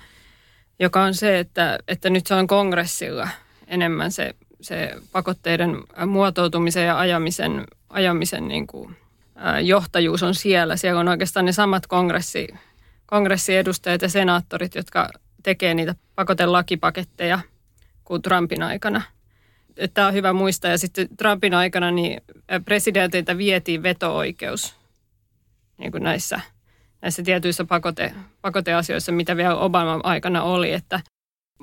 joka 0.78 1.02
on 1.02 1.14
se, 1.14 1.38
että, 1.38 1.78
että 1.88 2.10
nyt 2.10 2.26
se 2.26 2.34
on 2.34 2.46
kongressilla 2.46 3.28
enemmän 3.66 4.12
se, 4.12 4.34
se 4.60 4.90
pakotteiden 5.12 5.76
muotoutumisen 6.06 6.86
ja 6.86 6.98
ajamisen, 6.98 7.64
ajamisen 7.88 8.48
niin 8.48 8.66
kuin, 8.66 8.96
johtajuus 9.62 10.22
on 10.22 10.34
siellä. 10.34 10.76
Siellä 10.76 11.00
on 11.00 11.08
oikeastaan 11.08 11.46
ne 11.46 11.52
samat 11.52 11.86
kongressi, 11.86 12.48
kongressiedustajat 13.06 14.02
ja 14.02 14.08
senaattorit, 14.08 14.74
jotka 14.74 15.08
tekee 15.44 15.74
niitä 15.74 15.94
pakotelakipaketteja 16.14 17.38
kuin 18.04 18.22
Trumpin 18.22 18.62
aikana. 18.62 19.02
Tämä 19.94 20.06
on 20.06 20.14
hyvä 20.14 20.32
muistaa. 20.32 20.70
Ja 20.70 20.78
sitten 20.78 21.08
Trumpin 21.16 21.54
aikana 21.54 21.90
niin 21.90 22.20
presidentiltä 22.64 23.38
vietiin 23.38 23.82
veto-oikeus 23.82 24.74
niin 25.78 25.92
kuin 25.92 26.02
näissä, 26.02 26.40
näissä 27.02 27.22
tietyissä 27.22 27.64
pakote, 27.64 28.12
pakoteasioissa, 28.42 29.12
mitä 29.12 29.36
vielä 29.36 29.56
Obaman 29.56 30.00
aikana 30.04 30.42
oli. 30.42 30.72
Että 30.72 31.00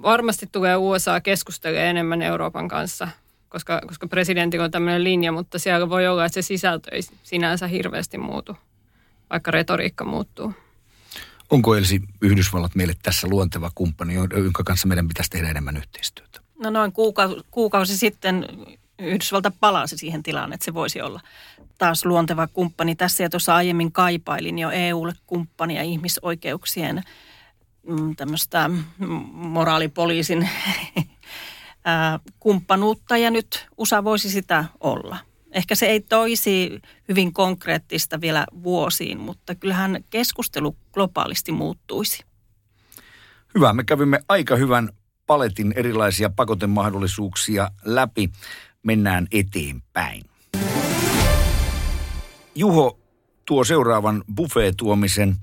varmasti 0.01 0.47
tulee 0.51 0.75
USA 0.75 1.21
keskustelemaan 1.21 1.87
enemmän 1.87 2.21
Euroopan 2.21 2.67
kanssa, 2.67 3.07
koska, 3.49 3.81
koska 3.87 4.07
presidentillä 4.07 4.65
on 4.65 4.71
tämmöinen 4.71 5.03
linja, 5.03 5.31
mutta 5.31 5.59
siellä 5.59 5.89
voi 5.89 6.07
olla, 6.07 6.25
että 6.25 6.33
se 6.33 6.41
sisältö 6.41 6.95
ei 6.95 7.01
sinänsä 7.23 7.67
hirveästi 7.67 8.17
muutu, 8.17 8.57
vaikka 9.29 9.51
retoriikka 9.51 10.05
muuttuu. 10.05 10.53
Onko 11.51 11.75
Elsi 11.75 12.01
Yhdysvallat 12.21 12.75
meille 12.75 12.93
tässä 13.03 13.27
luonteva 13.27 13.71
kumppani, 13.75 14.13
jonka 14.13 14.63
kanssa 14.63 14.87
meidän 14.87 15.07
pitäisi 15.07 15.29
tehdä 15.29 15.49
enemmän 15.49 15.77
yhteistyötä? 15.77 16.41
No 16.59 16.69
noin 16.69 16.91
kuukausi, 16.91 17.35
kuukausi 17.51 17.97
sitten 17.97 18.47
Yhdysvalta 18.99 19.51
palasi 19.59 19.97
siihen 19.97 20.23
tilaan, 20.23 20.53
että 20.53 20.65
se 20.65 20.73
voisi 20.73 21.01
olla 21.01 21.21
taas 21.77 22.05
luonteva 22.05 22.47
kumppani. 22.47 22.95
Tässä 22.95 23.23
ja 23.23 23.29
tuossa 23.29 23.55
aiemmin 23.55 23.91
kaipailin 23.91 24.59
jo 24.59 24.69
EUlle 24.69 25.13
kumppania 25.27 25.81
ihmisoikeuksien 25.81 27.03
mm, 27.87 28.15
tämmöistä 28.15 28.69
moraalipoliisin 29.31 30.49
kumppanuutta 32.39 33.17
ja 33.17 33.31
nyt 33.31 33.67
USA 33.77 34.03
voisi 34.03 34.29
sitä 34.29 34.65
olla. 34.79 35.17
Ehkä 35.51 35.75
se 35.75 35.85
ei 35.85 35.99
toisi 35.99 36.79
hyvin 37.09 37.33
konkreettista 37.33 38.21
vielä 38.21 38.45
vuosiin, 38.63 39.19
mutta 39.19 39.55
kyllähän 39.55 40.03
keskustelu 40.09 40.77
globaalisti 40.93 41.51
muuttuisi. 41.51 42.23
Hyvä, 43.55 43.73
me 43.73 43.83
kävimme 43.83 44.19
aika 44.29 44.55
hyvän 44.55 44.89
paletin 45.27 45.73
erilaisia 45.75 46.29
pakotemahdollisuuksia 46.29 47.71
läpi. 47.85 48.29
Mennään 48.83 49.27
eteenpäin. 49.31 50.23
Juho 52.55 52.99
tuo 53.45 53.63
seuraavan 53.63 54.23
buffet-tuomisen. 54.35 55.35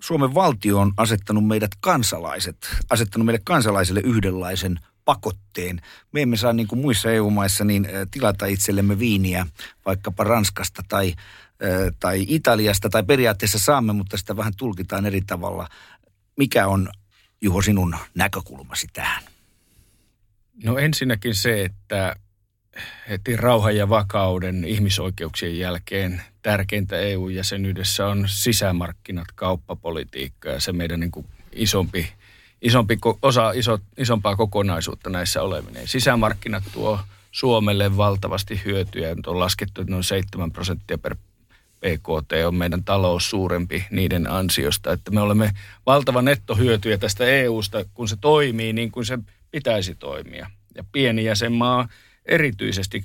Suomen 0.00 0.34
valtio 0.34 0.78
on 0.78 0.92
asettanut 0.96 1.46
meidät 1.46 1.70
kansalaiset, 1.80 2.56
asettanut 2.90 3.26
meille 3.26 3.40
kansalaisille 3.44 4.00
yhdenlaisen 4.00 4.80
pakotteen. 5.06 5.80
Me 6.12 6.22
emme 6.22 6.36
saa 6.36 6.52
niin 6.52 6.68
kuin 6.68 6.78
muissa 6.78 7.10
EU-maissa 7.10 7.64
niin 7.64 7.88
tilata 8.10 8.46
itsellemme 8.46 8.98
viiniä 8.98 9.46
vaikkapa 9.86 10.24
Ranskasta 10.24 10.82
tai, 10.88 11.14
tai 12.00 12.24
Italiasta, 12.28 12.88
tai 12.88 13.02
periaatteessa 13.02 13.58
saamme, 13.58 13.92
mutta 13.92 14.16
sitä 14.16 14.36
vähän 14.36 14.52
tulkitaan 14.56 15.06
eri 15.06 15.20
tavalla. 15.20 15.68
Mikä 16.36 16.66
on, 16.66 16.88
Juho, 17.40 17.62
sinun 17.62 17.96
näkökulmasi 18.14 18.86
tähän? 18.92 19.22
No 20.64 20.78
ensinnäkin 20.78 21.34
se, 21.34 21.64
että 21.64 22.16
heti 23.08 23.36
rauhan 23.36 23.76
ja 23.76 23.88
vakauden 23.88 24.64
ihmisoikeuksien 24.64 25.58
jälkeen 25.58 26.22
tärkeintä 26.42 26.96
EU-jäsenyydessä 26.96 28.06
on 28.06 28.24
sisämarkkinat, 28.28 29.28
kauppapolitiikka 29.34 30.48
ja 30.48 30.60
se 30.60 30.72
meidän 30.72 31.00
niin 31.00 31.10
kuin 31.10 31.26
isompi, 31.52 32.12
isompi 32.66 32.98
osa 33.22 33.52
iso, 33.52 33.78
isompaa 33.98 34.36
kokonaisuutta 34.36 35.10
näissä 35.10 35.42
oleminen. 35.42 35.88
Sisämarkkinat 35.88 36.64
tuo 36.72 37.00
Suomelle 37.32 37.96
valtavasti 37.96 38.60
hyötyjä. 38.64 39.14
Nyt 39.14 39.26
on 39.26 39.38
laskettu, 39.38 39.80
että 39.80 39.90
noin 39.90 40.04
7 40.04 40.52
prosenttia 40.52 40.98
per 40.98 41.16
PKT 41.80 42.32
on 42.46 42.54
meidän 42.54 42.84
talous 42.84 43.30
suurempi 43.30 43.86
niiden 43.90 44.30
ansiosta. 44.30 44.92
Että 44.92 45.10
me 45.10 45.20
olemme 45.20 45.50
valtava 45.86 46.22
nettohyötyjä 46.22 46.98
tästä 46.98 47.24
EUsta, 47.24 47.84
kun 47.94 48.08
se 48.08 48.16
toimii 48.20 48.72
niin 48.72 48.92
kuin 48.92 49.06
se 49.06 49.18
pitäisi 49.50 49.94
toimia. 49.94 50.50
Ja 50.74 50.84
pieni 50.92 51.24
jäsenmaa 51.24 51.88
erityisesti, 52.24 53.04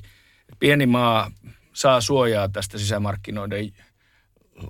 pieni 0.60 0.86
maa 0.86 1.32
saa 1.74 2.02
suojaa 2.02 2.50
tästä 2.50 2.78
sisämarkkinoiden 2.78 3.72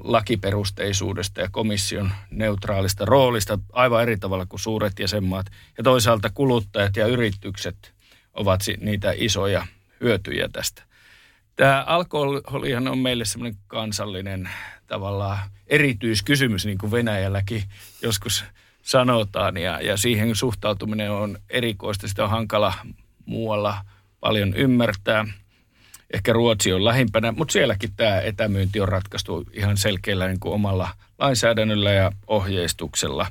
lakiperusteisuudesta 0.03 1.41
ja 1.41 1.49
komission 1.51 2.11
neutraalista 2.31 3.05
roolista 3.05 3.59
aivan 3.73 4.01
eri 4.01 4.17
tavalla 4.17 4.45
kuin 4.45 4.59
suuret 4.59 4.99
jäsenmaat. 4.99 5.45
Ja 5.77 5.83
toisaalta 5.83 6.29
kuluttajat 6.29 6.95
ja 6.95 7.07
yritykset 7.07 7.93
ovat 8.33 8.61
niitä 8.79 9.13
isoja 9.15 9.67
hyötyjä 10.01 10.49
tästä. 10.49 10.83
Tämä 11.55 11.83
alkoholihan 11.87 12.87
on 12.87 12.97
meille 12.97 13.25
semmoinen 13.25 13.59
kansallinen 13.67 14.49
tavallaan 14.87 15.39
erityiskysymys, 15.67 16.65
niin 16.65 16.77
kuin 16.77 16.91
Venäjälläkin 16.91 17.63
joskus 18.01 18.43
sanotaan. 18.81 19.57
Ja, 19.57 19.81
ja 19.81 19.97
siihen 19.97 20.35
suhtautuminen 20.35 21.11
on 21.11 21.37
erikoista, 21.49 22.07
sitä 22.07 22.23
on 22.23 22.29
hankala 22.29 22.73
muualla 23.25 23.85
paljon 24.19 24.53
ymmärtää. 24.55 25.25
Ehkä 26.13 26.33
Ruotsi 26.33 26.73
on 26.73 26.85
lähimpänä, 26.85 27.31
mutta 27.31 27.51
sielläkin 27.51 27.89
tämä 27.95 28.19
etämyynti 28.19 28.81
on 28.81 28.89
ratkaistu 28.89 29.43
ihan 29.53 29.77
selkeällä 29.77 30.27
niin 30.27 30.39
kuin 30.39 30.53
omalla 30.53 30.89
lainsäädännöllä 31.19 31.91
ja 31.91 32.11
ohjeistuksella. 32.27 33.27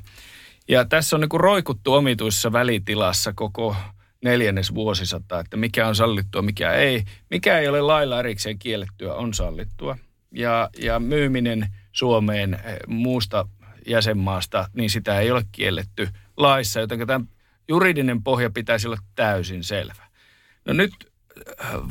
Ja 0.67 0.85
tässä 0.85 1.15
on 1.15 1.21
niin 1.21 1.29
kuin 1.29 1.41
roikuttu 1.41 1.93
omituissa 1.93 2.51
välitilassa 2.51 3.33
koko 3.33 3.75
neljännes 4.23 4.73
vuosisata, 4.73 5.39
että 5.39 5.57
mikä 5.57 5.87
on 5.87 5.95
sallittua, 5.95 6.41
mikä 6.41 6.73
ei. 6.73 7.03
Mikä 7.29 7.59
ei 7.59 7.67
ole 7.67 7.81
lailla 7.81 8.19
erikseen 8.19 8.59
kiellettyä, 8.59 9.13
on 9.13 9.33
sallittua. 9.33 9.97
Ja, 10.31 10.69
ja 10.77 10.99
myyminen 10.99 11.67
Suomeen 11.91 12.53
eh, 12.53 12.77
muusta 12.87 13.47
jäsenmaasta, 13.87 14.69
niin 14.73 14.89
sitä 14.89 15.19
ei 15.19 15.31
ole 15.31 15.45
kielletty 15.51 16.09
laissa, 16.37 16.79
joten 16.79 17.07
tämä 17.07 17.25
juridinen 17.67 18.23
pohja 18.23 18.49
pitäisi 18.49 18.87
olla 18.87 18.97
täysin 19.15 19.63
selvä. 19.63 20.07
No 20.65 20.73
nyt 20.73 21.10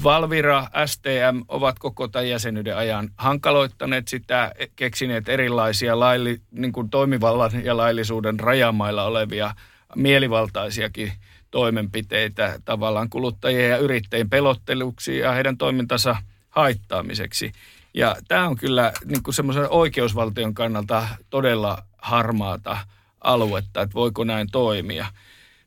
Valvira, 0.04 0.66
STM 0.86 1.42
ovat 1.48 1.78
koko 1.78 2.08
tämän 2.08 2.28
jäsenyyden 2.28 2.76
ajan 2.76 3.10
hankaloittaneet 3.16 4.08
sitä, 4.08 4.52
keksineet 4.76 5.28
erilaisia 5.28 6.00
lailli, 6.00 6.40
niin 6.50 6.72
kuin 6.72 6.90
toimivallan 6.90 7.64
ja 7.64 7.76
laillisuuden 7.76 8.40
rajamailla 8.40 9.04
olevia 9.04 9.54
mielivaltaisiakin 9.96 11.12
toimenpiteitä 11.50 12.58
tavallaan 12.64 13.10
kuluttajien 13.10 13.70
ja 13.70 13.76
yrittäjien 13.76 14.30
pelotteluksi 14.30 15.18
ja 15.18 15.32
heidän 15.32 15.56
toimintansa 15.56 16.16
haittaamiseksi. 16.50 17.52
Ja 17.94 18.16
tämä 18.28 18.48
on 18.48 18.56
kyllä 18.56 18.92
niin 19.04 19.22
kuin 19.22 19.34
semmoisen 19.34 19.70
oikeusvaltion 19.70 20.54
kannalta 20.54 21.08
todella 21.30 21.82
harmaata 21.98 22.78
aluetta, 23.20 23.82
että 23.82 23.94
voiko 23.94 24.24
näin 24.24 24.48
toimia. 24.52 25.06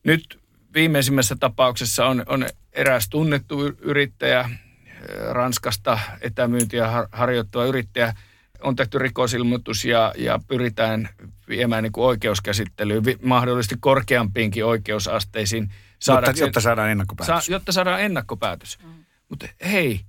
Nyt 0.03 0.39
viimeisimmässä 0.74 1.36
tapauksessa 1.39 2.05
on, 2.05 2.24
on 2.28 2.45
eräs 2.74 3.09
tunnettu 3.09 3.61
yrittäjä, 3.65 4.39
äh, 4.39 4.49
Ranskasta 5.32 5.99
etämyyntiä 6.21 7.07
harjoittava 7.11 7.65
yrittäjä, 7.65 8.13
on 8.61 8.76
tehty 8.76 8.99
rikosilmoitus 8.99 9.86
ja, 9.86 10.13
ja 10.17 10.39
pyritään 10.47 11.09
viemään 11.47 11.84
niin 11.84 11.91
kuin 11.91 12.05
oikeuskäsittelyyn, 12.05 13.03
mahdollisesti 13.24 13.76
korkeampiinkin 13.80 14.65
oikeusasteisiin. 14.65 15.71
Jotta, 16.07 16.32
jotta 16.39 16.61
saadaan 16.61 16.89
ennakkopäätös. 16.89 17.45
Sa, 17.45 17.51
jotta 17.51 17.71
saadaan 17.71 18.01
ennakkopäätös. 18.01 18.78
Mm. 18.84 19.05
Mutta 19.30 19.47
hei, 19.65 20.01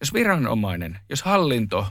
jos 0.00 0.14
viranomainen, 0.14 0.98
jos 1.08 1.22
hallinto 1.22 1.86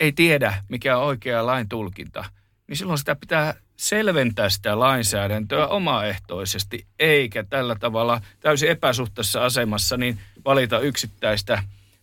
ei 0.00 0.12
tiedä, 0.12 0.54
mikä 0.68 0.98
on 0.98 1.04
oikea 1.04 1.46
lain 1.46 1.68
tulkinta, 1.68 2.24
niin 2.68 2.76
silloin 2.76 2.98
sitä 2.98 3.16
pitää 3.16 3.54
selventää 3.76 4.48
sitä 4.48 4.78
lainsäädäntöä 4.78 5.66
omaehtoisesti, 5.66 6.86
eikä 6.98 7.44
tällä 7.44 7.74
tavalla 7.74 8.20
täysin 8.40 8.68
epäsuhtaisessa 8.68 9.44
asemassa 9.44 9.96
niin 9.96 10.20
valita 10.44 10.78
yksittäistä 10.78 11.62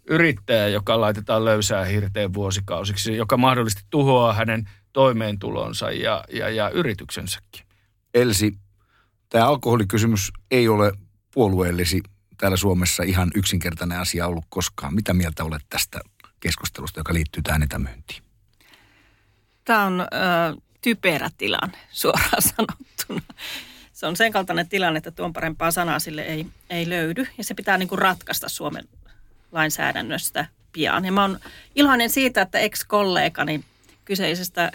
yrittäjää, 0.10 0.68
joka 0.68 1.02
laitetaan 1.02 1.46
löysää 1.46 1.86
hirteen 1.86 2.34
vuosikausiksi, 2.34 3.16
joka 3.16 3.38
mahdollisesti 3.38 3.84
tuhoaa 3.90 4.34
hänen 4.34 4.70
toimeentulonsa 4.94 5.92
ja, 5.92 6.24
ja, 6.34 6.50
ja 6.50 6.70
yrityksensäkin. 6.70 7.66
Elsi, 8.14 8.54
tämä 9.30 9.48
alkoholikysymys 9.48 10.32
ei 10.52 10.68
ole 10.68 10.92
puolueellisi 11.34 12.02
täällä 12.38 12.58
Suomessa 12.58 13.04
ihan 13.04 13.32
yksinkertainen 13.36 14.00
asia 14.00 14.28
ollut 14.28 14.46
koskaan. 14.50 14.96
Mitä 14.96 15.14
mieltä 15.14 15.44
olet 15.44 15.66
tästä 15.70 16.00
keskustelusta, 16.40 17.00
joka 17.00 17.14
liittyy 17.14 17.44
tähän 17.44 17.64
etämyyntiin? 17.64 18.24
Tämä 19.66 19.86
on... 19.86 20.02
Äh 20.02 20.71
typerä 20.82 21.30
tilanne 21.38 21.78
suoraan 21.92 22.42
sanottuna. 22.42 23.36
Se 23.94 24.08
on 24.08 24.16
sen 24.16 24.32
kaltainen 24.32 24.70
tilanne, 24.70 24.98
että 24.98 25.12
tuon 25.12 25.34
parempaa 25.34 25.72
sanaa 25.72 26.00
sille 26.00 26.22
ei, 26.22 26.46
ei 26.70 26.90
löydy 26.90 27.28
ja 27.38 27.44
se 27.44 27.54
pitää 27.54 27.78
niin 27.78 27.90
kuin 27.90 28.00
ratkaista 28.00 28.50
Suomen 28.50 28.88
lainsäädännöstä 29.52 30.46
pian. 30.72 31.06
Ja 31.06 31.12
mä 31.12 31.22
oon 31.22 31.40
iloinen 31.76 32.10
siitä, 32.10 32.42
että 32.42 32.60
ex-kollegani 32.60 33.64
kyseisestä 34.06 34.72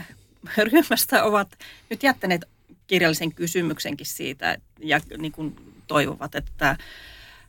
ryhmästä 0.72 1.24
ovat 1.24 1.48
nyt 1.90 2.02
jättäneet 2.02 2.44
kirjallisen 2.86 3.32
kysymyksenkin 3.32 4.06
siitä 4.06 4.56
ja 4.78 5.00
niin 5.18 5.32
kuin 5.32 5.56
toivovat, 5.86 6.34
että 6.34 6.76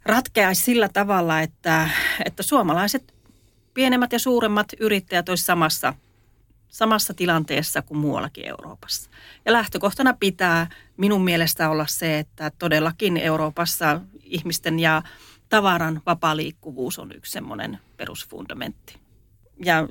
ratkeaisi 0.06 0.64
sillä 0.64 0.90
tavalla, 0.90 1.42
että, 1.42 1.90
että 2.26 2.44
suomalaiset 2.44 3.14
pienemmät 3.74 4.14
ja 4.14 4.20
suuremmat 4.20 4.68
yrittäjät 4.80 5.30
olisivat 5.30 5.46
samassa– 5.46 5.94
samassa 6.68 7.14
tilanteessa 7.14 7.82
kuin 7.82 7.98
muuallakin 7.98 8.48
Euroopassa. 8.48 9.10
Ja 9.46 9.54
lähtökohtana 9.54 10.14
pitää 10.14 10.70
minun 10.98 11.24
mielestä 11.24 11.70
olla 11.70 11.86
se, 11.88 12.20
että 12.20 12.52
todellakin 12.60 13.18
Euroopassa 13.18 14.02
ihmisten 14.24 14.80
ja 14.80 15.02
tavaran 15.50 16.02
vapaa 16.06 16.38
liikkuvuus 16.38 17.00
on 17.00 17.12
yksi 17.16 17.32
semmoinen 17.32 17.80
perusfundamentti. 17.98 18.96
Ja 19.66 19.88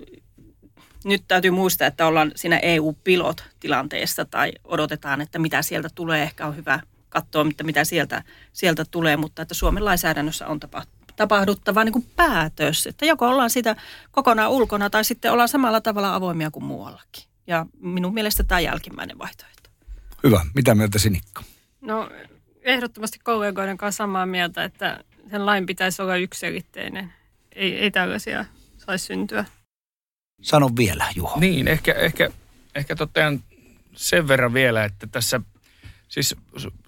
nyt 1.04 1.24
täytyy 1.28 1.50
muistaa, 1.50 1.86
että 1.86 2.06
ollaan 2.06 2.32
siinä 2.34 2.58
EU-pilot-tilanteessa 2.58 4.24
tai 4.24 4.52
odotetaan, 4.64 5.20
että 5.20 5.38
mitä 5.38 5.62
sieltä 5.62 5.88
tulee. 5.94 6.22
Ehkä 6.22 6.46
on 6.46 6.56
hyvä 6.56 6.80
katsoa, 7.08 7.46
mitä 7.62 7.84
sieltä, 7.84 8.22
sieltä 8.52 8.84
tulee, 8.90 9.16
mutta 9.16 9.42
että 9.42 9.54
Suomen 9.54 9.84
lainsäädännössä 9.84 10.46
on 10.46 10.60
tapahtunut 10.60 10.95
tapahduttava 11.16 11.84
niin 11.84 11.92
kuin 11.92 12.06
päätös, 12.16 12.86
että 12.86 13.06
joko 13.06 13.28
ollaan 13.28 13.50
sitä 13.50 13.76
kokonaan 14.10 14.50
ulkona 14.50 14.90
tai 14.90 15.04
sitten 15.04 15.32
ollaan 15.32 15.48
samalla 15.48 15.80
tavalla 15.80 16.14
avoimia 16.14 16.50
kuin 16.50 16.64
muuallakin. 16.64 17.24
Ja 17.46 17.66
minun 17.80 18.14
mielestä 18.14 18.44
tämä 18.44 18.60
jälkimmäinen 18.60 19.18
vaihtoehto. 19.18 19.70
Hyvä. 20.24 20.46
Mitä 20.54 20.74
mieltä 20.74 20.98
Sinikka? 20.98 21.42
No 21.80 22.10
ehdottomasti 22.62 23.18
kollegoiden 23.18 23.76
kanssa 23.76 23.96
samaa 23.96 24.26
mieltä, 24.26 24.64
että 24.64 25.04
sen 25.30 25.46
lain 25.46 25.66
pitäisi 25.66 26.02
olla 26.02 26.16
yksiselitteinen. 26.16 27.12
Ei, 27.52 27.78
ei 27.78 27.90
tällaisia 27.90 28.44
saisi 28.78 29.04
syntyä. 29.04 29.44
Sano 30.42 30.70
vielä, 30.76 31.06
Juho. 31.16 31.40
Niin, 31.40 31.68
ehkä, 31.68 31.92
ehkä, 31.92 32.30
ehkä 32.74 32.96
totean 32.96 33.42
sen 33.92 34.28
verran 34.28 34.54
vielä, 34.54 34.84
että 34.84 35.06
tässä 35.06 35.40
Siis 36.08 36.36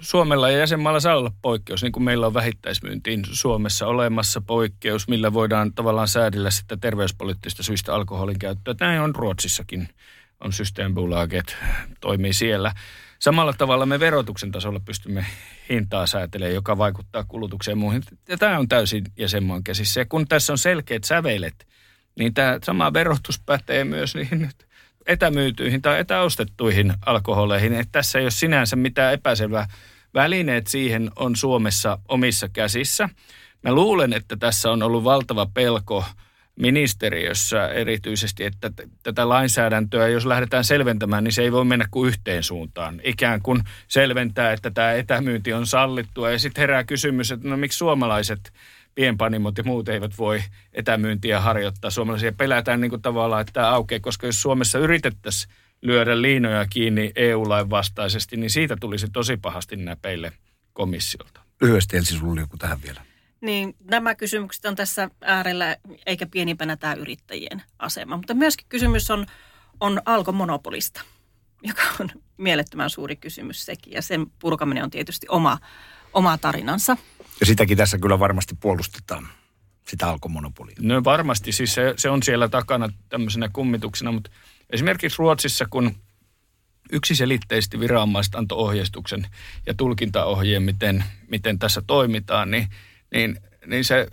Suomella 0.01 0.51
ja 0.51 0.59
jäsenmaalla 0.59 1.01
saa 1.01 1.17
olla 1.17 1.33
poikkeus, 1.43 1.83
niin 1.83 1.93
kuin 1.93 2.03
meillä 2.03 2.27
on 2.27 2.35
vähittäismyyntiin 2.35 3.25
Suomessa 3.31 3.87
olemassa 3.87 4.41
poikkeus, 4.41 5.09
millä 5.09 5.33
voidaan 5.33 5.75
tavallaan 5.75 6.09
säädellä 6.09 6.51
sitä 6.51 6.77
terveyspoliittista 6.77 7.63
syistä 7.63 7.95
alkoholin 7.95 8.39
käyttöä. 8.39 8.75
Näin 8.81 9.01
on 9.01 9.15
Ruotsissakin, 9.15 9.89
on 10.41 10.53
Systembolaget, 10.53 11.57
toimii 12.01 12.33
siellä. 12.33 12.73
Samalla 13.19 13.53
tavalla 13.53 13.87
me 13.87 14.01
verotuksen 14.01 14.53
tasolla 14.53 14.81
pystymme 14.81 15.27
hintaa 15.71 16.07
säätelemään, 16.07 16.55
joka 16.55 16.79
vaikuttaa 16.79 17.25
kulutukseen 17.25 17.79
muihin. 17.79 18.03
Ja 18.29 18.39
tämä 18.39 18.59
on 18.59 18.69
täysin 18.69 19.05
jäsenmaan 19.19 19.65
käsissä. 19.65 20.01
Ja 20.01 20.07
kun 20.07 20.29
tässä 20.29 20.53
on 20.53 20.59
selkeät 20.59 21.05
sävelet, 21.05 21.67
niin 22.19 22.35
tämä 22.35 22.59
sama 22.65 22.93
verotus 22.93 23.41
pätee 23.47 23.85
myös 23.85 24.15
niihin 24.15 24.39
nyt 24.39 24.68
etämyytyihin 25.09 25.83
tai 25.83 26.01
etäostettuihin 26.01 26.95
alkoholeihin. 27.07 27.73
Että 27.73 27.93
tässä 27.93 28.19
ei 28.19 28.25
ole 28.25 28.31
sinänsä 28.31 28.77
mitään 28.77 29.15
epäselvää. 29.15 29.67
Välineet 30.15 30.67
siihen 30.67 31.11
on 31.17 31.37
Suomessa 31.37 31.99
omissa 32.09 32.49
käsissä. 32.49 33.09
Mä 33.63 33.73
luulen, 33.73 34.13
että 34.13 34.37
tässä 34.37 34.71
on 34.71 34.83
ollut 34.83 35.05
valtava 35.05 35.47
pelko 35.55 36.05
ministeriössä 36.57 37.69
erityisesti, 37.69 38.45
että 38.45 38.71
tätä 39.03 39.29
lainsäädäntöä, 39.29 40.09
jos 40.09 40.27
lähdetään 40.27 40.65
selventämään, 40.65 41.25
niin 41.25 41.33
se 41.33 41.43
ei 41.43 41.53
voi 41.53 41.65
mennä 41.65 41.87
kuin 41.91 42.09
yhteen 42.09 42.43
suuntaan. 42.43 43.01
Ikään 43.05 43.43
kuin 43.43 43.63
selventää, 43.89 44.53
että 44.53 44.71
tämä 44.71 44.93
etämyynti 44.93 45.53
on 45.53 45.67
sallittua. 45.67 46.31
Ja 46.31 46.39
sitten 46.39 46.63
herää 46.63 46.85
kysymys, 46.85 47.33
että 47.33 47.49
no 47.49 47.57
miksi 47.57 47.79
suomalaiset 47.79 48.53
pienpanimot 48.99 49.59
ja 49.59 49.65
muut 49.65 49.89
eivät 49.89 50.19
voi 50.19 50.43
etämyyntiä 50.73 51.41
harjoittaa. 51.41 51.91
Suomalaisia 51.91 52.33
pelätään 52.33 52.81
niin 52.81 52.91
kuin 52.91 53.03
tavallaan, 53.03 53.41
että 53.41 53.53
tämä 53.53 53.71
aukeaa, 53.71 54.01
koska 54.01 54.27
jos 54.27 54.43
Suomessa 54.43 54.79
yritettäisiin 54.79 55.55
lyödä 55.83 56.23
liinoja 56.23 56.67
kiinni 56.71 57.13
EU-lain 57.17 57.71
vastaisesti, 57.71 58.37
niin 58.37 58.51
siitä 58.51 58.77
tulisi 58.81 59.07
tosi 59.13 59.37
pahasti 59.37 59.77
näpeille 59.77 60.33
komissiolta. 60.73 61.41
Lyhyesti 61.61 61.97
Elsi, 61.97 62.15
sinulla 62.15 62.33
oli 62.33 62.41
joku 62.41 62.57
tähän 62.57 62.83
vielä. 62.83 63.01
Niin, 63.41 63.77
nämä 63.91 64.15
kysymykset 64.15 64.65
on 64.65 64.77
tässä 64.77 65.11
äärellä, 65.21 65.77
eikä 66.07 66.27
pienimpänä 66.27 66.77
tämä 66.77 66.95
yrittäjien 66.95 67.63
asema. 67.79 68.17
Mutta 68.17 68.35
myöskin 68.35 68.67
kysymys 68.69 69.11
on, 69.11 69.27
on 69.81 70.03
alkomonopolista, 70.05 71.01
joka 71.63 71.83
on 72.01 72.11
mielettömän 72.37 72.91
suuri 72.91 73.17
kysymys 73.17 73.67
sekin. 73.67 73.93
Ja 73.93 74.03
sen 74.03 74.27
purkaminen 74.39 74.85
on 74.85 74.91
tietysti 74.91 75.27
oma, 75.29 75.59
oma 76.13 76.39
tarinansa. 76.39 76.97
Ja 77.41 77.47
sitäkin 77.47 77.77
tässä 77.77 77.99
kyllä 77.99 78.19
varmasti 78.19 78.55
puolustetaan, 78.61 79.29
sitä 79.89 80.09
alkomonopolia. 80.09 80.77
No 80.81 81.05
varmasti, 81.05 81.53
siis 81.53 81.75
se, 81.75 81.95
se 81.97 82.11
on 82.11 82.23
siellä 82.23 82.49
takana 82.49 82.89
tämmöisenä 83.09 83.49
kummituksena, 83.53 84.13
mutta 84.13 84.31
esimerkiksi 84.71 85.19
Ruotsissa, 85.19 85.67
kun 85.71 85.95
yksiselitteisesti 86.93 87.81
viranomaiset 87.81 88.35
antoi 88.35 88.59
ohjeistuksen 88.59 89.27
ja 89.67 89.75
tulkintaohjeen, 89.75 90.63
miten, 90.63 91.05
miten 91.29 91.59
tässä 91.59 91.83
toimitaan, 91.87 92.51
niin, 92.51 92.69
niin, 93.13 93.41
niin 93.67 93.85
se 93.85 94.09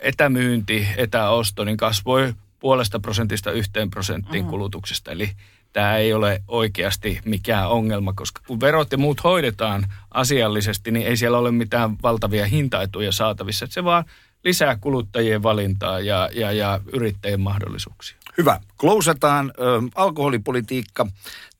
etämyynti, 0.00 0.88
etäosto, 0.96 1.64
niin 1.64 1.76
kasvoi 1.76 2.34
puolesta 2.58 3.00
prosentista 3.00 3.50
yhteen 3.50 3.90
prosenttiin 3.90 4.44
mm. 4.44 4.50
kulutuksesta. 4.50 5.10
Eli 5.10 5.30
tämä 5.78 5.96
ei 5.96 6.12
ole 6.12 6.42
oikeasti 6.48 7.20
mikään 7.24 7.68
ongelma, 7.68 8.12
koska 8.12 8.42
kun 8.46 8.60
verot 8.60 8.92
ja 8.92 8.98
muut 8.98 9.24
hoidetaan 9.24 9.86
asiallisesti, 10.10 10.90
niin 10.90 11.06
ei 11.06 11.16
siellä 11.16 11.38
ole 11.38 11.50
mitään 11.50 11.96
valtavia 12.02 12.46
hintaituja 12.46 13.12
saatavissa. 13.12 13.66
Se 13.70 13.84
vaan 13.84 14.04
lisää 14.44 14.76
kuluttajien 14.76 15.42
valintaa 15.42 16.00
ja, 16.00 16.28
ja, 16.32 16.52
ja 16.52 16.80
yrittäjien 16.92 17.40
mahdollisuuksia. 17.40 18.16
Hyvä. 18.38 18.60
Klousataan 18.76 19.52
alkoholipolitiikka 19.94 21.06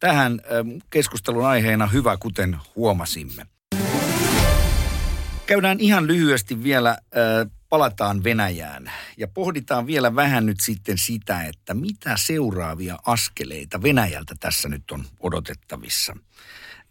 tähän 0.00 0.40
keskustelun 0.90 1.46
aiheena 1.46 1.86
hyvä, 1.86 2.16
kuten 2.16 2.56
huomasimme. 2.76 3.46
Käydään 5.46 5.80
ihan 5.80 6.06
lyhyesti 6.06 6.62
vielä 6.62 6.98
palataan 7.68 8.24
Venäjään 8.24 8.92
ja 9.16 9.28
pohditaan 9.28 9.86
vielä 9.86 10.14
vähän 10.14 10.46
nyt 10.46 10.60
sitten 10.60 10.98
sitä, 10.98 11.42
että 11.42 11.74
mitä 11.74 12.16
seuraavia 12.16 12.98
askeleita 13.06 13.82
Venäjältä 13.82 14.34
tässä 14.40 14.68
nyt 14.68 14.90
on 14.90 15.04
odotettavissa. 15.20 16.16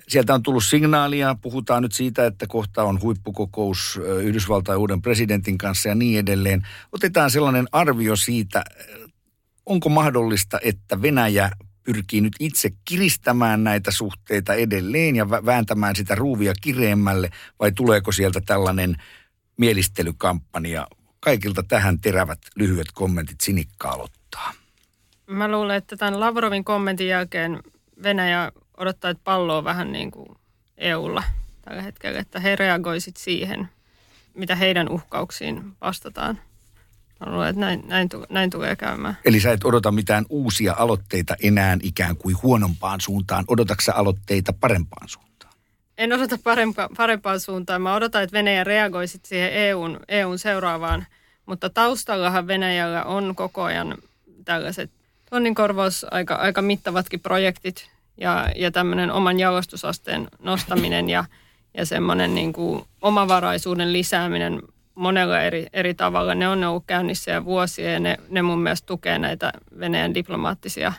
Sieltä 0.08 0.34
on 0.34 0.44
tullut 0.44 0.64
signaalia, 0.64 1.36
puhutaan 1.42 1.84
nyt 1.84 1.92
siitä, 1.92 2.26
että 2.26 2.48
kohta 2.48 2.84
on 2.84 3.02
huippukokous 3.02 4.00
Yhdysvaltain 4.24 4.80
uuden 4.80 5.02
presidentin 5.02 5.58
kanssa 5.58 5.90
ja 5.90 5.96
niin 5.96 6.20
edelleen. 6.20 6.68
Otetaan 6.92 7.32
sellainen 7.32 7.68
arvio 7.72 8.16
siitä, 8.16 8.64
onko 9.66 9.90
mahdollista, 9.90 10.60
että 10.64 11.02
Venäjä 11.02 11.52
pyrkii 11.84 12.22
nyt 12.22 12.36
itse 12.40 12.70
kiristämään 12.86 13.64
näitä 13.64 13.92
suhteita 13.92 14.54
edelleen 14.54 15.16
ja 15.16 15.30
vääntämään 15.30 15.96
sitä 15.96 16.16
ruuvia 16.16 16.54
kireemmälle, 16.62 17.30
vai 17.60 17.72
tuleeko 17.72 18.12
sieltä 18.12 18.42
tällainen 18.42 18.96
mielistelykampanja. 19.58 20.88
Kaikilta 21.20 21.64
tähän 21.64 22.00
terävät 22.00 22.40
lyhyet 22.56 22.88
kommentit 22.94 23.42
Sinikka 23.42 23.90
aloittaa. 23.90 24.54
Mä 25.28 25.48
luulen, 25.48 25.76
että 25.76 25.98
tämän 25.98 26.20
Lavrovin 26.20 26.64
kommentin 26.64 27.08
jälkeen 27.08 27.60
Venäjä 28.04 28.52
odottaa, 28.78 29.12
että 29.12 29.24
pallo 29.24 29.58
on 29.58 29.64
vähän 29.64 29.92
niin 29.92 30.12
kuin 30.12 30.30
EUlla 30.78 31.24
tällä 31.62 31.82
hetkellä, 31.82 32.20
että 32.20 32.40
he 32.40 32.56
reagoisit 32.56 33.18
siihen, 33.18 33.70
mitä 34.34 34.56
heidän 34.56 34.90
uhkauksiin 34.90 35.74
vastataan. 35.82 36.40
Mä 37.20 37.32
luulen, 37.32 37.50
että 37.50 37.60
näin, 37.60 37.84
näin, 37.88 38.10
näin 38.30 38.50
tulee 38.50 38.76
käymään. 38.76 39.18
Eli 39.26 39.40
sä 39.40 39.52
et 39.52 39.66
odota 39.66 39.92
mitään 39.92 40.26
uusia 40.30 40.76
aloitteita 40.78 41.36
enää 41.44 41.78
ikään 41.84 42.18
kuin 42.18 42.36
huonompaan 42.44 43.02
suuntaan. 43.02 43.46
Odotatko 43.48 43.92
aloitteita 43.94 44.54
parempaan 44.54 45.10
suuntaan? 45.10 45.27
En 45.98 46.14
odota 46.14 46.38
parempa, 46.44 46.90
parempaan 46.98 47.40
suuntaan. 47.40 47.82
Mä 47.82 47.96
odotan, 47.96 48.24
että 48.24 48.38
Venäjä 48.38 48.64
reagoi 48.64 49.08
siihen 49.08 49.54
EUn, 49.54 50.00
EUn 50.08 50.40
seuraavaan. 50.40 51.06
Mutta 51.46 51.70
taustallahan 51.70 52.48
Venäjällä 52.48 53.04
on 53.04 53.36
koko 53.36 53.64
ajan 53.64 53.98
tällaiset 54.46 54.92
tonninkorvaus 55.30 56.06
aika, 56.12 56.36
aika 56.36 56.62
mittavatkin 56.62 57.20
projektit 57.20 57.90
ja, 58.18 58.50
ja 58.56 58.72
tämmöinen 58.72 59.12
oman 59.12 59.40
jalostusasteen 59.40 60.28
nostaminen 60.40 61.10
ja, 61.10 61.26
ja 61.78 61.86
semmoinen 61.86 62.36
niin 62.36 62.54
kuin 62.54 62.86
omavaraisuuden 63.02 63.94
lisääminen 63.94 64.62
monella 64.96 65.42
eri, 65.42 65.66
eri 65.74 65.94
tavalla. 65.94 66.36
Ne 66.36 66.48
on 66.48 66.64
ollut 66.64 66.84
käynnissä 66.88 67.32
jo 67.32 67.46
vuosia 67.46 67.92
ja 67.92 68.00
ne, 68.00 68.18
ne 68.30 68.42
mun 68.42 68.60
mielestä 68.60 68.86
tukee 68.86 69.20
näitä 69.20 69.52
Venäjän 69.80 70.14
diplomaattisia 70.14 70.94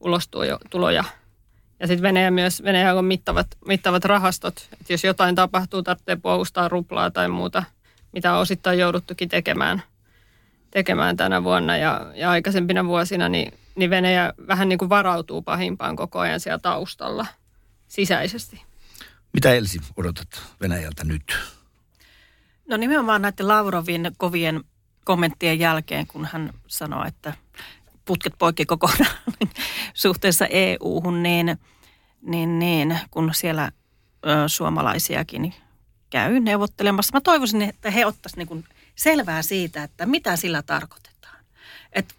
ulostuloja 0.00 1.04
ja 1.80 1.86
sitten 1.86 2.02
Venäjä 2.02 2.30
myös, 2.30 2.62
Venäjällä 2.62 2.98
on 2.98 3.04
mittavat, 3.04 3.46
mittavat 3.66 4.04
rahastot. 4.04 4.68
että 4.80 4.92
jos 4.92 5.04
jotain 5.04 5.34
tapahtuu, 5.34 5.82
tarvitsee 5.82 6.16
puolustaa 6.16 6.68
ruplaa 6.68 7.10
tai 7.10 7.28
muuta, 7.28 7.62
mitä 8.12 8.34
on 8.34 8.40
osittain 8.40 8.78
jouduttukin 8.78 9.28
tekemään, 9.28 9.82
tekemään 10.70 11.16
tänä 11.16 11.44
vuonna 11.44 11.76
ja, 11.76 12.12
ja 12.14 12.30
aikaisempina 12.30 12.84
vuosina, 12.84 13.28
niin, 13.28 13.52
niin 13.74 13.90
Venäjä 13.90 14.32
vähän 14.46 14.68
niin 14.68 14.78
kuin 14.78 14.88
varautuu 14.88 15.42
pahimpaan 15.42 15.96
koko 15.96 16.18
ajan 16.18 16.40
siellä 16.40 16.58
taustalla 16.58 17.26
sisäisesti. 17.88 18.62
Mitä 19.32 19.54
Elsi 19.54 19.80
odotat 19.96 20.42
Venäjältä 20.60 21.04
nyt? 21.04 21.36
No 22.68 22.76
nimenomaan 22.76 23.22
näiden 23.22 23.48
Lavrovin 23.48 24.10
kovien 24.16 24.64
kommenttien 25.04 25.58
jälkeen, 25.58 26.06
kun 26.06 26.28
hän 26.32 26.50
sanoi, 26.66 27.08
että 27.08 27.32
putket 28.04 28.32
poikki 28.38 28.66
kokonaan 28.66 29.16
suhteessa 29.94 30.46
EU-hun, 30.46 31.22
niin, 31.22 31.58
niin, 32.22 32.58
niin 32.58 32.98
kun 33.10 33.30
siellä 33.34 33.72
ö, 34.26 34.48
suomalaisiakin 34.48 35.54
käy 36.10 36.40
neuvottelemassa. 36.40 37.16
Mä 37.16 37.20
toivoisin, 37.20 37.62
että 37.62 37.90
he 37.90 38.06
ottaisivat 38.06 38.50
niin 38.50 38.64
selvää 38.94 39.42
siitä, 39.42 39.82
että 39.82 40.06
mitä 40.06 40.36
sillä 40.36 40.62
tarkoitetaan. 40.62 41.44
Että 41.92 42.14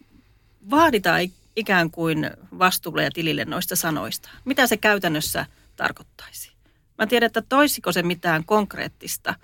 vaaditaan 0.70 1.22
ikään 1.56 1.92
kuin 1.92 2.32
vastuulle 2.60 3.04
ja 3.04 3.12
tilille 3.12 3.46
noista 3.46 3.76
sanoista. 3.76 4.30
Mitä 4.46 4.68
se 4.68 4.78
käytännössä 4.78 5.46
tarkoittaisi? 5.76 6.52
Mä 6.98 7.08
tiedän, 7.08 7.28
että 7.28 7.42
toisiko 7.42 7.92
se 7.92 8.04
mitään 8.04 8.46
konkreettista, 8.46 9.36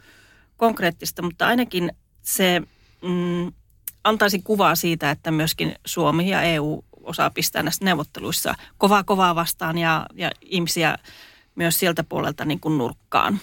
konkreettista 0.57 1.21
mutta 1.21 1.47
ainakin 1.47 1.91
se 2.21 2.61
mm, 3.01 3.53
antaisin 4.04 4.43
kuvaa 4.43 4.76
siitä, 4.76 5.12
että 5.12 5.32
myöskin 5.32 5.76
Suomi 5.86 6.30
ja 6.30 6.41
EU 6.41 6.84
osaa 7.04 7.30
pistää 7.30 7.64
näissä 7.64 7.86
neuvotteluissa 7.86 8.56
kovaa 8.78 9.04
kovaa 9.04 9.36
vastaan 9.36 9.78
ja, 9.78 10.06
ja 10.16 10.32
ihmisiä 10.41 10.97
myös 11.56 11.80
sieltä 11.80 12.04
puolelta 12.04 12.45
niin 12.45 12.60
kuin 12.60 12.78
nurkkaan 12.78 13.39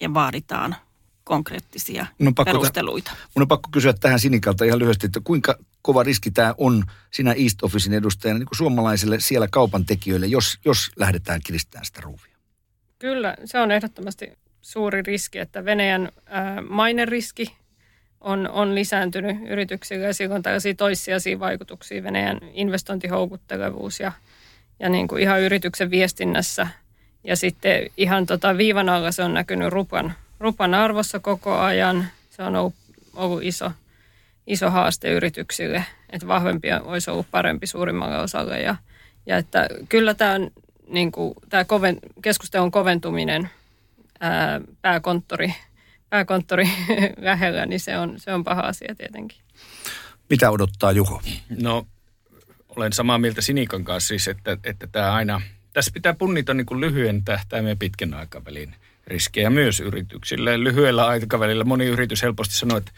ja 0.00 0.14
vaaditaan 0.14 0.76
konkreettisia 1.24 2.06
mun 2.18 2.34
pakko 2.34 2.52
perusteluita. 2.52 3.10
T- 3.10 3.34
mun 3.34 3.42
on 3.42 3.48
pakko 3.48 3.68
kysyä 3.72 3.92
tähän 3.92 4.20
Sinikalta 4.20 4.64
ihan 4.64 4.78
lyhyesti, 4.78 5.06
että 5.06 5.20
kuinka 5.24 5.58
kova 5.82 6.02
riski 6.02 6.30
tämä 6.30 6.54
on 6.58 6.84
sinä 7.10 7.32
East 7.32 7.62
Officein 7.62 7.94
edustajana 7.94 8.38
niin 8.38 8.46
kuin 8.46 8.56
suomalaisille 8.56 9.20
siellä 9.20 9.48
kaupan 9.48 9.84
tekijöille, 9.86 10.26
jos, 10.26 10.58
jos 10.64 10.90
lähdetään 10.96 11.40
kiristämään 11.44 11.86
sitä 11.86 12.00
ruuvia? 12.00 12.36
Kyllä, 12.98 13.36
se 13.44 13.60
on 13.60 13.70
ehdottomasti 13.70 14.32
suuri 14.62 15.02
riski, 15.02 15.38
että 15.38 15.64
Venäjän 15.64 16.02
äh, 16.02 16.68
maineriski 16.68 17.56
on, 18.20 18.48
on 18.50 18.74
lisääntynyt 18.74 19.36
yrityksillä 19.48 20.06
ja 20.06 20.14
sillä 20.14 20.34
on 20.34 20.42
tällaisia 20.42 20.74
toissijaisia 20.74 21.40
vaikutuksia 21.40 22.02
Venäjän 22.02 22.38
investointihoukuttelevuus 22.52 24.00
ja, 24.00 24.12
ja 24.80 24.88
niin 24.88 25.08
kuin 25.08 25.22
ihan 25.22 25.40
yrityksen 25.40 25.90
viestinnässä. 25.90 26.66
Ja 27.24 27.36
sitten 27.36 27.86
ihan 27.96 28.26
tota 28.26 28.56
viivan 28.56 28.88
alla 28.88 29.12
se 29.12 29.22
on 29.22 29.34
näkynyt 29.34 29.72
rupan, 29.72 30.12
rupan 30.40 30.74
arvossa 30.74 31.20
koko 31.20 31.58
ajan. 31.58 32.06
Se 32.30 32.42
on 32.42 32.56
ollut, 32.56 32.74
ollut 33.14 33.42
iso, 33.42 33.72
iso 34.46 34.70
haaste 34.70 35.12
yrityksille, 35.12 35.84
että 36.10 36.26
vahvempia 36.26 36.80
olisi 36.80 37.10
ollut 37.10 37.26
parempi 37.30 37.66
suurimmalle 37.66 38.18
osalle. 38.18 38.60
Ja, 38.60 38.76
ja 39.26 39.36
että 39.36 39.68
kyllä 39.88 40.14
tämä, 40.14 40.34
on, 40.34 40.50
niin 40.88 41.12
kuin, 41.12 41.34
tämä 41.48 41.64
koven, 41.64 41.98
keskustelun 42.22 42.70
koventuminen 42.70 43.50
ää, 44.20 44.60
pääkonttori 44.82 45.54
pääkonttori 46.10 46.68
lähellä, 47.16 47.66
niin 47.66 47.80
se 47.80 47.98
on, 47.98 48.14
se 48.16 48.32
on 48.34 48.44
paha 48.44 48.60
asia 48.60 48.94
tietenkin. 48.94 49.38
Mitä 50.30 50.50
odottaa 50.50 50.92
Juho? 50.92 51.22
No, 51.62 51.86
olen 52.76 52.92
samaa 52.92 53.18
mieltä 53.18 53.42
Sinikan 53.42 53.84
kanssa 53.84 54.08
siis, 54.08 54.28
että, 54.28 54.58
että 54.64 54.86
tämä 54.86 55.12
aina, 55.12 55.42
tässä 55.72 55.90
pitää 55.94 56.14
punnita 56.14 56.54
niin 56.54 56.66
kuin 56.66 56.80
lyhyen 56.80 57.24
tähtäimen 57.24 57.70
ja 57.70 57.76
pitkän 57.76 58.14
aikavälin 58.14 58.74
riskejä 59.06 59.50
myös 59.50 59.80
yrityksille. 59.80 60.64
Lyhyellä 60.64 61.06
aikavälillä 61.06 61.64
moni 61.64 61.86
yritys 61.86 62.22
helposti 62.22 62.54
sanoo, 62.54 62.78
että 62.78 62.92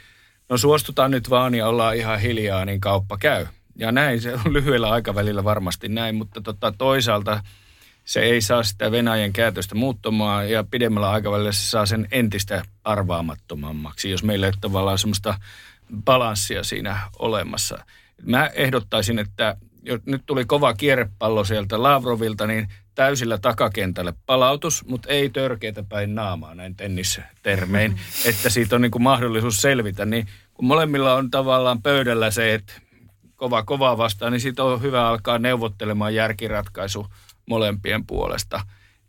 no 0.49 0.57
suostutaan 0.57 1.11
nyt 1.11 1.31
vaan 1.31 1.55
ja 1.55 1.69
ollaan 1.69 1.97
ihan 1.97 2.21
hiljaa, 2.21 2.65
niin 2.65 2.81
kauppa 2.81 3.19
käy. 3.19 3.47
Ja 3.77 3.93
näin, 3.93 4.21
se 4.21 4.35
on 4.35 4.53
lyhyellä 4.53 4.91
aikavälillä 4.91 5.45
varmasti 5.45 5.89
näin, 5.89 6.15
mutta 6.15 6.41
tota, 6.41 6.73
toisaalta 6.79 7.43
se 8.05 8.21
ei 8.21 8.41
saa 8.41 8.63
sitä 8.63 8.91
Venäjän 8.91 9.33
käytöstä 9.33 9.75
muuttumaan 9.75 10.51
ja 10.51 10.65
pidemmällä 10.71 11.11
aikavälillä 11.11 11.53
se 11.53 11.71
saa 11.71 11.87
sen 11.87 12.09
entistä 12.13 12.63
arvaamattomammaksi, 12.85 14.11
jos 14.11 14.23
meillä 14.23 14.47
ei 14.47 14.53
tavallaan 14.61 14.99
semmoista 14.99 15.35
balanssia 16.05 16.65
siinä 16.65 17.01
olemassa. 17.19 17.85
Mä 18.23 18.47
ehdottaisin, 18.47 19.19
että 19.19 19.57
jos 19.83 20.01
nyt 20.07 20.23
tuli 20.27 20.45
kova 20.45 20.75
kierrepallo 20.75 21.45
sieltä 21.45 21.83
Lavrovilta, 21.83 22.47
niin 22.47 22.69
täysillä 22.95 23.39
takakentälle 23.39 24.15
palautus, 24.27 24.85
mutta 24.87 25.09
ei 25.09 25.31
törkeitä 25.31 25.83
päin 25.83 26.15
naamaa 26.15 26.55
näin 26.55 26.77
tennistermein, 26.77 28.01
että 28.25 28.51
siitä 28.51 28.77
on 28.77 28.83
niin 28.83 28.91
kuin 28.91 29.03
mahdollisuus 29.03 29.57
selvitä. 29.57 30.05
Niin 30.05 30.27
kun 30.55 30.65
molemmilla 30.65 31.15
on 31.15 31.31
tavallaan 31.31 31.83
pöydällä 31.83 32.31
se, 32.31 32.55
että 32.55 32.73
kova 33.37 33.63
kovaa 33.63 33.99
vastaan, 33.99 34.33
niin 34.33 34.41
siitä 34.41 34.65
on 34.65 34.83
hyvä 34.83 35.09
alkaa 35.09 35.39
neuvottelemaan 35.39 36.15
järkiratkaisu 36.15 37.07
molempien 37.51 38.07
puolesta. 38.07 38.61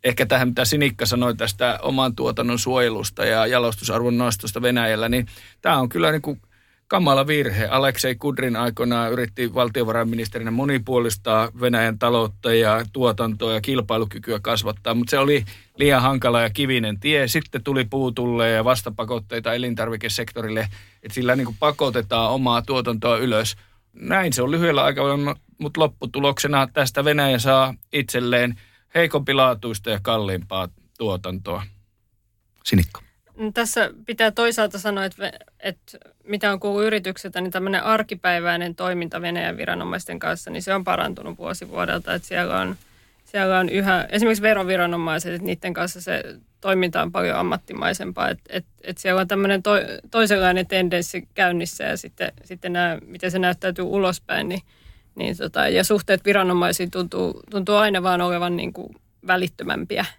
Ehkä 0.04 0.26
tähän, 0.26 0.48
mitä 0.48 0.66
Sinikka 0.66 1.06
sanoi 1.06 1.36
tästä 1.36 1.80
oman 1.82 2.16
tuotannon 2.16 2.60
suojelusta 2.60 3.26
ja 3.26 3.48
jalostusarvon 3.48 4.18
nostosta 4.18 4.62
Venäjällä, 4.62 5.10
niin 5.10 5.28
tämä 5.62 5.78
on 5.78 5.90
kyllä 5.90 6.12
niin 6.12 6.22
kuin 6.22 6.42
kamala 6.88 7.28
virhe. 7.28 7.66
Aleksei 7.66 8.16
Kudrin 8.16 8.56
aikoinaan 8.56 9.12
yritti 9.12 9.54
valtiovarainministerinä 9.54 10.52
monipuolistaa 10.52 11.50
Venäjän 11.62 12.00
taloutta 12.00 12.54
ja 12.54 12.86
tuotantoa 12.94 13.54
ja 13.54 13.62
kilpailukykyä 13.62 14.40
kasvattaa, 14.42 14.94
mutta 14.94 15.12
se 15.12 15.20
oli 15.20 15.46
liian 15.78 16.02
hankala 16.02 16.42
ja 16.42 16.50
kivinen 16.50 17.00
tie. 17.00 17.28
Sitten 17.28 17.64
tuli 17.64 17.86
puutulle 17.86 18.50
ja 18.50 18.64
vastapakotteita 18.64 19.54
elintarvikesektorille, 19.54 20.68
että 21.04 21.16
sillä 21.16 21.36
niin 21.36 21.46
kuin 21.46 21.58
pakotetaan 21.60 22.32
omaa 22.32 22.62
tuotantoa 22.62 23.18
ylös. 23.18 23.56
Näin 23.94 24.34
se 24.34 24.42
on 24.42 24.52
lyhyellä 24.52 24.84
aikavälillä, 24.84 25.36
mutta 25.58 25.80
lopputuloksena 25.80 26.68
tästä 26.74 27.06
Venäjä 27.06 27.40
saa 27.40 27.74
itselleen 27.94 28.56
heikompilaatuista 28.96 29.90
ja 29.90 30.00
kalliimpaa 30.02 30.68
tuotantoa. 30.98 31.64
Sinikka. 32.64 33.02
No, 33.38 33.52
tässä 33.52 33.90
pitää 34.06 34.32
toisaalta 34.32 34.80
sanoa, 34.80 35.06
että, 35.06 35.32
että 35.60 35.98
mitä 36.24 36.52
on 36.52 36.60
kuullut 36.60 36.84
yritykseltä, 36.84 37.42
niin 37.42 37.52
tämmöinen 37.52 37.84
arkipäiväinen 37.84 38.76
toiminta 38.76 39.22
Venäjän 39.22 39.58
viranomaisten 39.58 40.20
kanssa, 40.20 40.52
niin 40.52 40.64
se 40.64 40.74
on 40.74 40.84
parantunut 40.84 41.38
vuosi 41.38 41.70
vuodelta. 41.70 42.14
Että 42.14 42.28
siellä 42.28 42.60
on, 42.60 42.76
siellä 43.26 43.60
on 43.60 43.70
yhä, 43.70 44.08
esimerkiksi 44.10 44.42
veroviranomaiset, 44.42 45.34
että 45.34 45.46
niiden 45.46 45.74
kanssa 45.74 46.02
se 46.02 46.24
toiminta 46.62 47.02
on 47.02 47.12
paljon 47.12 47.38
ammattimaisempaa. 47.38 48.30
Että, 48.30 48.44
että, 48.50 48.72
että 48.84 49.02
siellä 49.02 49.22
on 49.22 49.28
tämmöinen 49.28 49.64
to, 49.64 49.72
toisenlainen 50.12 50.68
tendenssi 50.68 51.28
käynnissä 51.34 51.84
ja 51.84 51.98
sitten, 51.98 52.32
sitten 52.44 52.74
nämä, 52.74 52.98
miten 53.06 53.32
se 53.32 53.40
näyttäytyy 53.40 53.86
ulospäin, 53.86 54.50
niin, 54.50 54.62
niin 55.16 55.38
tota, 55.38 55.68
ja 55.68 55.84
suhteet 55.84 56.26
viranomaisiin 56.26 56.92
tuntuu, 56.92 57.42
tuntuu 57.50 57.76
aina 57.76 58.04
vaan 58.04 58.22
olevan 58.22 58.56
niin 58.56 58.74
kuin 58.74 58.96
välittömämpiä– 59.28 60.06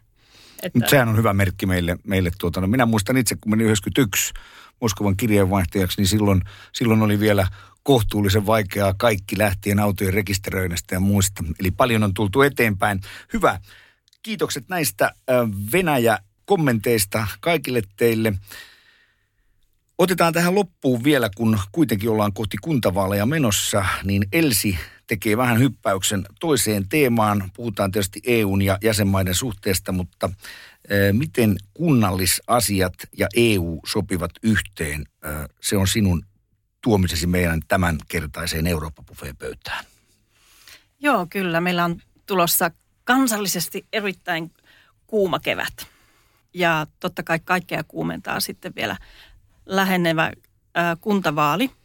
että... 0.63 0.89
Sehän 0.89 1.09
on 1.09 1.17
hyvä 1.17 1.33
merkki 1.33 1.67
meille. 1.67 1.97
meille 2.05 2.31
tuota, 2.39 2.61
no 2.61 2.67
minä 2.67 2.87
muistan 2.87 3.17
itse, 3.17 3.37
kun 3.41 3.53
menin 3.53 3.67
91 3.67 4.35
Moskovan 4.81 5.17
kirjeenvaihtajaksi, 5.17 6.01
niin 6.01 6.09
silloin, 6.09 6.43
silloin 6.73 7.03
oli 7.03 7.21
vielä 7.21 7.49
kohtuullisen 7.83 8.47
vaikeaa 8.47 8.95
kaikki 8.95 9.39
lähtien 9.39 9.81
autojen 9.81 10.15
rekisteröinnistä 10.15 10.95
ja 10.95 11.01
muista. 11.01 11.45
Eli 11.61 11.71
paljon 11.71 12.03
on 12.03 12.15
tultu 12.15 12.43
eteenpäin. 12.43 13.01
Hyvä. 13.33 13.59
Kiitokset 14.23 14.69
näistä 14.69 15.15
Venäjä-kommenteista 16.53 17.27
kaikille 17.41 17.83
teille. 17.97 18.33
Otetaan 19.99 20.33
tähän 20.33 20.55
loppuun 20.55 21.05
vielä, 21.05 21.31
kun 21.37 21.59
kuitenkin 21.73 22.11
ollaan 22.11 22.33
kohti 22.33 22.57
kuntavaaleja 22.63 23.27
menossa, 23.27 23.85
niin 24.05 24.29
Elsi 24.33 24.79
tekee 25.07 25.37
vähän 25.37 25.59
hyppäyksen 25.59 26.25
toiseen 26.41 26.89
teemaan. 26.89 27.51
Puhutaan 27.57 27.93
tietysti 27.93 28.21
EUn 28.27 28.63
ja 28.63 28.79
jäsenmaiden 28.83 29.35
suhteesta, 29.35 29.93
mutta 29.93 30.31
miten 31.13 31.57
kunnallisasiat 31.75 32.95
ja 33.19 33.29
EU 33.37 33.81
sopivat 33.87 34.31
yhteen? 34.43 35.05
Se 35.61 35.77
on 35.77 35.89
sinun 35.89 36.23
tuomisesi 36.83 37.27
meidän 37.27 37.61
tämänkertaiseen 37.69 38.67
Eurooppa-buffeen 38.67 39.37
pöytään. 39.37 39.85
Joo, 41.01 41.27
kyllä. 41.31 41.61
Meillä 41.61 41.85
on 41.85 42.01
tulossa 42.27 42.71
kansallisesti 43.05 43.87
erittäin 43.93 44.51
kuuma 45.07 45.41
kevät. 45.41 45.92
Ja 46.55 46.87
totta 47.01 47.23
kai 47.23 47.41
kaikkea 47.45 47.85
kuumentaa 47.85 48.41
sitten 48.41 48.73
vielä 48.77 48.97
lähenevä 49.67 50.33
kuntavaali– 51.01 51.71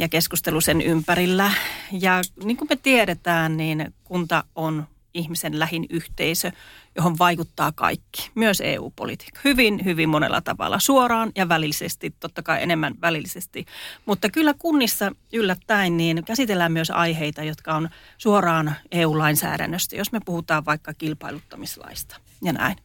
ja 0.00 0.08
keskustelu 0.08 0.60
sen 0.60 0.80
ympärillä. 0.80 1.52
Ja 1.92 2.20
niin 2.44 2.56
kuin 2.56 2.68
me 2.70 2.76
tiedetään, 2.76 3.56
niin 3.56 3.94
kunta 4.04 4.44
on 4.54 4.86
ihmisen 5.14 5.58
lähin 5.58 5.86
yhteisö, 5.90 6.52
johon 6.96 7.18
vaikuttaa 7.18 7.72
kaikki, 7.72 8.30
myös 8.34 8.60
EU-politiikka. 8.64 9.40
Hyvin, 9.44 9.84
hyvin 9.84 10.08
monella 10.08 10.40
tavalla, 10.40 10.78
suoraan 10.78 11.32
ja 11.36 11.48
välillisesti, 11.48 12.14
totta 12.20 12.42
kai 12.42 12.62
enemmän 12.62 12.94
välillisesti. 13.00 13.66
Mutta 14.06 14.30
kyllä 14.30 14.54
kunnissa 14.58 15.12
yllättäen 15.32 15.96
niin 15.96 16.24
käsitellään 16.24 16.72
myös 16.72 16.90
aiheita, 16.90 17.42
jotka 17.42 17.74
on 17.74 17.88
suoraan 18.18 18.74
EU-lainsäädännöstä, 18.92 19.96
jos 19.96 20.12
me 20.12 20.20
puhutaan 20.24 20.64
vaikka 20.64 20.94
kilpailuttamislaista 20.94 22.16
ja 22.42 22.52
näin. 22.52 22.76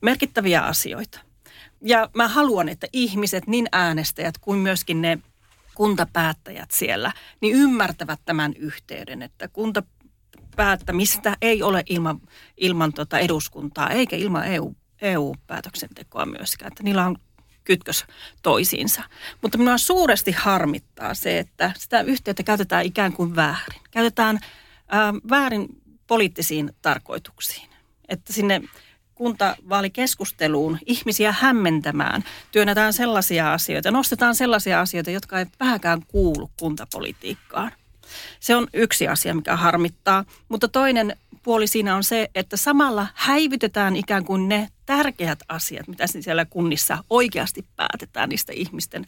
Merkittäviä 0.00 0.62
asioita. 0.62 1.20
Ja 1.80 2.10
mä 2.14 2.28
haluan, 2.28 2.68
että 2.68 2.86
ihmiset, 2.92 3.46
niin 3.46 3.68
äänestäjät 3.72 4.38
kuin 4.38 4.58
myöskin 4.58 5.02
ne 5.02 5.18
kuntapäättäjät 5.74 6.70
siellä, 6.70 7.12
niin 7.40 7.56
ymmärtävät 7.56 8.20
tämän 8.24 8.54
yhteyden, 8.56 9.22
että 9.22 9.48
kunta 9.48 9.82
päättämistä 10.56 11.36
ei 11.40 11.62
ole 11.62 11.82
ilman, 11.88 12.20
ilman 12.56 12.92
tota 12.92 13.18
eduskuntaa 13.18 13.90
eikä 13.90 14.16
ilman 14.16 14.46
EU, 14.46 14.74
EU-päätöksentekoa 15.02 16.26
myöskään, 16.26 16.68
että 16.68 16.82
niillä 16.82 17.06
on 17.06 17.16
kytkös 17.64 18.04
toisiinsa. 18.42 19.02
Mutta 19.42 19.58
minua 19.58 19.78
suuresti 19.78 20.32
harmittaa 20.32 21.14
se, 21.14 21.38
että 21.38 21.72
sitä 21.78 22.00
yhteyttä 22.00 22.42
käytetään 22.42 22.86
ikään 22.86 23.12
kuin 23.12 23.36
väärin. 23.36 23.82
Käytetään 23.90 24.38
ää, 24.88 25.14
väärin 25.30 25.68
poliittisiin 26.06 26.72
tarkoituksiin. 26.82 27.70
Että 28.08 28.32
sinne 28.32 28.62
kuntavaalikeskusteluun 29.18 30.78
ihmisiä 30.86 31.34
hämmentämään. 31.38 32.24
Työnnetään 32.52 32.92
sellaisia 32.92 33.52
asioita, 33.52 33.90
nostetaan 33.90 34.34
sellaisia 34.34 34.80
asioita, 34.80 35.10
jotka 35.10 35.38
ei 35.38 35.46
vähäkään 35.60 36.02
kuulu 36.08 36.50
kuntapolitiikkaan. 36.58 37.72
Se 38.40 38.56
on 38.56 38.66
yksi 38.72 39.08
asia, 39.08 39.34
mikä 39.34 39.56
harmittaa. 39.56 40.24
Mutta 40.48 40.68
toinen 40.68 41.16
puoli 41.42 41.66
siinä 41.66 41.96
on 41.96 42.04
se, 42.04 42.28
että 42.34 42.56
samalla 42.56 43.06
häivytetään 43.14 43.96
ikään 43.96 44.24
kuin 44.24 44.48
ne 44.48 44.68
tärkeät 44.86 45.38
asiat, 45.48 45.88
mitä 45.88 46.06
siellä 46.06 46.44
kunnissa 46.44 47.04
oikeasti 47.10 47.64
päätetään 47.76 48.28
niistä 48.28 48.52
ihmisten 48.52 49.06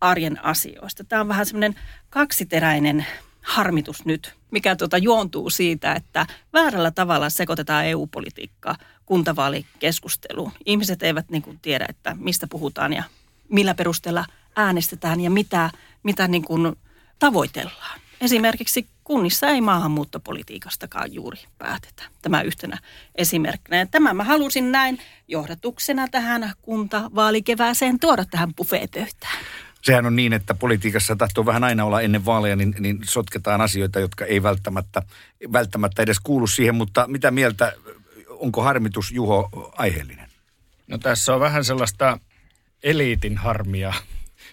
arjen 0.00 0.44
asioista. 0.44 1.04
Tämä 1.04 1.20
on 1.20 1.28
vähän 1.28 1.46
semmoinen 1.46 1.74
kaksiteräinen 2.10 3.06
harmitus 3.42 4.04
nyt, 4.04 4.34
mikä 4.50 4.76
tuota 4.76 4.98
juontuu 4.98 5.50
siitä, 5.50 5.92
että 5.92 6.26
väärällä 6.52 6.90
tavalla 6.90 7.30
sekoitetaan 7.30 7.86
EU-politiikkaa 7.86 8.76
kuntavaalikeskusteluun. 9.06 10.52
Ihmiset 10.66 11.02
eivät 11.02 11.30
niin 11.30 11.42
kuin 11.42 11.58
tiedä, 11.62 11.86
että 11.88 12.16
mistä 12.20 12.46
puhutaan 12.46 12.92
ja 12.92 13.02
millä 13.48 13.74
perusteella 13.74 14.26
äänestetään 14.56 15.20
ja 15.20 15.30
mitä, 15.30 15.70
mitä 16.02 16.28
niin 16.28 16.44
kuin 16.44 16.76
tavoitellaan. 17.18 18.00
Esimerkiksi 18.20 18.86
kunnissa 19.04 19.46
ei 19.46 19.60
maahanmuuttopolitiikastakaan 19.60 21.14
juuri 21.14 21.38
päätetä. 21.58 22.02
Tämä 22.22 22.42
yhtenä 22.42 22.78
esimerkkinä. 23.14 23.76
Ja 23.76 23.86
tämä 23.86 24.14
mä 24.14 24.24
halusin 24.24 24.72
näin 24.72 24.98
johdatuksena 25.28 26.08
tähän 26.08 26.52
kuntavaalikevääseen 26.62 28.00
tuoda 28.00 28.24
tähän 28.24 28.54
buffeetöyhtään 28.54 29.38
sehän 29.84 30.06
on 30.06 30.16
niin, 30.16 30.32
että 30.32 30.54
politiikassa 30.54 31.16
tahtoo 31.16 31.46
vähän 31.46 31.64
aina 31.64 31.84
olla 31.84 32.00
ennen 32.00 32.24
vaaleja, 32.24 32.56
niin, 32.56 32.74
niin 32.78 33.00
sotketaan 33.04 33.60
asioita, 33.60 34.00
jotka 34.00 34.24
ei 34.24 34.42
välttämättä, 34.42 35.02
välttämättä 35.52 36.02
edes 36.02 36.20
kuulu 36.20 36.46
siihen. 36.46 36.74
Mutta 36.74 37.06
mitä 37.06 37.30
mieltä, 37.30 37.72
onko 38.44 38.62
harmitus 38.62 39.12
Juho 39.12 39.48
aiheellinen? 39.78 40.28
No 40.86 40.98
tässä 40.98 41.34
on 41.34 41.40
vähän 41.40 41.64
sellaista 41.64 42.18
eliitin 42.82 43.36
harmia 43.36 43.92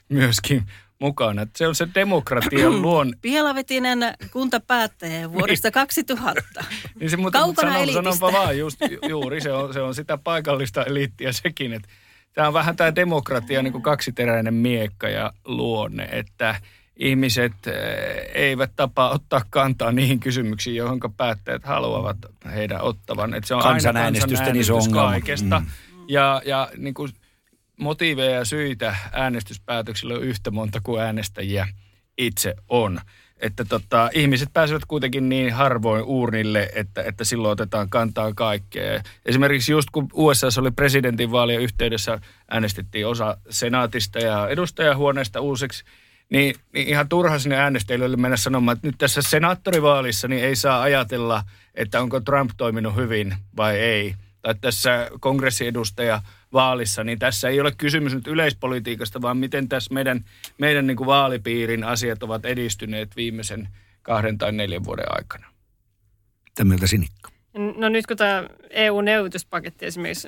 myöskin 0.10 0.64
mukana. 1.00 1.48
Se 1.56 1.68
on 1.68 1.76
se 1.76 1.88
demokratian 1.96 2.82
luon... 2.82 3.14
Pielavetinen 3.22 4.00
kuntapäättäjä 4.32 5.32
vuodesta 5.34 5.68
niin. 5.68 5.74
2000. 5.74 6.42
niin 7.00 7.10
se, 7.10 7.18
mutta, 7.18 7.39
Kaukana 7.39 7.74
sanon, 7.74 7.94
sanonpa 7.94 8.32
vaan 8.32 8.58
just, 8.58 8.80
juuri, 9.10 9.42
se 9.42 9.52
on, 9.52 9.74
se 9.74 9.82
on 9.82 9.96
sitä 9.96 10.18
paikallista 10.18 10.84
eliittiä 10.84 11.32
sekin, 11.32 11.74
että 11.74 11.89
tämä 12.34 12.48
on 12.48 12.54
vähän 12.54 12.76
tämä 12.76 12.96
demokratia 12.96 13.64
niin 13.64 13.72
kuin 13.72 13.84
kaksiteräinen 13.84 14.54
miekka 14.54 15.10
ja 15.10 15.34
luonne, 15.46 16.04
että 16.12 16.56
ihmiset 17.02 17.54
eh, 17.68 18.32
eivät 18.34 18.72
tapaa 18.76 19.10
ottaa 19.10 19.41
kantaa 19.49 19.91
niihin 19.91 20.20
kysymyksiin, 20.20 20.76
johon 20.76 20.99
päättäjät 21.18 21.64
haluavat 21.64 22.18
heidän 22.54 22.82
ottavan. 22.82 23.34
Et 23.34 23.43
se 23.43 23.56
on 23.56 23.64
Kansanäänestysten 23.64 24.56
iso 24.56 24.76
ongelma. 24.76 25.10
kaikesta. 25.10 25.60
Mm. 25.60 25.66
Ja, 26.08 26.41
ja 26.45 26.70
niin 26.78 26.93
kuin 26.93 27.12
motiiveja 27.80 28.32
ja 28.32 28.45
syitä 28.45 28.95
äänestyspäätöksillä 29.12 30.14
on 30.14 30.24
yhtä 30.24 30.52
monta 30.52 30.82
kuin 30.84 31.02
äänestäjiä 31.02 31.68
itse 32.18 32.56
on. 32.70 32.99
Että 33.38 33.66
tota, 33.66 34.10
ihmiset 34.14 34.49
pääsevät 34.54 34.86
kuitenkin 34.86 35.30
niin 35.30 35.54
harvoin 35.54 36.04
uurnille, 36.04 36.70
että, 36.76 37.04
että 37.04 37.24
silloin 37.24 37.52
otetaan 37.52 37.89
kantaa 37.89 38.34
kaikkea. 38.34 39.02
Esimerkiksi 39.26 39.72
just 39.72 39.89
kun 39.91 40.08
USA 40.14 40.47
oli 40.60 40.72
presidentinvaalien 40.72 41.62
yhteydessä, 41.62 42.20
äänestettiin 42.52 43.08
osa 43.08 43.38
senaatista 43.49 44.20
ja 44.20 44.47
edustajahuoneesta 44.47 45.41
uusiksi, 45.41 45.84
niin, 46.32 46.56
niin 46.74 46.88
ihan 46.88 47.10
turha 47.10 47.40
sinne 47.40 47.56
äänestäjille 47.56 48.18
mennä 48.18 48.38
sanomaan, 48.38 48.76
että 48.76 48.88
nyt 48.88 48.98
tässä 48.98 49.22
senaattorivaalissa 49.22 50.28
niin 50.28 50.44
ei 50.44 50.56
saa 50.56 50.82
ajatella, 50.82 51.44
että 51.76 52.02
onko 52.02 52.20
Trump 52.20 52.52
toiminut 52.58 52.96
hyvin 52.96 53.36
vai 53.58 53.80
ei. 53.80 54.16
Tai 54.42 54.56
tässä 54.62 55.10
kongressiedustaja 55.20 56.22
vaalissa, 56.54 57.04
niin 57.04 57.20
tässä 57.20 57.50
ei 57.50 57.62
ole 57.62 57.72
kysymys 57.78 58.14
nyt 58.14 58.28
yleispolitiikasta, 58.28 59.22
vaan 59.22 59.38
miten 59.38 59.70
tässä 59.70 59.94
meidän, 59.94 60.26
meidän 60.58 60.88
niin 60.88 60.98
kuin 60.98 61.08
vaalipiirin 61.08 61.84
asiat 61.84 62.24
ovat 62.24 62.46
edistyneet 62.46 63.16
viimeisen 63.16 63.70
kahden 64.02 64.38
tai 64.38 64.52
neljän 64.52 64.84
vuoden 64.84 65.06
aikana. 65.10 65.48
Mitä 66.64 66.88
Sinikka? 66.88 67.32
No 67.78 67.90
nyt 67.90 68.08
kun 68.08 68.18
tämä 68.18 68.44
EU-neuvotuspaketti 68.70 69.86
esimerkiksi 69.86 70.28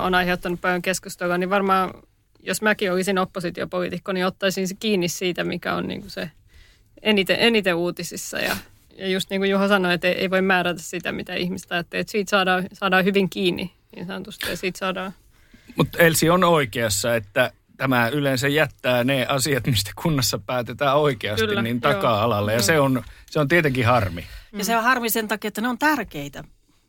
on 0.00 0.14
aiheuttanut 0.14 0.60
paljon 0.60 0.82
keskustelua, 0.82 1.38
niin 1.38 1.50
varmaan 1.50 1.90
jos 2.46 2.62
mäkin 2.62 2.92
olisin 2.92 3.18
oppositiopoliitikko, 3.18 4.12
niin 4.12 4.26
ottaisin 4.26 4.68
se 4.68 4.74
kiinni 4.80 5.08
siitä, 5.08 5.44
mikä 5.44 5.74
on 5.74 5.88
niin 5.88 6.00
kuin 6.00 6.10
se 6.10 6.30
eniten, 7.02 7.36
eniten 7.40 7.74
uutisissa. 7.74 8.38
Ja, 8.38 8.56
ja 8.98 9.08
just 9.08 9.30
niin 9.30 9.40
kuin 9.40 9.50
Juha 9.50 9.68
sanoi, 9.68 9.94
että 9.94 10.08
ei, 10.08 10.14
ei 10.14 10.30
voi 10.30 10.42
määrätä 10.42 10.82
sitä, 10.82 11.12
mitä 11.12 11.34
ihmistä 11.34 11.74
ajattelee. 11.74 12.00
Että 12.00 12.10
siitä 12.10 12.30
saadaan, 12.30 12.64
saadaan 12.72 13.04
hyvin 13.04 13.30
kiinni 13.30 13.72
niin 13.96 14.06
sanotusti 14.06 14.50
ja 14.50 14.56
siitä 14.56 14.78
saadaan... 14.78 15.12
Mutta 15.76 15.98
Elsi 15.98 16.30
on 16.30 16.44
oikeassa, 16.44 17.14
että 17.16 17.52
tämä 17.76 18.08
yleensä 18.08 18.48
jättää 18.48 19.04
ne 19.04 19.26
asiat, 19.28 19.66
mistä 19.66 19.90
kunnassa 20.02 20.38
päätetään 20.38 20.96
oikeasti, 20.96 21.46
Kyllä, 21.46 21.62
niin 21.62 21.80
taka-alalle. 21.80 22.52
Ja 22.52 22.62
se 22.62 22.80
on, 22.80 23.02
se 23.30 23.40
on 23.40 23.48
tietenkin 23.48 23.86
harmi. 23.86 24.26
Ja 24.52 24.64
se 24.64 24.76
on 24.76 24.82
harmi 24.82 25.10
sen 25.10 25.28
takia, 25.28 25.48
että 25.48 25.60
ne 25.60 25.68
on 25.68 25.78
tärkeitä 25.78 26.44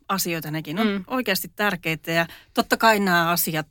asioita 0.07 0.51
nekin. 0.51 0.75
Ne 0.75 0.81
on 0.81 0.87
mm. 0.87 1.03
oikeasti 1.07 1.51
tärkeitä 1.55 2.11
ja 2.11 2.27
totta 2.53 2.77
kai 2.77 2.99
nämä 2.99 3.29
asiat 3.29 3.67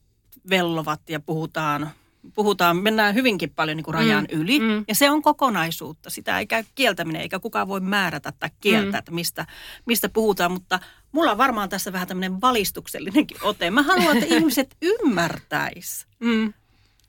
vellovat 0.50 1.00
ja 1.10 1.20
puhutaan, 1.20 1.90
puhutaan 2.34 2.76
mennään 2.76 3.14
hyvinkin 3.14 3.50
paljon 3.50 3.76
niin 3.76 3.84
kuin 3.84 3.94
rajan 3.94 4.26
mm, 4.32 4.40
yli. 4.40 4.60
Mm. 4.60 4.84
Ja 4.88 4.94
se 4.94 5.10
on 5.10 5.22
kokonaisuutta. 5.22 6.10
Sitä 6.10 6.38
ei 6.38 6.46
käy 6.46 6.64
kieltäminen, 6.74 7.22
eikä 7.22 7.38
kukaan 7.38 7.68
voi 7.68 7.80
määrätä 7.80 8.32
tai 8.38 8.50
kieltää, 8.60 8.92
mm. 8.92 8.98
että 8.98 9.12
mistä, 9.12 9.46
mistä 9.86 10.08
puhutaan. 10.08 10.52
Mutta 10.52 10.80
mulla 11.12 11.30
on 11.30 11.38
varmaan 11.38 11.68
tässä 11.68 11.92
vähän 11.92 12.08
tämmöinen 12.08 12.40
valistuksellinenkin 12.40 13.38
ote. 13.42 13.70
Mä 13.70 13.82
haluan, 13.82 14.16
että 14.16 14.34
ihmiset 14.36 14.76
ymmärtäis. 14.82 16.06
Mm. 16.20 16.52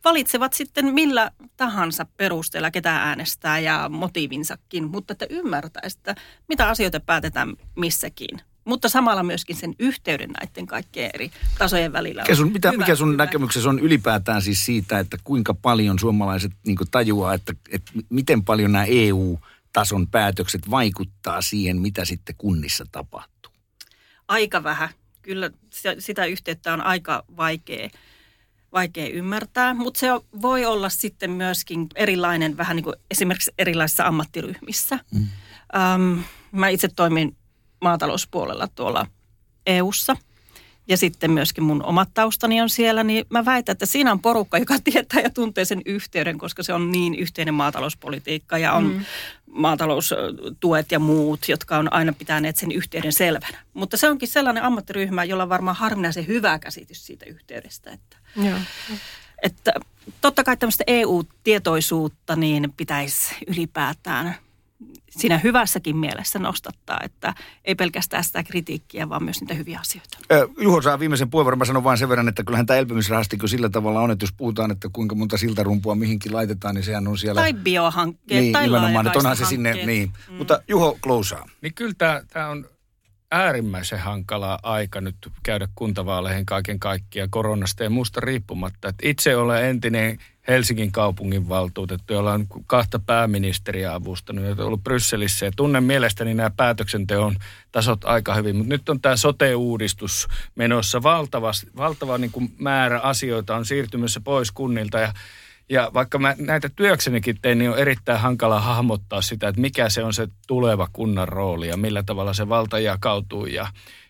Valitsevat 0.03 0.53
sitten 0.53 0.93
millä 0.93 1.31
tahansa 1.57 2.05
perusteella, 2.17 2.71
ketä 2.71 2.95
äänestää 2.95 3.59
ja 3.59 3.89
motiivinsakin, 3.89 4.91
mutta 4.91 5.11
että 5.11 5.25
ymmärtäisi, 5.29 5.97
että 5.97 6.15
mitä 6.47 6.69
asioita 6.69 6.99
päätetään 6.99 7.53
missäkin 7.75 8.29
mutta 8.65 8.89
samalla 8.89 9.23
myöskin 9.23 9.55
sen 9.55 9.75
yhteyden 9.79 10.29
näiden 10.29 10.65
kaikkien 10.65 11.11
eri 11.13 11.31
tasojen 11.57 11.93
välillä. 11.93 12.21
Mikä 12.21 12.35
sun, 12.35 12.51
mitä, 12.51 12.71
hyvä, 12.71 12.83
mikä 12.83 12.95
sun 12.95 13.11
hyvä. 13.11 13.23
näkemyksessä 13.23 13.69
on 13.69 13.79
ylipäätään 13.79 14.41
siis 14.41 14.65
siitä, 14.65 14.99
että 14.99 15.17
kuinka 15.23 15.53
paljon 15.53 15.99
suomalaiset 15.99 16.51
niin 16.65 16.77
tajuaa, 16.91 17.33
että, 17.33 17.53
että 17.71 17.91
miten 18.09 18.43
paljon 18.43 18.71
nämä 18.71 18.85
EU-tason 18.85 20.07
päätökset 20.07 20.69
vaikuttaa 20.69 21.41
siihen, 21.41 21.81
mitä 21.81 22.05
sitten 22.05 22.35
kunnissa 22.37 22.85
tapahtuu? 22.91 23.51
Aika 24.27 24.63
vähän. 24.63 24.89
Kyllä 25.21 25.51
sitä 25.99 26.25
yhteyttä 26.25 26.73
on 26.73 26.81
aika 26.81 27.23
vaikea, 27.37 27.89
vaikea 28.73 29.09
ymmärtää, 29.09 29.73
mutta 29.73 29.99
se 29.99 30.07
voi 30.41 30.65
olla 30.65 30.89
sitten 30.89 31.31
myöskin 31.31 31.87
erilainen 31.95 32.57
vähän 32.57 32.75
niin 32.75 32.83
kuin 32.83 32.95
esimerkiksi 33.11 33.51
erilaisissa 33.57 34.07
ammattiryhmissä. 34.07 34.99
Mm. 35.11 35.27
Um, 35.95 36.23
mä 36.51 36.67
itse 36.69 36.87
toimin 36.95 37.35
maatalouspuolella 37.85 38.67
tuolla 38.75 39.07
EUssa 39.65 40.15
ja 40.87 40.97
sitten 40.97 41.31
myöskin 41.31 41.63
mun 41.63 41.83
omat 41.83 42.09
taustani 42.13 42.61
on 42.61 42.69
siellä, 42.69 43.03
niin 43.03 43.25
mä 43.29 43.45
väitän, 43.45 43.73
että 43.73 43.85
siinä 43.85 44.11
on 44.11 44.19
porukka, 44.19 44.57
joka 44.57 44.75
tietää 44.83 45.21
ja 45.21 45.29
tuntee 45.29 45.65
sen 45.65 45.81
yhteyden, 45.85 46.37
koska 46.37 46.63
se 46.63 46.73
on 46.73 46.91
niin 46.91 47.15
yhteinen 47.15 47.53
maatalouspolitiikka 47.53 48.57
ja 48.57 48.73
on 48.73 48.83
mm. 48.83 49.05
maataloustuet 49.51 50.91
ja 50.91 50.99
muut, 50.99 51.49
jotka 51.49 51.77
on 51.77 51.93
aina 51.93 52.13
pitäneet 52.13 52.55
sen 52.55 52.71
yhteyden 52.71 53.13
selvänä. 53.13 53.57
Mutta 53.73 53.97
se 53.97 54.09
onkin 54.09 54.27
sellainen 54.27 54.63
ammattiryhmä, 54.63 55.23
jolla 55.23 55.43
on 55.43 55.49
varmaan 55.49 55.77
harvinaisen 55.77 56.27
hyvä 56.27 56.59
käsitys 56.59 57.05
siitä 57.05 57.25
yhteydestä. 57.25 57.91
Että, 57.91 58.17
Joo. 58.35 58.57
että 59.41 59.73
totta 60.21 60.43
kai 60.43 60.57
tämmöistä 60.57 60.83
EU-tietoisuutta 60.87 62.35
niin 62.35 62.73
pitäisi 62.77 63.35
ylipäätään 63.47 64.35
siinä 65.09 65.37
hyvässäkin 65.37 65.97
mielessä 65.97 66.39
nostattaa, 66.39 66.99
että 67.03 67.33
ei 67.65 67.75
pelkästään 67.75 68.23
sitä 68.23 68.43
kritiikkiä, 68.43 69.09
vaan 69.09 69.23
myös 69.23 69.41
niitä 69.41 69.53
hyviä 69.53 69.79
asioita. 69.79 70.17
Juho 70.57 70.81
saa 70.81 70.99
viimeisen 70.99 71.29
puheenvuoron. 71.29 71.59
Mä 71.59 71.65
sanon 71.65 71.83
vain 71.83 71.97
sen 71.97 72.09
verran, 72.09 72.27
että 72.27 72.43
kyllähän 72.43 72.65
tämä 72.65 72.79
elpymisrahasti 72.79 73.37
sillä 73.45 73.69
tavalla 73.69 74.01
on, 74.01 74.11
että 74.11 74.23
jos 74.23 74.33
puhutaan, 74.37 74.71
että 74.71 74.89
kuinka 74.93 75.15
monta 75.15 75.37
siltarumpua 75.37 75.95
mihinkin 75.95 76.33
laitetaan, 76.33 76.75
niin 76.75 76.83
sehän 76.83 77.07
on 77.07 77.17
siellä... 77.17 77.41
Tai 77.41 77.53
biohankkeet, 77.53 78.41
niin, 78.41 78.53
tai 78.53 78.63
nimenomaan, 78.63 79.07
että 79.07 79.19
onhan 79.19 79.37
se 79.37 79.45
sinne, 79.45 79.73
niin. 79.85 80.11
Mm. 80.29 80.35
Mutta 80.35 80.61
Juho 80.67 80.97
Klousaa. 81.01 81.45
Niin 81.61 81.73
kyllä 81.73 81.93
tämä, 81.97 82.21
tämä 82.33 82.47
on 82.47 82.69
äärimmäisen 83.31 83.99
hankala 83.99 84.59
aika 84.63 85.01
nyt 85.01 85.15
käydä 85.43 85.67
kuntavaaleihin 85.75 86.45
kaiken 86.45 86.79
kaikkiaan 86.79 87.29
koronasta 87.29 87.83
ja 87.83 87.89
muusta 87.89 88.21
riippumatta. 88.21 88.87
Että 88.87 89.09
itse 89.09 89.35
olen 89.35 89.65
entinen 89.65 90.17
Helsingin 90.47 90.91
kaupungin 90.91 91.49
valtuutettu, 91.49 92.13
jolla 92.13 92.33
on 92.33 92.47
kahta 92.67 92.99
pääministeriä 92.99 93.93
avustanut, 93.93 94.45
joita 94.45 94.61
on 94.61 94.67
ollut 94.67 94.83
Brysselissä. 94.83 95.45
Ja 95.45 95.51
tunnen 95.55 95.83
mielestäni 95.83 96.33
nämä 96.33 96.51
päätöksenteon 96.57 97.35
tasot 97.71 98.05
aika 98.05 98.35
hyvin, 98.35 98.55
mutta 98.55 98.73
nyt 98.73 98.89
on 98.89 99.01
tämä 99.01 99.15
sote-uudistus 99.15 100.27
menossa. 100.55 101.03
Valtava, 101.03 101.51
valtava 101.77 102.17
niin 102.17 102.31
kuin 102.31 102.53
määrä 102.57 102.99
asioita 102.99 103.55
on 103.55 103.65
siirtymässä 103.65 104.19
pois 104.19 104.51
kunnilta 104.51 104.99
ja 104.99 105.13
ja 105.69 105.91
vaikka 105.93 106.19
mä 106.19 106.35
näitä 106.39 106.69
työksenikin 106.75 107.37
tein, 107.41 107.57
niin 107.57 107.71
on 107.71 107.77
erittäin 107.77 108.19
hankala 108.19 108.59
hahmottaa 108.59 109.21
sitä, 109.21 109.47
että 109.47 109.61
mikä 109.61 109.89
se 109.89 110.03
on 110.03 110.13
se 110.13 110.27
tuleva 110.47 110.87
kunnan 110.93 111.27
rooli 111.27 111.67
ja 111.67 111.77
millä 111.77 112.03
tavalla 112.03 112.33
se 112.33 112.49
valta 112.49 112.79
jakautuu. 112.79 113.45
Ja, 113.45 113.67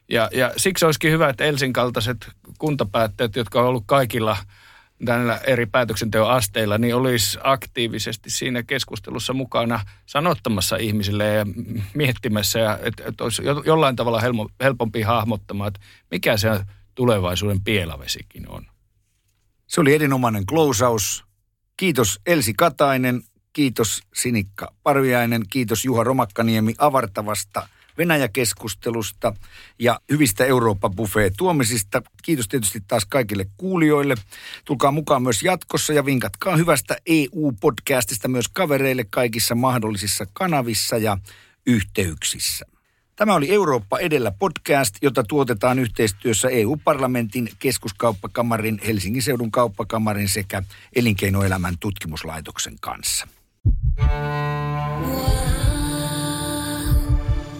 ja, 0.09 0.29
ja 0.33 0.53
siksi 0.57 0.85
olisikin 0.85 1.11
hyvä, 1.11 1.29
että 1.29 1.43
Elsin 1.43 1.73
kaltaiset 1.73 2.27
kuntapäättäjät, 2.57 3.35
jotka 3.35 3.59
on 3.61 3.67
ollut 3.67 3.83
kaikilla– 3.87 4.37
näillä 4.99 5.37
eri 5.37 5.65
päätöksenteon 5.65 6.31
asteilla, 6.31 6.77
niin 6.77 6.95
olisi 6.95 7.39
aktiivisesti 7.43 8.29
siinä 8.29 8.63
keskustelussa 8.63 9.33
mukana 9.33 9.79
sanottamassa 10.05 10.75
ihmisille 10.75 11.33
ja 11.33 11.45
miettimässä, 11.93 12.59
ja 12.59 12.79
että, 12.81 13.03
että 13.07 13.23
olisi 13.23 13.41
jollain 13.65 13.95
tavalla 13.95 14.21
helpompi 14.63 15.01
hahmottamaan, 15.01 15.67
että 15.67 15.79
mikä 16.11 16.37
se 16.37 16.49
tulevaisuuden 16.95 17.63
pielavesikin 17.63 18.49
on. 18.49 18.65
Se 19.67 19.81
oli 19.81 19.93
erinomainen 19.93 20.45
klousaus. 20.45 21.25
Kiitos 21.77 22.19
Elsi 22.25 22.53
Katainen, 22.53 23.21
kiitos 23.53 24.01
Sinikka 24.13 24.73
Parviainen, 24.83 25.41
kiitos 25.49 25.85
Juha 25.85 26.03
Romakkaniemi 26.03 26.75
avartavasta– 26.77 27.67
Venäjä-keskustelusta 27.97 29.33
ja 29.79 29.99
hyvistä 30.09 30.45
Eurooppa-buffet 30.45 31.33
tuomisista. 31.37 32.01
Kiitos 32.23 32.47
tietysti 32.47 32.79
taas 32.87 33.05
kaikille 33.05 33.45
kuulijoille. 33.57 34.15
Tulkaa 34.65 34.91
mukaan 34.91 35.23
myös 35.23 35.43
jatkossa 35.43 35.93
ja 35.93 36.05
vinkatkaa 36.05 36.55
hyvästä 36.55 36.97
EU-podcastista 37.05 38.27
myös 38.27 38.47
kavereille 38.53 39.05
kaikissa 39.09 39.55
mahdollisissa 39.55 40.25
kanavissa 40.33 40.97
ja 40.97 41.17
yhteyksissä. 41.67 42.65
Tämä 43.15 43.35
oli 43.35 43.51
Eurooppa 43.53 43.99
edellä 43.99 44.31
podcast, 44.31 44.95
jota 45.01 45.23
tuotetaan 45.23 45.79
yhteistyössä 45.79 46.49
EU-parlamentin 46.49 47.49
keskuskauppakamarin, 47.59 48.79
Helsingin 48.87 49.21
seudun 49.21 49.51
kauppakamarin 49.51 50.29
sekä 50.29 50.63
elinkeinoelämän 50.95 51.75
tutkimuslaitoksen 51.79 52.75
kanssa. 52.81 53.27